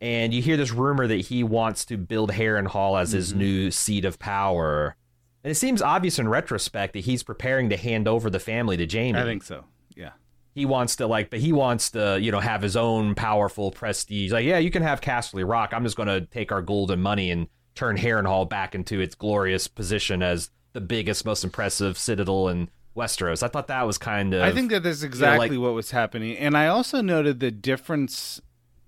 and 0.00 0.32
you 0.32 0.40
hear 0.40 0.56
this 0.56 0.72
rumor 0.72 1.06
that 1.06 1.26
he 1.26 1.44
wants 1.44 1.84
to 1.86 1.98
build 1.98 2.32
Harrenhal 2.32 3.00
as 3.00 3.12
his 3.12 3.30
mm-hmm. 3.30 3.38
new 3.38 3.70
seat 3.70 4.04
of 4.04 4.18
power. 4.18 4.96
And 5.44 5.50
it 5.50 5.56
seems 5.56 5.82
obvious 5.82 6.18
in 6.18 6.28
retrospect 6.28 6.94
that 6.94 7.00
he's 7.00 7.22
preparing 7.22 7.68
to 7.70 7.76
hand 7.76 8.08
over 8.08 8.30
the 8.30 8.40
family 8.40 8.76
to 8.78 8.86
Jaime. 8.86 9.18
I 9.18 9.24
think 9.24 9.42
so. 9.42 9.64
He 10.60 10.66
wants 10.66 10.96
to 10.96 11.06
like 11.06 11.30
but 11.30 11.40
he 11.40 11.52
wants 11.52 11.92
to 11.92 12.18
you 12.20 12.30
know 12.30 12.40
have 12.40 12.60
his 12.60 12.76
own 12.76 13.14
powerful 13.14 13.70
prestige 13.70 14.30
like 14.30 14.44
yeah 14.44 14.58
you 14.58 14.70
can 14.70 14.82
have 14.82 15.00
Casterly 15.00 15.48
Rock 15.48 15.72
I'm 15.72 15.84
just 15.84 15.96
going 15.96 16.08
to 16.08 16.20
take 16.20 16.52
our 16.52 16.60
golden 16.60 17.00
money 17.00 17.30
and 17.30 17.48
turn 17.74 17.96
Harrenhal 17.96 18.46
back 18.46 18.74
into 18.74 19.00
its 19.00 19.14
glorious 19.14 19.68
position 19.68 20.22
as 20.22 20.50
the 20.74 20.82
biggest 20.82 21.24
most 21.24 21.44
impressive 21.44 21.96
citadel 21.96 22.48
in 22.48 22.68
Westeros 22.94 23.42
I 23.42 23.48
thought 23.48 23.68
that 23.68 23.86
was 23.86 23.96
kind 23.96 24.34
of 24.34 24.42
I 24.42 24.52
think 24.52 24.70
that 24.70 24.82
that's 24.82 25.02
exactly 25.02 25.56
like- 25.56 25.64
what 25.64 25.72
was 25.72 25.92
happening. 25.92 26.36
And 26.36 26.54
I 26.58 26.66
also 26.66 27.00
noted 27.00 27.40
the 27.40 27.50
difference 27.50 28.42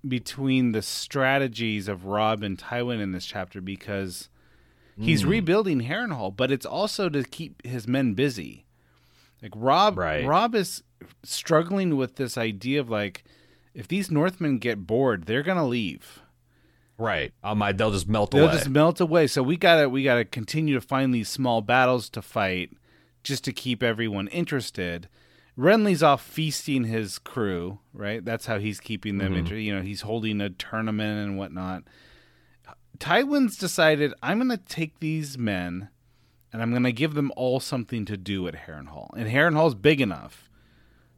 between 0.06 0.72
the 0.72 0.82
strategies 0.82 1.88
of 1.88 2.04
Robb 2.04 2.42
and 2.42 2.58
Tywin 2.58 3.00
in 3.00 3.12
this 3.12 3.24
chapter 3.24 3.62
because 3.62 4.28
he's 5.00 5.22
hmm. 5.22 5.30
rebuilding 5.30 5.82
Harrenhal, 5.82 6.36
but 6.36 6.50
it's 6.50 6.66
also 6.66 7.08
to 7.08 7.22
keep 7.22 7.64
his 7.64 7.86
men 7.86 8.14
busy. 8.14 8.66
Like 9.42 9.52
Robb 9.56 9.98
Right. 9.98 10.24
Robb 10.24 10.54
is 10.54 10.82
struggling 11.24 11.96
with 11.96 12.16
this 12.16 12.38
idea 12.38 12.80
of 12.80 12.88
like 12.88 13.24
if 13.74 13.88
these 13.88 14.10
Northmen 14.10 14.58
get 14.58 14.86
bored, 14.86 15.24
they're 15.24 15.42
gonna 15.42 15.66
leave. 15.66 16.20
right 16.98 17.32
on 17.42 17.58
my 17.58 17.72
they'll 17.72 17.90
just 17.90 18.08
melt 18.08 18.32
away. 18.32 18.42
They'll 18.42 18.52
just 18.52 18.68
melt 18.68 19.00
away. 19.00 19.26
So 19.26 19.42
we 19.42 19.56
gotta 19.56 19.88
we 19.88 20.04
gotta 20.04 20.24
continue 20.24 20.74
to 20.74 20.80
find 20.80 21.12
these 21.12 21.28
small 21.28 21.60
battles 21.60 22.08
to 22.10 22.22
fight 22.22 22.70
just 23.24 23.44
to 23.44 23.52
keep 23.52 23.82
everyone 23.82 24.28
interested. 24.28 25.08
Renly's 25.58 26.02
off 26.02 26.22
feasting 26.22 26.84
his 26.84 27.18
crew, 27.18 27.80
right? 27.92 28.24
That's 28.24 28.46
how 28.46 28.58
he's 28.58 28.80
keeping 28.80 29.18
them 29.18 29.30
mm-hmm. 29.32 29.40
inter- 29.40 29.56
You 29.56 29.74
know, 29.74 29.82
he's 29.82 30.00
holding 30.02 30.40
a 30.40 30.48
tournament 30.50 31.18
and 31.18 31.36
whatnot. 31.36 31.84
Tywin's 32.98 33.56
decided 33.56 34.14
I'm 34.22 34.38
gonna 34.38 34.56
take 34.56 35.00
these 35.00 35.36
men 35.36 35.88
and 36.52 36.62
I'm 36.62 36.72
gonna 36.72 36.92
give 36.92 37.14
them 37.14 37.32
all 37.36 37.60
something 37.60 38.04
to 38.06 38.16
do 38.16 38.46
at 38.46 38.66
Harrenhal. 38.66 39.10
And 39.16 39.28
Harrenhal's 39.28 39.74
big 39.74 40.00
enough 40.00 40.48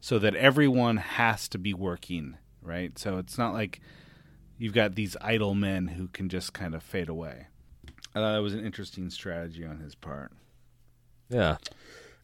so 0.00 0.18
that 0.18 0.36
everyone 0.36 0.98
has 0.98 1.48
to 1.48 1.58
be 1.58 1.72
working, 1.74 2.36
right? 2.62 2.98
So 2.98 3.18
it's 3.18 3.38
not 3.38 3.54
like 3.54 3.80
you've 4.58 4.74
got 4.74 4.94
these 4.94 5.16
idle 5.20 5.54
men 5.54 5.88
who 5.88 6.08
can 6.08 6.28
just 6.28 6.52
kind 6.52 6.74
of 6.74 6.82
fade 6.82 7.08
away. 7.08 7.46
I 8.14 8.20
thought 8.20 8.34
that 8.34 8.42
was 8.42 8.54
an 8.54 8.64
interesting 8.64 9.10
strategy 9.10 9.64
on 9.64 9.80
his 9.80 9.94
part. 9.94 10.32
yeah 11.28 11.56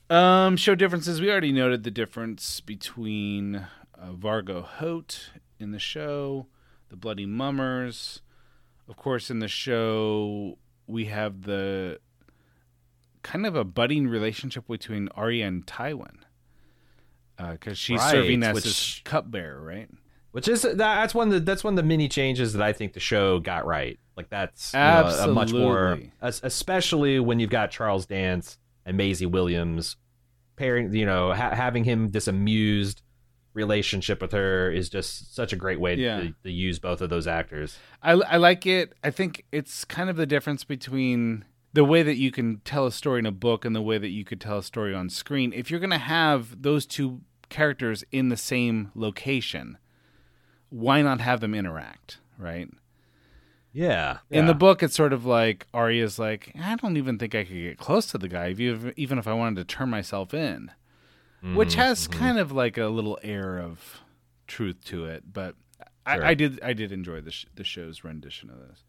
Um, 0.09 0.57
show 0.57 0.75
differences. 0.75 1.21
We 1.21 1.31
already 1.31 1.53
noted 1.53 1.83
the 1.83 1.91
difference 1.91 2.61
between 2.61 3.57
uh, 3.57 4.13
Vargo 4.13 4.63
Hoat 4.63 5.31
in 5.59 5.73
the 5.73 5.79
show, 5.79 6.47
the 6.91 6.97
Bloody 6.97 7.27
Mummers. 7.27 8.23
Of 8.89 8.97
course, 8.97 9.31
in 9.31 9.39
the 9.39 9.49
show, 9.49 10.59
we 10.87 11.07
have 11.07 11.43
the 11.43 11.99
kind 13.23 13.47
of 13.47 13.55
a 13.57 13.65
budding 13.65 14.07
relationship 14.09 14.67
between 14.69 15.09
Arya 15.15 15.47
and 15.47 15.67
Tywin. 15.67 16.17
Uh, 17.39 17.53
because 17.53 17.79
she's 17.79 17.99
Right, 17.99 18.11
serving 18.11 18.43
as 18.43 18.55
which- 18.55 18.65
his 18.65 19.01
cupbearer, 19.05 19.61
right? 19.63 19.89
which 20.33 20.47
is 20.47 20.63
that's 20.63 21.13
one 21.15 21.27
of 21.29 21.35
the 21.35 21.41
that's 21.41 21.65
one 21.65 21.73
of 21.73 21.77
the 21.77 21.83
mini 21.83 22.07
changes 22.09 22.53
that 22.53 22.63
I 22.63 22.73
think 22.73 22.93
the 22.93 23.01
show 23.01 23.41
got 23.41 23.67
right 23.67 23.99
like 24.17 24.29
that's 24.29 24.73
you 24.73 24.79
know, 24.79 25.17
a 25.23 25.27
much 25.27 25.53
more 25.53 25.99
Absolutely. 26.23 26.47
especially 26.47 27.19
when 27.19 27.41
you've 27.41 27.51
got 27.51 27.73
Charles 27.73 28.07
Dance 28.07 28.57
and 28.87 28.97
Maisie 28.97 29.27
Williams 29.27 29.97
pairing 30.55 30.95
you 30.95 31.05
know 31.05 31.33
ha- 31.33 31.51
having 31.57 31.83
him 31.83 32.11
this 32.11 32.29
amused 32.29 33.03
relationship 33.55 34.23
with 34.23 34.31
her 34.31 34.71
is 34.71 34.89
just 34.89 35.35
such 35.35 35.53
a 35.53 35.57
great 35.57 35.81
way 35.81 35.97
Yeah. 35.97 36.21
to, 36.21 36.35
to 36.45 36.53
use 36.53 36.79
both 36.79 37.01
of 37.01 37.11
those 37.11 37.27
actors 37.27 37.77
I, 38.01 38.13
I 38.13 38.37
like 38.37 38.67
it. 38.67 38.93
I 39.03 39.11
think 39.11 39.45
it's 39.51 39.85
kind 39.85 40.09
of 40.09 40.15
the 40.17 40.27
difference 40.27 40.63
between 40.63 41.45
the 41.73 41.85
way 41.85 42.03
that 42.03 42.17
you 42.17 42.31
can 42.31 42.59
tell 42.65 42.87
a 42.87 42.93
story 42.93 43.19
in 43.21 43.27
a 43.27 43.33
book 43.33 43.65
and 43.65 43.75
the 43.77 43.83
way 43.83 43.99
that 43.99 44.09
you 44.09 44.25
could 44.25 44.41
tell 44.41 44.59
a 44.59 44.63
story 44.63 44.95
on 44.95 45.09
screen. 45.09 45.53
If 45.53 45.71
you're 45.71 45.81
going 45.81 45.91
to 45.91 45.99
have 45.99 46.63
those 46.63 46.85
two 46.87 47.21
characters 47.49 48.05
in 48.13 48.29
the 48.29 48.37
same 48.37 48.91
location. 48.95 49.77
Why 50.71 51.03
not 51.03 51.21
have 51.21 51.41
them 51.41 51.53
interact, 51.55 52.19
right? 52.39 52.69
Yeah. 53.73 54.19
In 54.31 54.47
the 54.47 54.55
book, 54.55 54.83
it's 54.83 54.95
sort 54.95 55.13
of 55.13 55.27
like 55.27 55.67
Arya's 55.75 56.19
like, 56.19 56.53
I 56.61 56.77
don't 56.77 56.97
even 56.97 57.19
think 57.19 57.35
I 57.35 57.45
could 57.45 57.55
get 57.55 57.79
close 57.79 58.07
to 58.07 58.19
the 58.19 58.29
guy, 58.29 58.51
even 58.51 58.95
even 58.97 59.19
if 59.19 59.27
I 59.27 59.33
wanted 59.35 59.57
to 59.57 59.65
turn 59.77 59.91
myself 59.91 60.33
in, 60.33 60.71
which 61.43 61.71
Mm-hmm, 61.71 61.81
has 61.81 62.07
kind 62.07 62.39
of 62.39 62.53
like 62.53 62.79
a 62.79 62.87
little 62.87 63.19
air 63.23 63.59
of 63.59 64.01
truth 64.47 64.85
to 64.87 65.07
it. 65.07 65.33
But 65.33 65.57
Sure. 66.09 66.25
I, 66.25 66.31
I 66.31 66.35
did 66.35 66.61
I 66.63 66.73
did 66.73 66.93
enjoy 66.93 67.21
the 67.21 67.31
sh- 67.31 67.47
the 67.55 67.65
show's 67.65 68.03
rendition 68.05 68.49
of 68.51 68.59
this. 68.69 68.85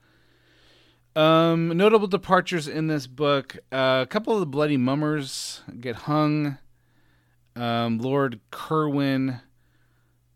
Um, 1.16 1.76
notable 1.76 2.08
departures 2.08 2.68
in 2.68 2.88
this 2.88 3.06
book: 3.08 3.58
uh, 3.72 4.00
a 4.04 4.08
couple 4.08 4.34
of 4.34 4.40
the 4.40 4.46
bloody 4.46 4.78
mummers 4.78 5.62
get 5.80 5.96
hung. 5.96 6.58
Um, 7.56 7.98
Lord 8.00 8.40
Cerwyn 8.52 9.42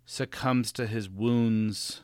succumbs 0.05 0.71
to 0.73 0.85
his 0.85 1.09
wounds, 1.09 2.01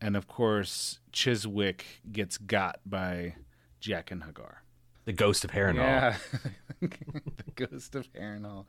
and 0.00 0.16
of 0.16 0.26
course, 0.26 1.00
Chiswick 1.12 2.00
gets 2.10 2.38
got 2.38 2.80
by 2.86 3.34
Jaqen 3.82 4.22
H'ghar. 4.26 4.56
the 5.04 5.12
ghost 5.12 5.44
of 5.44 5.50
Harrenhal. 5.50 5.76
Yeah, 5.76 6.16
the 6.80 7.66
ghost 7.66 7.94
of 7.94 8.10
Harrenhal. 8.14 8.64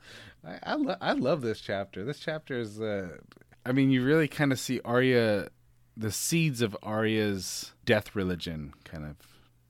I 0.45 0.59
I, 0.63 0.75
lo- 0.75 0.97
I 0.99 1.13
love 1.13 1.41
this 1.41 1.61
chapter. 1.61 2.03
This 2.03 2.19
chapter 2.19 2.59
is. 2.59 2.81
Uh, 2.81 3.17
I 3.65 3.71
mean, 3.71 3.89
you 3.89 4.03
really 4.03 4.27
kind 4.27 4.51
of 4.51 4.59
see 4.59 4.81
Arya, 4.83 5.47
the 5.95 6.11
seeds 6.11 6.61
of 6.61 6.75
Arya's 6.83 7.73
death 7.85 8.15
religion, 8.15 8.73
kind 8.83 9.05
of. 9.05 9.15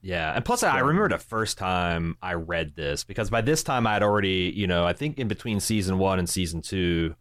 Yeah, 0.00 0.34
and 0.34 0.44
plus 0.44 0.62
I 0.62 0.80
remember 0.80 1.08
the 1.08 1.18
first 1.18 1.56
time 1.56 2.18
I 2.20 2.34
read 2.34 2.76
this 2.76 3.04
because 3.04 3.30
by 3.30 3.40
this 3.40 3.62
time 3.62 3.86
I'd 3.86 4.02
already, 4.02 4.52
you 4.54 4.66
know, 4.66 4.84
I 4.84 4.92
think 4.92 5.18
in 5.18 5.28
between 5.28 5.60
season 5.60 5.98
one 5.98 6.18
and 6.18 6.28
season 6.28 6.60
two 6.60 7.14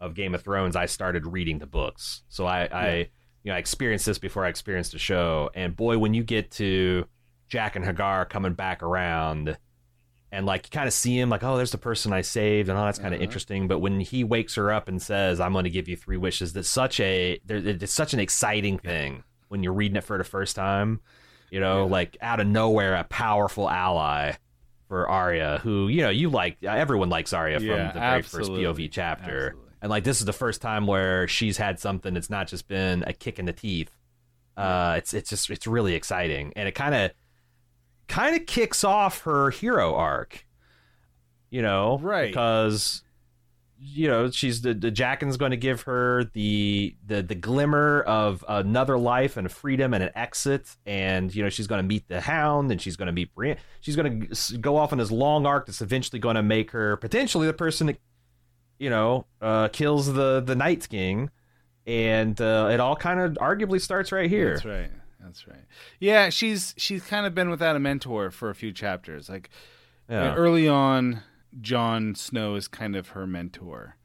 of 0.00 0.14
Game 0.14 0.34
of 0.34 0.42
Thrones, 0.42 0.76
I 0.76 0.84
started 0.84 1.26
reading 1.26 1.60
the 1.60 1.66
books. 1.66 2.24
So 2.28 2.44
I, 2.44 2.68
I 2.70 2.96
you 3.42 3.52
know, 3.52 3.54
I 3.54 3.58
experienced 3.58 4.04
this 4.04 4.18
before 4.18 4.44
I 4.44 4.48
experienced 4.48 4.92
the 4.92 4.98
show. 4.98 5.50
And 5.54 5.74
boy, 5.74 5.96
when 5.96 6.12
you 6.12 6.24
get 6.24 6.50
to 6.52 7.06
Jaqen 7.50 7.86
H'ghar 7.86 8.28
coming 8.28 8.52
back 8.52 8.82
around, 8.82 9.56
and 10.36 10.46
like 10.46 10.66
you 10.66 10.70
kind 10.70 10.86
of 10.86 10.92
see 10.92 11.18
him, 11.18 11.30
like, 11.30 11.42
oh, 11.42 11.56
there's 11.56 11.70
the 11.72 11.78
person 11.78 12.12
I 12.12 12.20
saved, 12.20 12.68
and 12.68 12.76
all 12.78 12.84
that's 12.84 12.98
kind 12.98 13.14
of 13.14 13.20
interesting. 13.20 13.66
But 13.68 13.78
when 13.80 14.00
he 14.00 14.22
wakes 14.24 14.54
her 14.56 14.70
up 14.70 14.88
and 14.88 15.00
says, 15.00 15.40
"I'm 15.40 15.52
going 15.52 15.64
to 15.64 15.70
give 15.70 15.88
you 15.88 15.96
three 15.96 16.16
wishes," 16.16 16.52
that's 16.52 16.68
such 16.68 17.00
a, 17.00 17.40
there- 17.44 17.56
it's 17.58 17.92
such 17.92 18.12
an 18.14 18.20
exciting 18.20 18.78
thing 18.78 19.24
when 19.48 19.62
you're 19.62 19.72
reading 19.72 19.96
it 19.96 20.04
for 20.04 20.18
the 20.18 20.24
first 20.24 20.54
time. 20.56 21.00
You 21.50 21.60
know, 21.60 21.86
like 21.86 22.16
out 22.20 22.40
of 22.40 22.46
nowhere, 22.46 22.94
a 22.96 23.04
powerful 23.04 23.70
ally 23.70 24.32
for 24.88 25.08
Arya, 25.08 25.60
who 25.62 25.88
you 25.88 26.02
know 26.02 26.10
you 26.10 26.28
like. 26.28 26.62
Everyone 26.62 27.08
likes 27.08 27.32
Arya 27.32 27.58
from 27.60 27.68
Yeah, 27.68 27.92
the 27.92 28.00
very 28.00 28.18
absolutely. 28.18 28.64
first 28.64 28.78
POV 28.78 28.88
chapter, 28.92 29.46
Absolutely. 29.48 29.70
and 29.82 29.90
like 29.90 30.04
this 30.04 30.18
is 30.20 30.26
the 30.26 30.32
first 30.32 30.60
time 30.60 30.86
where 30.86 31.26
she's 31.28 31.56
had 31.56 31.78
something 31.80 32.14
that's 32.14 32.30
not 32.30 32.48
just 32.48 32.68
been 32.68 33.04
a 33.06 33.12
kick 33.12 33.38
in 33.38 33.46
the 33.46 33.52
teeth. 33.52 33.90
Uh, 34.56 34.94
it's 34.98 35.12
it's 35.14 35.30
just 35.30 35.50
it's 35.50 35.66
really 35.66 35.94
exciting, 35.94 36.52
and 36.56 36.68
it 36.68 36.72
kind 36.74 36.94
of 36.94 37.10
kind 38.08 38.36
of 38.36 38.46
kicks 38.46 38.84
off 38.84 39.22
her 39.22 39.50
hero 39.50 39.94
arc. 39.94 40.46
You 41.50 41.62
know, 41.62 41.98
Right. 41.98 42.28
Because 42.28 43.02
you 43.78 44.08
know 44.08 44.30
she's 44.30 44.62
the 44.62 44.74
the 44.74 44.90
Jaqen's 44.90 45.36
going 45.36 45.50
to 45.50 45.56
give 45.56 45.82
her 45.82 46.24
the 46.32 46.96
the 47.06 47.22
the 47.22 47.34
glimmer 47.34 48.02
of 48.02 48.44
another 48.48 48.98
life 48.98 49.36
and 49.36 49.50
freedom 49.50 49.92
and 49.92 50.02
an 50.02 50.10
exit, 50.14 50.76
and 50.86 51.34
you 51.34 51.42
know 51.42 51.48
she's 51.48 51.66
going 51.66 51.82
to 51.82 51.86
meet 51.86 52.08
the 52.08 52.20
Hound 52.20 52.70
and 52.70 52.80
she's 52.80 52.96
going 52.96 53.06
to 53.06 53.12
meet 53.12 53.34
Brienne. 53.34 53.58
She's 53.80 53.96
going 53.96 54.28
to 54.28 54.58
go 54.58 54.76
off 54.76 54.92
on 54.92 54.98
this 54.98 55.10
long 55.10 55.46
arc 55.46 55.66
that's 55.66 55.82
eventually 55.82 56.18
going 56.18 56.36
to 56.36 56.42
make 56.42 56.70
her 56.70 56.96
potentially 56.96 57.46
the 57.46 57.52
person 57.52 57.88
that 57.88 58.00
you 58.78 58.90
know 58.90 59.26
uh, 59.42 59.68
kills 59.68 60.12
the 60.12 60.40
the 60.40 60.56
Night 60.56 60.88
King, 60.88 61.30
and 61.86 62.40
uh, 62.40 62.70
it 62.72 62.80
all 62.80 62.96
kind 62.96 63.20
of 63.20 63.32
arguably 63.34 63.80
starts 63.80 64.10
right 64.10 64.30
here. 64.30 64.54
That's 64.54 64.64
right. 64.64 64.90
That's 65.26 65.46
right. 65.48 65.64
Yeah, 65.98 66.28
she's 66.30 66.72
she's 66.78 67.04
kind 67.04 67.26
of 67.26 67.34
been 67.34 67.50
without 67.50 67.74
a 67.76 67.80
mentor 67.80 68.30
for 68.30 68.48
a 68.48 68.54
few 68.54 68.72
chapters. 68.72 69.28
Like 69.28 69.50
Yeah. 70.08 70.34
early 70.34 70.68
on, 70.68 71.22
Jon 71.60 72.14
Snow 72.14 72.54
is 72.54 72.68
kind 72.68 72.94
of 72.94 73.08
her 73.10 73.26
mentor, 73.26 73.96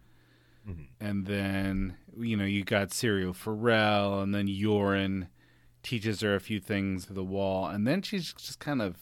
mm-hmm. 0.68 0.84
and 1.00 1.26
then 1.28 1.96
you 2.18 2.36
know 2.36 2.46
you 2.46 2.64
got 2.64 2.90
Syrio 2.90 3.36
Forel, 3.36 4.20
and 4.22 4.34
then 4.34 4.48
Yoren 4.48 5.28
teaches 5.84 6.22
her 6.22 6.34
a 6.36 6.40
few 6.40 6.60
things 6.60 7.06
to 7.06 7.14
the 7.14 7.24
wall, 7.24 7.68
and 7.68 7.86
then 7.88 8.02
she's 8.02 8.34
just 8.34 8.60
kind 8.60 8.82
of 8.82 8.96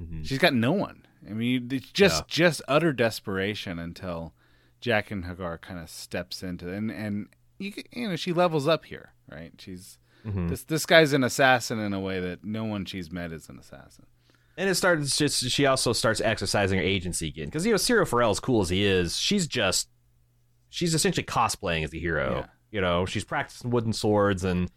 mm-hmm. 0.00 0.22
she's 0.22 0.38
got 0.38 0.54
no 0.54 0.72
one. 0.72 1.06
I 1.28 1.32
mean, 1.32 1.68
it's 1.72 1.90
just 1.92 2.22
Yeah. 2.22 2.24
just 2.28 2.62
utter 2.68 2.92
desperation 2.92 3.78
until 3.78 4.32
Jaqen 4.80 5.24
H'ghar 5.24 5.60
kind 5.60 5.80
of 5.80 5.90
steps 5.90 6.42
into 6.42 6.68
it. 6.68 6.76
and 6.76 6.90
and 6.90 7.28
you 7.58 7.72
you 7.92 8.08
know 8.08 8.16
she 8.16 8.32
levels 8.32 8.68
up 8.68 8.84
here, 8.86 9.12
right? 9.30 9.52
She's 9.58 9.98
this 10.26 10.64
this 10.64 10.86
guy's 10.86 11.12
an 11.12 11.24
assassin 11.24 11.78
in 11.78 11.92
a 11.92 12.00
way 12.00 12.20
that 12.20 12.44
no 12.44 12.64
one 12.64 12.84
she's 12.84 13.10
met 13.10 13.32
is 13.32 13.48
an 13.48 13.58
assassin. 13.58 14.06
And 14.58 14.70
it 14.70 14.74
starts 14.74 15.16
just 15.16 15.50
she 15.50 15.66
also 15.66 15.92
starts 15.92 16.20
exercising 16.20 16.78
her 16.78 16.84
agency 16.84 17.28
again 17.28 17.46
because 17.46 17.66
you 17.66 17.72
know 17.72 17.76
Syrio 17.76 18.06
Forel, 18.06 18.30
as 18.30 18.40
cool 18.40 18.62
as 18.62 18.70
he 18.70 18.84
is, 18.84 19.16
she's 19.16 19.46
just 19.46 19.88
she's 20.70 20.94
essentially 20.94 21.24
cosplaying 21.24 21.84
as 21.84 21.92
a 21.94 21.98
hero. 21.98 22.40
Yeah. 22.40 22.46
You 22.72 22.80
know, 22.80 23.06
she's 23.06 23.24
practicing 23.24 23.70
wooden 23.70 23.92
swords 23.92 24.44
and 24.44 24.70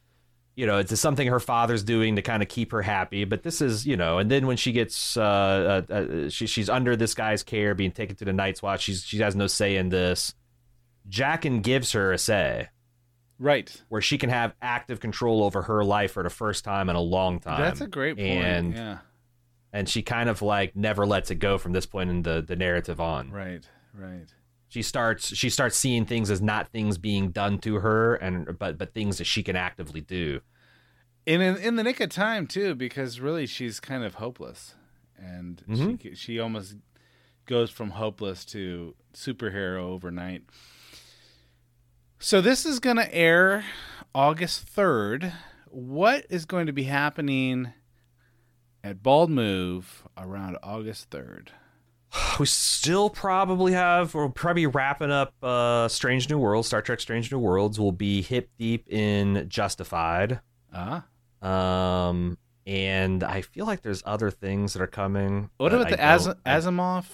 you 0.55 0.67
know 0.67 0.77
it's 0.77 0.97
something 0.99 1.27
her 1.27 1.39
father's 1.39 1.83
doing 1.83 2.17
to 2.17 2.21
kind 2.21 2.43
of 2.43 2.49
keep 2.49 2.71
her 2.71 2.81
happy. 2.81 3.23
But 3.23 3.43
this 3.43 3.61
is 3.61 3.87
you 3.87 3.95
know, 3.95 4.19
and 4.19 4.29
then 4.29 4.47
when 4.47 4.57
she 4.57 4.71
gets 4.71 5.15
uh, 5.17 5.83
uh, 5.89 5.93
uh 5.93 6.29
she, 6.29 6.45
she's 6.45 6.69
under 6.69 6.95
this 6.95 7.13
guy's 7.13 7.41
care, 7.43 7.73
being 7.73 7.91
taken 7.91 8.15
to 8.17 8.25
the 8.25 8.33
Night's 8.33 8.61
Watch, 8.61 8.83
she's 8.83 9.03
she 9.03 9.17
has 9.19 9.35
no 9.35 9.47
say 9.47 9.77
in 9.77 9.89
this. 9.89 10.33
Jaqen 11.09 11.63
gives 11.63 11.93
her 11.93 12.11
a 12.11 12.17
say 12.17 12.67
Right. 13.39 13.81
where 13.87 14.01
she 14.01 14.17
can 14.17 14.29
have 14.29 14.53
active 14.61 14.99
control 14.99 15.43
over 15.43 15.63
her 15.63 15.83
life 15.83 16.11
for 16.11 16.23
the 16.23 16.29
first 16.29 16.65
time 16.65 16.89
in 16.89 16.95
a 16.95 17.01
long 17.01 17.39
time. 17.39 17.61
That's 17.61 17.81
a 17.81 17.87
great 17.87 18.17
point. 18.17 18.27
And 18.27 18.73
yeah. 18.73 18.97
and 19.71 19.87
she 19.87 20.01
kind 20.01 20.29
of 20.29 20.41
like 20.41 20.75
never 20.75 21.05
lets 21.05 21.31
it 21.31 21.35
go 21.35 21.57
from 21.57 21.71
this 21.71 21.85
point 21.85 22.09
in 22.09 22.21
the, 22.23 22.41
the 22.41 22.55
narrative 22.55 22.99
on. 22.99 23.31
Right. 23.31 23.65
Right. 23.93 24.27
She 24.67 24.81
starts 24.81 25.35
she 25.35 25.49
starts 25.49 25.77
seeing 25.77 26.05
things 26.05 26.29
as 26.29 26.41
not 26.41 26.71
things 26.71 26.97
being 26.97 27.31
done 27.31 27.59
to 27.59 27.75
her 27.75 28.15
and 28.15 28.59
but 28.59 28.77
but 28.77 28.93
things 28.93 29.17
that 29.17 29.25
she 29.25 29.41
can 29.41 29.55
actively 29.55 30.01
do. 30.01 30.41
And 31.25 31.41
in, 31.41 31.57
in 31.57 31.75
the 31.75 31.83
nick 31.83 31.99
of 31.99 32.09
time 32.09 32.45
too, 32.45 32.75
because 32.75 33.19
really 33.19 33.45
she's 33.45 33.79
kind 33.79 34.03
of 34.03 34.15
hopeless, 34.15 34.75
and 35.17 35.63
she 35.67 35.73
mm-hmm. 35.73 36.13
she 36.13 36.39
almost 36.39 36.75
goes 37.45 37.71
from 37.71 37.91
hopeless 37.91 38.45
to 38.45 38.95
superhero 39.13 39.79
overnight. 39.79 40.43
So 42.19 42.41
this 42.41 42.65
is 42.65 42.79
going 42.79 42.97
to 42.97 43.13
air 43.15 43.63
August 44.13 44.61
third. 44.67 45.31
What 45.67 46.25
is 46.29 46.45
going 46.45 46.65
to 46.65 46.73
be 46.73 46.83
happening 46.83 47.71
at 48.83 49.01
Bald 49.01 49.29
Move 49.29 50.05
around 50.17 50.57
August 50.61 51.09
third? 51.11 51.51
We 52.39 52.45
still 52.47 53.09
probably 53.09 53.73
have 53.73 54.15
we'll 54.15 54.29
probably 54.29 54.65
wrapping 54.65 55.11
up 55.11 55.33
uh 55.43 55.87
Strange 55.87 56.27
New 56.29 56.39
Worlds, 56.39 56.67
Star 56.67 56.81
Trek 56.81 56.99
Strange 56.99 57.31
New 57.31 57.37
Worlds. 57.39 57.79
We'll 57.79 57.91
be 57.91 58.21
hip 58.21 58.49
deep 58.57 58.87
in 58.89 59.45
Justified. 59.47 60.39
Ah, 60.73 61.05
Um 61.41 62.37
and 62.65 63.23
I 63.23 63.41
feel 63.41 63.65
like 63.65 63.81
there's 63.81 64.03
other 64.05 64.29
things 64.31 64.73
that 64.73 64.81
are 64.81 64.87
coming. 64.87 65.49
what 65.57 65.73
about 65.73 65.87
I 65.87 65.91
the 65.91 66.01
Az- 66.01 66.27
Asimov? 66.45 67.05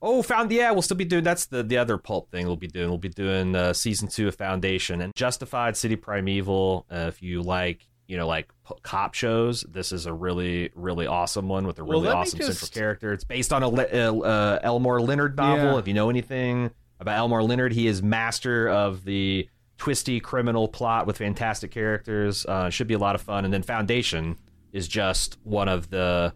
Oh, 0.00 0.22
found 0.22 0.50
yeah, 0.52 0.70
we'll 0.70 0.82
still 0.82 0.96
be 0.96 1.04
doing 1.04 1.24
that's 1.24 1.46
the 1.46 1.62
the 1.62 1.76
other 1.76 1.98
pulp 1.98 2.30
thing 2.30 2.46
we'll 2.46 2.56
be 2.56 2.68
doing. 2.68 2.88
We'll 2.88 2.98
be 2.98 3.08
doing 3.08 3.54
uh, 3.54 3.72
season 3.72 4.08
two 4.08 4.28
of 4.28 4.34
Foundation 4.34 5.00
and 5.00 5.14
Justified 5.14 5.76
City 5.76 5.96
Primeval. 5.96 6.86
Uh, 6.90 7.06
if 7.08 7.20
you 7.22 7.42
like, 7.42 7.86
you 8.06 8.16
know, 8.16 8.26
like 8.26 8.48
p- 8.66 8.74
cop 8.82 9.14
shows, 9.14 9.62
this 9.68 9.90
is 9.92 10.06
a 10.06 10.12
really 10.12 10.70
really 10.74 11.06
awesome 11.06 11.48
one 11.48 11.66
with 11.66 11.78
a 11.78 11.82
really 11.82 12.02
me 12.02 12.08
awesome 12.08 12.40
central 12.40 12.68
character. 12.68 13.12
It's 13.12 13.24
based 13.24 13.52
on 13.52 13.62
a 13.62 13.68
uh, 13.68 14.18
uh, 14.18 14.58
Elmore 14.62 15.00
Leonard 15.00 15.36
novel. 15.36 15.72
Yeah. 15.72 15.78
If 15.78 15.88
you 15.88 15.94
know 15.94 16.10
anything 16.10 16.70
about 17.00 17.18
Elmore 17.18 17.42
Leonard, 17.42 17.72
he 17.72 17.86
is 17.88 18.02
master 18.02 18.68
of 18.68 19.04
the 19.04 19.48
twisty 19.78 20.20
criminal 20.20 20.68
plot 20.68 21.06
with 21.06 21.18
fantastic 21.18 21.70
characters. 21.70 22.44
Uh, 22.46 22.70
should 22.70 22.88
be 22.88 22.94
a 22.94 22.98
lot 22.98 23.14
of 23.14 23.20
fun. 23.20 23.44
And 23.44 23.54
then 23.54 23.62
Foundation 23.62 24.36
is 24.72 24.86
just 24.86 25.38
one 25.44 25.68
of 25.68 25.90
the 25.90 26.32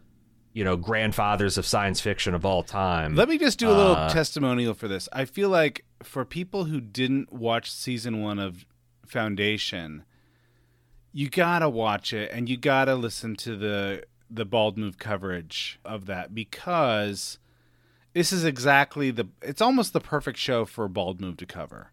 you 0.53 0.65
know 0.65 0.77
grandfathers 0.77 1.57
of 1.59 1.65
science 1.67 2.01
fiction 2.01 2.35
of 2.35 2.45
all 2.45 2.63
time. 2.63 3.15
Let 3.15 3.29
me 3.29 3.39
just 3.39 3.59
do 3.59 3.69
a 3.69 3.73
little 3.73 3.97
Uh, 3.97 4.13
testimonial 4.13 4.75
for 4.75 4.89
this. 4.89 5.09
I 5.13 5.25
feel 5.25 5.49
like 5.49 5.85
for 6.03 6.25
people 6.25 6.65
who 6.65 6.81
didn't 6.81 7.33
watch 7.33 7.71
season 7.71 8.21
one 8.21 8.39
of 8.39 8.65
Foundation, 9.07 10.05
you 11.13 11.29
gotta 11.29 11.69
watch 11.69 12.13
it 12.13 12.31
and 12.33 12.49
you 12.49 12.57
gotta 12.57 12.95
listen 12.95 13.37
to 13.37 13.57
the 13.57 14.05
the 14.31 14.45
bald 14.47 14.79
move 14.79 14.97
coverage 14.99 15.79
of 15.85 16.07
that 16.07 16.35
because 16.35 17.39
this 18.15 18.33
is 18.33 18.45
exactly 18.45 19.11
the 19.11 19.29
it's 19.43 19.61
almost 19.61 19.93
the 19.93 20.01
perfect 20.01 20.39
show 20.39 20.65
for 20.65 20.89
bald 20.89 21.21
move 21.21 21.37
to 21.39 21.47
cover. 21.47 21.93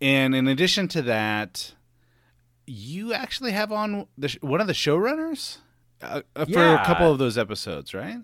And 0.00 0.34
in 0.34 0.48
addition 0.48 0.88
to 0.88 1.02
that, 1.02 1.74
you 2.66 3.12
actually 3.12 3.52
have 3.52 3.70
on 3.72 4.06
the 4.16 4.36
one 4.40 4.60
of 4.60 4.66
the 4.66 4.72
showrunners 4.72 5.58
uh, 6.02 6.22
uh, 6.36 6.44
for 6.44 6.50
Yeah. 6.50 6.82
a 6.82 6.84
couple 6.86 7.10
of 7.10 7.18
those 7.18 7.38
episodes, 7.38 7.94
right? 7.94 8.18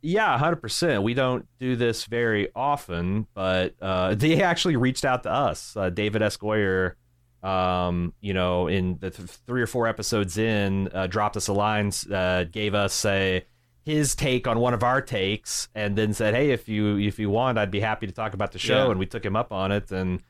Yeah, 0.00 0.38
hundred 0.38 0.56
percent. 0.56 1.02
We 1.02 1.14
don't 1.14 1.46
do 1.58 1.74
this 1.76 2.04
very 2.04 2.48
often, 2.54 3.26
but 3.34 3.74
uh, 3.82 4.14
they 4.16 4.42
actually 4.42 4.76
reached 4.76 5.04
out 5.04 5.22
to 5.24 5.30
us. 5.32 5.76
Uh, 5.76 5.90
David 5.90 6.22
S. 6.22 6.36
Goyer, 6.36 6.94
um, 7.42 8.12
you 8.20 8.32
know, 8.32 8.68
in 8.68 8.98
the 9.00 9.10
th- 9.10 9.28
three 9.28 9.60
or 9.62 9.66
four 9.66 9.86
episodes 9.88 10.38
in, 10.38 10.88
uh, 10.94 11.06
dropped 11.08 11.36
us 11.36 11.48
a 11.48 11.52
line, 11.52 11.90
uh, 12.12 12.44
gave 12.44 12.74
us 12.74 13.04
a 13.04 13.44
his 13.84 14.14
take 14.14 14.46
on 14.46 14.58
one 14.60 14.74
of 14.74 14.82
our 14.82 15.00
takes, 15.00 15.68
and 15.74 15.96
then 15.96 16.12
said, 16.12 16.34
"Hey, 16.34 16.50
if 16.50 16.68
you 16.68 16.98
if 16.98 17.18
you 17.18 17.30
want, 17.30 17.58
I'd 17.58 17.70
be 17.70 17.80
happy 17.80 18.06
to 18.06 18.12
talk 18.12 18.34
about 18.34 18.52
the 18.52 18.58
show." 18.58 18.84
Yeah. 18.84 18.90
And 18.90 19.00
we 19.00 19.06
took 19.06 19.24
him 19.24 19.34
up 19.34 19.50
on 19.52 19.72
it, 19.72 19.90
and 19.90 20.20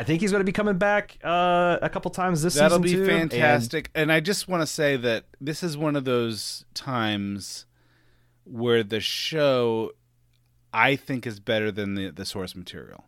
I 0.00 0.04
think 0.04 0.20
he's 0.20 0.30
going 0.30 0.40
to 0.40 0.44
be 0.44 0.52
coming 0.52 0.78
back 0.78 1.18
uh, 1.24 1.78
a 1.82 1.88
couple 1.88 2.08
times 2.12 2.40
this 2.40 2.54
That'll 2.54 2.80
season. 2.80 3.00
be 3.00 3.04
too, 3.04 3.10
fantastic. 3.18 3.90
And, 3.96 4.12
I 4.12 4.20
just 4.20 4.46
want 4.46 4.62
to 4.62 4.66
say 4.66 4.96
that 4.96 5.24
this 5.40 5.64
is 5.64 5.76
one 5.76 5.96
of 5.96 6.04
those 6.04 6.64
times 6.72 7.66
where 8.44 8.84
the 8.84 9.00
show 9.00 9.90
I 10.72 10.94
think 10.94 11.26
is 11.26 11.40
better 11.40 11.72
than 11.72 11.96
the 11.96 12.10
the 12.10 12.24
source 12.24 12.54
material. 12.54 13.06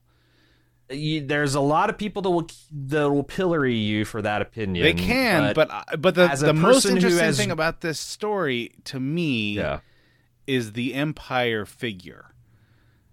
you, 0.90 1.24
there's 1.24 1.54
a 1.54 1.60
lot 1.60 1.90
of 1.90 1.96
people 1.96 2.22
that 2.22 2.30
will 2.30 2.48
that 2.88 3.08
will 3.08 3.22
pillory 3.22 3.76
you 3.76 4.04
for 4.04 4.20
that 4.22 4.42
opinion. 4.42 4.82
They 4.82 4.94
can, 4.94 5.54
but 5.54 5.70
uh, 5.70 5.96
but 5.96 6.16
the 6.16 6.26
the 6.40 6.52
most 6.52 6.86
interesting 6.86 7.24
has- 7.24 7.36
thing 7.38 7.52
about 7.52 7.82
this 7.82 8.00
story 8.00 8.72
to 8.86 8.98
me 8.98 9.52
yeah, 9.52 9.78
is 10.48 10.72
the 10.72 10.94
Empire 10.94 11.64
figure. 11.64 12.34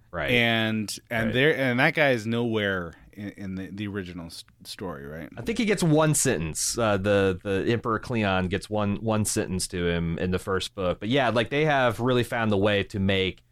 right. 0.09 0.31
And 0.31 0.97
and 1.11 1.27
Right. 1.27 1.33
there 1.33 1.55
and 1.55 1.79
that 1.79 1.93
guy 1.93 2.09
is 2.11 2.25
nowhere 2.25 2.93
in, 3.17 3.29
in 3.31 3.55
the, 3.55 3.69
the 3.71 3.87
original 3.87 4.29
story, 4.63 5.05
right? 5.05 5.29
I 5.35 5.41
think 5.41 5.57
he 5.57 5.65
gets 5.65 5.83
one 5.83 6.13
sentence. 6.13 6.77
Uh, 6.77 6.97
the 6.97 7.39
the 7.43 7.65
Emperor 7.71 7.99
Cleon 7.99 8.47
gets 8.47 8.69
one 8.69 8.97
one 8.97 9.25
sentence 9.25 9.67
to 9.69 9.87
him 9.87 10.17
in 10.19 10.31
the 10.31 10.39
first 10.39 10.75
book. 10.75 10.99
But 10.99 11.09
yeah, 11.09 11.29
like 11.29 11.49
they 11.49 11.65
have 11.65 11.99
really 11.99 12.23
found 12.23 12.51
the 12.51 12.57
way 12.57 12.83
to 12.83 12.99
make 12.99 13.43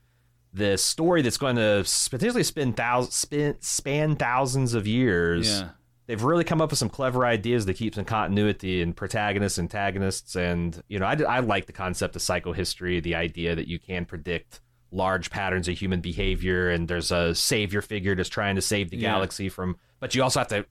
this 0.53 0.83
story 0.83 1.21
that's 1.21 1.37
going 1.37 1.57
to 1.57 1.85
potentially 2.09 2.43
spin 2.43 2.73
thousands 2.73 3.15
spin, 3.15 3.57
span 3.59 4.15
thousands 4.15 4.73
of 4.73 4.87
years. 4.87 5.49
Yeah. 5.49 5.69
They've 6.07 6.23
really 6.23 6.43
come 6.43 6.61
up 6.61 6.69
with 6.69 6.77
some 6.77 6.89
clever 6.89 7.25
ideas 7.25 7.65
that 7.65 7.73
keep 7.73 7.95
some 7.95 8.05
continuity 8.05 8.83
and 8.83 8.95
protagonists, 8.95 9.57
antagonists, 9.57 10.35
and 10.35 10.81
you 10.87 10.99
know 10.99 11.07
I, 11.07 11.15
I 11.23 11.39
like 11.39 11.65
the 11.65 11.73
concept 11.73 12.15
of 12.15 12.21
psychohistory, 12.21 13.01
the 13.01 13.15
idea 13.15 13.55
that 13.55 13.67
you 13.67 13.79
can 13.79 14.05
predict 14.05 14.61
large 14.91 15.29
patterns 15.29 15.67
of 15.67 15.77
human 15.77 15.99
behavior, 16.01 16.69
and 16.69 16.87
there's 16.87 17.11
a 17.11 17.33
savior 17.35 17.81
figure 17.81 18.15
just 18.15 18.31
trying 18.31 18.55
to 18.55 18.61
save 18.61 18.89
the 18.91 18.97
Yeah. 18.97 19.11
galaxy 19.11 19.49
from, 19.49 19.77
but 19.99 20.15
you 20.15 20.23
also 20.23 20.39
have 20.39 20.47
to 20.49 20.65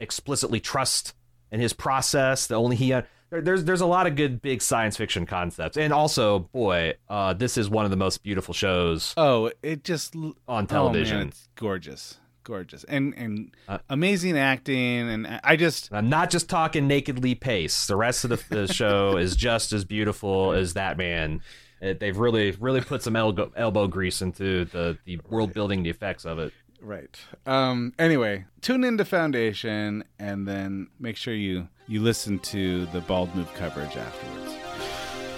explicitly 0.00 0.60
trust 0.60 1.14
in 1.50 1.60
his 1.60 1.72
process. 1.72 2.46
That 2.46 2.54
only 2.56 2.76
he. 2.76 2.90
there- 2.90 3.06
There's 3.30 3.64
there's 3.64 3.80
a 3.80 3.86
lot 3.86 4.06
of 4.06 4.14
good 4.14 4.40
big 4.40 4.62
science 4.62 4.96
fiction 4.96 5.26
concepts, 5.26 5.76
and 5.76 5.92
also, 5.92 6.38
boy, 6.52 6.94
uh, 7.08 7.34
this 7.34 7.58
is 7.58 7.68
one 7.68 7.84
of 7.84 7.90
the 7.90 7.96
most 7.96 8.22
beautiful 8.22 8.54
shows 8.54 9.14
Oh, 9.16 9.50
it 9.62 9.82
just 9.84 10.14
on 10.14 10.34
Oh, 10.48 10.62
television. 10.66 11.18
man, 11.18 11.28
it's 11.28 11.48
gorgeous, 11.56 12.18
gorgeous, 12.44 12.84
and 12.84 13.14
and 13.16 13.50
Uh, 13.68 13.78
amazing 13.90 14.38
acting. 14.38 15.08
And 15.10 15.40
I 15.42 15.56
just 15.56 15.92
I'm 15.92 16.08
not 16.08 16.30
just 16.30 16.48
talking 16.48 16.86
naked 16.86 17.18
Lee 17.22 17.34
Pace. 17.34 17.86
The 17.88 17.96
rest 17.96 18.22
of 18.24 18.30
the, 18.30 18.40
the 18.48 18.72
show 18.72 19.16
is 19.16 19.34
just 19.34 19.72
as 19.72 19.84
beautiful 19.84 20.52
as 20.52 20.74
that 20.74 20.96
man. 20.96 21.40
It, 21.80 22.00
they've 22.00 22.16
really, 22.16 22.52
really 22.52 22.80
put 22.80 23.02
some 23.02 23.16
elbow, 23.16 23.52
elbow 23.56 23.86
grease 23.86 24.22
into 24.22 24.64
the, 24.66 24.98
the 25.04 25.20
world 25.28 25.52
building, 25.52 25.82
the 25.82 25.90
effects 25.90 26.24
of 26.24 26.38
it. 26.38 26.52
right. 26.80 27.18
Um. 27.46 27.92
Anyway, 27.98 28.46
tune 28.60 28.84
into 28.84 29.04
Foundation, 29.04 30.04
and 30.18 30.46
then 30.48 30.88
make 30.98 31.16
sure 31.16 31.34
you 31.34 31.68
you 31.86 32.02
listen 32.02 32.38
to 32.40 32.86
the 32.86 33.00
Bald 33.00 33.34
Move 33.34 33.52
coverage 33.54 33.96
afterwards. 33.96 34.54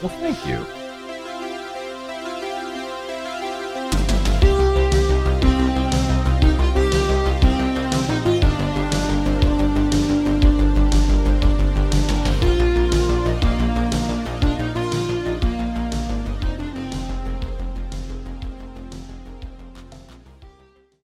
Well, 0.03 0.11
thank 0.21 0.47
you. 0.47 0.88